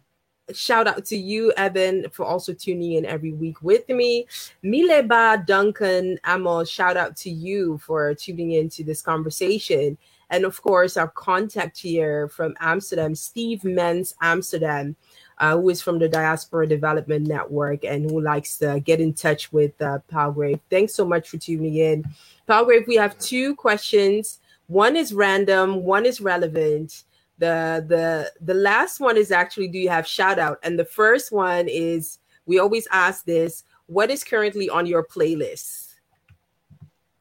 shout 0.53 0.87
out 0.87 1.05
to 1.07 1.17
you, 1.17 1.53
Evan, 1.57 2.09
for 2.11 2.25
also 2.25 2.53
tuning 2.53 2.93
in 2.95 3.07
every 3.07 3.33
week 3.33 3.63
with 3.63 3.89
me. 3.89 4.27
Mileba 4.63 5.45
Duncan 5.47 6.19
Amos, 6.27 6.69
shout 6.69 6.97
out 6.97 7.17
to 7.19 7.31
you 7.31 7.79
for 7.79 8.15
tuning 8.15 8.53
into 8.53 8.85
this 8.85 9.01
conversation. 9.01 9.97
And 10.31 10.45
of 10.45 10.61
course, 10.63 10.97
our 10.97 11.09
contact 11.09 11.79
here 11.79 12.29
from 12.29 12.55
Amsterdam, 12.61 13.15
Steve 13.15 13.61
Menz 13.61 14.15
Amsterdam, 14.21 14.97
uh, 15.39 15.57
who 15.57 15.69
is 15.69 15.83
from 15.83 15.99
the 15.99 16.09
Diaspora 16.09 16.67
Development 16.67 17.27
Network 17.27 17.85
and 17.85 18.11
who 18.11 18.21
likes 18.21 18.59
to 18.59 18.81
get 18.81 19.01
in 19.01 19.15
touch 19.15 19.53
with 19.53 19.81
uh, 19.81 19.99
Palgrave. 20.09 20.61
Thanks 20.71 20.95
so 20.95 21.05
much 21.05 21.29
for 21.29 21.39
tuning 21.39 21.77
in. 21.77 22.05
Palgrave, 22.47 22.87
we 22.87 22.97
have 22.97 23.19
two 23.19 23.55
questions. 23.57 24.41
One 24.67 24.97
is 24.97 25.13
random, 25.13 25.85
one 25.85 26.07
is 26.07 26.21
relevant 26.21 27.05
the 27.39 27.85
the 27.89 28.33
the 28.41 28.55
last 28.55 29.01
one 29.01 29.17
is 29.17 29.31
actually 29.31 29.69
do 29.69 29.79
you 29.79 29.89
have 29.89 30.07
shout 30.07 30.39
out? 30.39 30.59
And 30.63 30.79
the 30.79 30.85
first 30.85 31.33
one 31.33 31.69
is 31.69 32.19
we 32.47 32.59
always 32.59 32.87
ask 32.91 33.25
this 33.25 33.65
what 33.87 34.11
is 34.11 34.25
currently 34.25 34.69
on 34.69 34.87
your 34.87 35.05
playlist? 35.05 35.95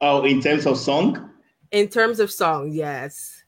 Oh 0.00 0.24
in 0.24 0.40
terms 0.40 0.66
of 0.66 0.78
song? 0.78 1.30
In 1.72 1.88
terms 1.88 2.20
of 2.20 2.30
song 2.30 2.72
yes. 2.72 3.42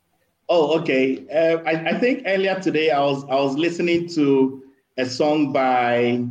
Oh 0.48 0.78
okay. 0.80 1.26
Uh, 1.28 1.62
I, 1.66 1.90
I 1.90 1.98
think 1.98 2.22
earlier 2.26 2.58
today 2.60 2.90
i 2.90 3.00
was 3.00 3.24
i 3.24 3.34
was 3.34 3.56
listening 3.56 4.08
to 4.10 4.62
a 4.98 5.06
song 5.06 5.52
by 5.52 6.24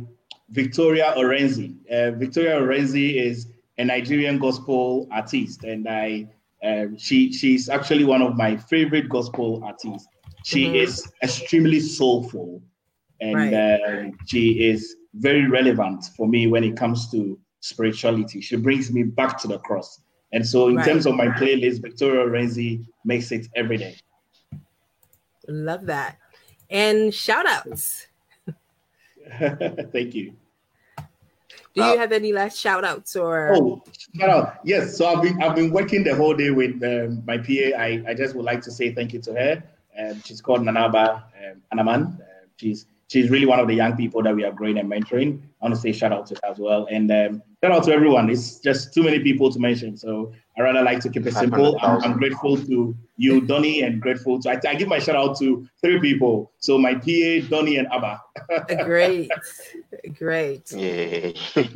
victoria 0.50 1.14
Orenze. 1.16 1.74
Uh, 1.90 2.10
victoria 2.12 2.60
Orenze 2.60 3.16
is 3.16 3.48
a 3.78 3.84
nigerian 3.84 4.38
gospel 4.38 5.08
artist 5.10 5.64
and 5.64 5.88
i 5.88 6.26
uh, 6.64 6.86
she 6.96 7.32
she's 7.32 7.68
actually 7.68 8.04
one 8.04 8.22
of 8.22 8.36
my 8.36 8.56
favorite 8.56 9.08
gospel 9.08 9.62
artists 9.64 10.08
she 10.46 10.66
mm-hmm. 10.66 10.76
is 10.76 11.12
extremely 11.24 11.80
soulful 11.80 12.62
and 13.20 13.34
right. 13.34 13.52
uh, 13.52 14.10
she 14.26 14.64
is 14.64 14.94
very 15.14 15.48
relevant 15.48 16.04
for 16.16 16.28
me 16.28 16.46
when 16.46 16.62
it 16.62 16.76
comes 16.76 17.10
to 17.10 17.36
spirituality. 17.58 18.40
She 18.40 18.54
brings 18.54 18.92
me 18.92 19.02
back 19.02 19.38
to 19.38 19.48
the 19.48 19.58
cross. 19.58 20.00
And 20.32 20.46
so, 20.46 20.68
in 20.68 20.76
right. 20.76 20.86
terms 20.86 21.04
of 21.04 21.16
my 21.16 21.26
playlist, 21.26 21.82
Victoria 21.82 22.26
Renzi 22.26 22.86
makes 23.04 23.32
it 23.32 23.48
every 23.56 23.76
day. 23.76 23.96
Love 25.48 25.84
that. 25.86 26.18
And 26.70 27.12
shout 27.12 27.46
outs. 27.48 28.06
Thank 29.38 30.14
you. 30.14 30.34
Do 30.96 31.82
you 31.82 31.82
uh, 31.82 31.96
have 31.96 32.12
any 32.12 32.32
last 32.32 32.56
shout 32.56 32.84
outs 32.84 33.16
or? 33.16 33.52
Oh, 33.52 33.82
shout 34.16 34.30
out. 34.30 34.58
Yes. 34.62 34.96
So 34.96 35.06
I've 35.06 35.22
been 35.22 35.42
I've 35.42 35.56
been 35.56 35.72
working 35.72 36.04
the 36.04 36.14
whole 36.14 36.34
day 36.34 36.50
with 36.50 36.80
um, 36.84 37.24
my 37.26 37.36
PA. 37.36 37.76
I, 37.76 38.04
I 38.06 38.14
just 38.14 38.36
would 38.36 38.44
like 38.44 38.60
to 38.62 38.70
say 38.70 38.94
thank 38.94 39.12
you 39.12 39.20
to 39.22 39.32
her. 39.34 39.64
Um, 39.98 40.22
she's 40.24 40.40
called 40.40 40.60
Nanaba 40.62 41.24
um, 41.34 41.62
Anaman. 41.72 42.20
Uh, 42.20 42.24
she's 42.56 42.86
she's 43.08 43.30
really 43.30 43.46
one 43.46 43.60
of 43.60 43.68
the 43.68 43.74
young 43.74 43.96
people 43.96 44.22
that 44.22 44.34
we 44.34 44.44
are 44.44 44.52
growing 44.52 44.78
and 44.78 44.90
mentoring. 44.90 45.42
I 45.60 45.64
want 45.64 45.74
to 45.74 45.80
say 45.80 45.92
shout 45.92 46.12
out 46.12 46.26
to 46.26 46.34
her 46.34 46.50
as 46.50 46.58
well. 46.58 46.86
And 46.90 47.10
um, 47.10 47.42
shout 47.64 47.72
out 47.72 47.84
to 47.84 47.92
everyone. 47.92 48.28
It's 48.28 48.60
just 48.60 48.92
too 48.92 49.02
many 49.02 49.20
people 49.20 49.50
to 49.50 49.58
mention. 49.58 49.96
So 49.96 50.32
I 50.58 50.62
rather 50.62 50.82
like 50.82 51.00
to 51.00 51.08
keep 51.08 51.26
it 51.26 51.34
simple. 51.34 51.78
I'm, 51.82 52.02
I'm, 52.02 52.18
grateful 52.18 52.56
to 52.58 52.94
you, 53.16 53.40
Donny, 53.42 53.82
and 53.82 54.00
grateful 54.00 54.40
to, 54.42 54.50
I, 54.50 54.60
I, 54.68 54.74
give 54.74 54.88
my 54.88 54.98
shout 54.98 55.16
out 55.16 55.38
to 55.38 55.66
three 55.82 55.98
people. 56.00 56.52
So 56.58 56.76
my 56.78 56.94
PA, 56.94 57.48
Donny, 57.48 57.76
and 57.76 57.88
Abba. 57.90 58.22
great. 58.84 59.30
Great. 60.18 60.72
Yeah. 60.72 61.32
and, 61.56 61.72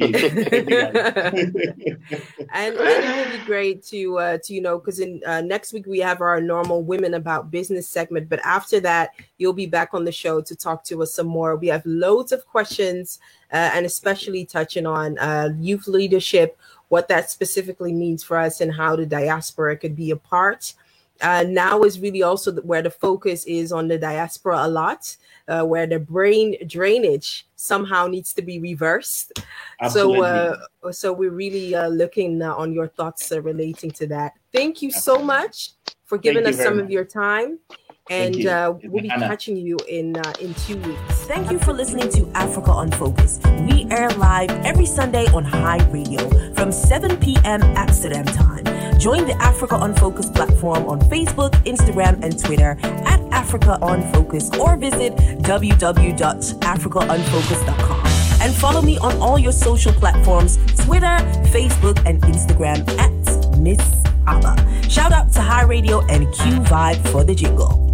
and, 2.53 2.77
it 2.79 3.31
would 3.31 3.41
be 3.41 3.47
great 3.47 3.83
to, 3.85 4.19
uh, 4.19 4.39
to 4.45 4.55
you 4.55 4.61
know, 4.61 4.79
because 4.79 5.01
in 5.01 5.23
uh, 5.27 5.41
next 5.41 5.73
week 5.73 5.87
we 5.87 5.99
have 6.01 6.21
our 6.21 6.41
normal 6.41 6.83
Women 6.83 7.15
About 7.15 7.51
Business 7.51 7.89
segment. 7.89 8.29
But 8.29 8.41
after 8.45 8.81
that, 8.81 9.11
you'll 9.39 9.53
be 9.53 9.67
back 9.67 9.95
on 9.95 10.05
the 10.05 10.13
show 10.13 10.41
to 10.43 10.57
talk 10.57 10.85
to 10.85 11.03
us 11.03 11.15
some 11.15 11.27
more. 11.27 11.57
We 11.57 11.69
have 11.69 11.85
loads 11.85 12.33
of 12.33 12.47
questions 12.47 13.19
uh, 13.53 13.71
and 13.75 13.87
especially 13.87 14.45
touching 14.45 14.87
on 14.87 15.19
uh, 15.19 15.51
youth 15.59 15.87
leadership 15.87 16.59
what 16.91 17.09
that 17.09 17.31
specifically 17.31 17.93
means 17.93 18.23
for 18.23 18.37
us 18.37 18.61
and 18.61 18.75
how 18.75 18.97
the 18.97 19.07
diaspora 19.07 19.77
could 19.77 19.97
be 19.97 20.11
a 20.11 20.17
part. 20.17 20.75
Uh, 21.23 21.45
now 21.47 21.83
is 21.83 22.01
really 22.01 22.23
also 22.23 22.53
where 22.63 22.83
the 22.83 22.91
focus 22.91 23.45
is 23.45 23.73
on 23.73 23.87
the 23.89 23.99
diaspora 23.99 24.67
a 24.67 24.69
lot, 24.69 25.17
uh, 25.49 25.63
where 25.63 25.87
the 25.87 25.99
brain 25.99 26.57
drainage 26.67 27.47
somehow 27.57 28.07
needs 28.07 28.33
to 28.33 28.43
be 28.43 28.59
reversed. 28.59 29.33
Absolutely. 29.81 30.19
So, 30.19 30.57
uh, 30.83 30.93
so 30.93 31.13
we're 31.13 31.31
really 31.31 31.75
uh, 31.75 31.89
looking 31.89 32.43
uh, 32.43 32.55
on 32.55 32.73
your 32.73 32.89
thoughts 32.89 33.31
uh, 33.31 33.41
relating 33.41 33.91
to 33.93 34.07
that. 34.09 34.33
Thank 34.53 34.83
you 34.83 34.91
so 34.91 35.19
much 35.19 35.73
for 36.07 36.19
giving 36.19 36.47
us 36.47 36.57
some 36.57 36.77
much. 36.77 36.85
of 36.85 36.91
your 36.91 37.05
time 37.05 37.59
and 38.11 38.47
uh, 38.47 38.75
we'll 38.85 39.03
be 39.03 39.09
catching 39.09 39.57
you 39.57 39.79
in 39.89 40.17
uh, 40.17 40.33
in 40.41 40.53
two 40.55 40.77
weeks. 40.79 41.25
Thank 41.27 41.51
you 41.51 41.59
for 41.61 41.73
listening 41.73 42.11
to 42.11 42.31
Africa 42.35 42.71
on 42.73 42.91
Focus. 42.91 43.41
We 43.61 43.87
air 43.91 44.11
live 44.11 44.51
every 44.67 44.85
Sunday 44.87 45.27
on 45.29 45.45
High 45.45 45.83
Radio 45.91 46.29
from 46.55 46.73
7 46.73 47.17
p.m. 47.19 47.63
Amsterdam 47.63 48.25
time. 48.27 48.65
Join 48.99 49.25
the 49.27 49.35
Africa 49.41 49.77
on 49.77 49.95
Focus 49.95 50.29
platform 50.29 50.87
on 50.87 51.01
Facebook, 51.03 51.53
Instagram, 51.65 52.21
and 52.23 52.37
Twitter 52.39 52.77
at 52.83 53.21
Africa 53.33 53.79
on 53.81 54.03
Focus, 54.13 54.51
or 54.59 54.77
visit 54.77 55.15
www.africaonfocus.com. 55.17 58.07
And 58.43 58.55
follow 58.55 58.81
me 58.83 58.99
on 58.99 59.17
all 59.21 59.39
your 59.39 59.53
social 59.53 59.93
platforms 59.93 60.57
Twitter, 60.85 61.17
Facebook, 61.53 62.03
and 62.07 62.21
Instagram 62.23 62.89
at 62.99 63.13
Miss 63.59 63.79
Abba. 64.27 64.57
Shout 64.89 65.13
out 65.13 65.31
to 65.33 65.41
High 65.41 65.65
Radio 65.65 66.01
and 66.07 66.25
Q 66.35 66.61
Vibe 66.61 67.07
for 67.09 67.23
the 67.23 67.35
jingle. 67.35 67.91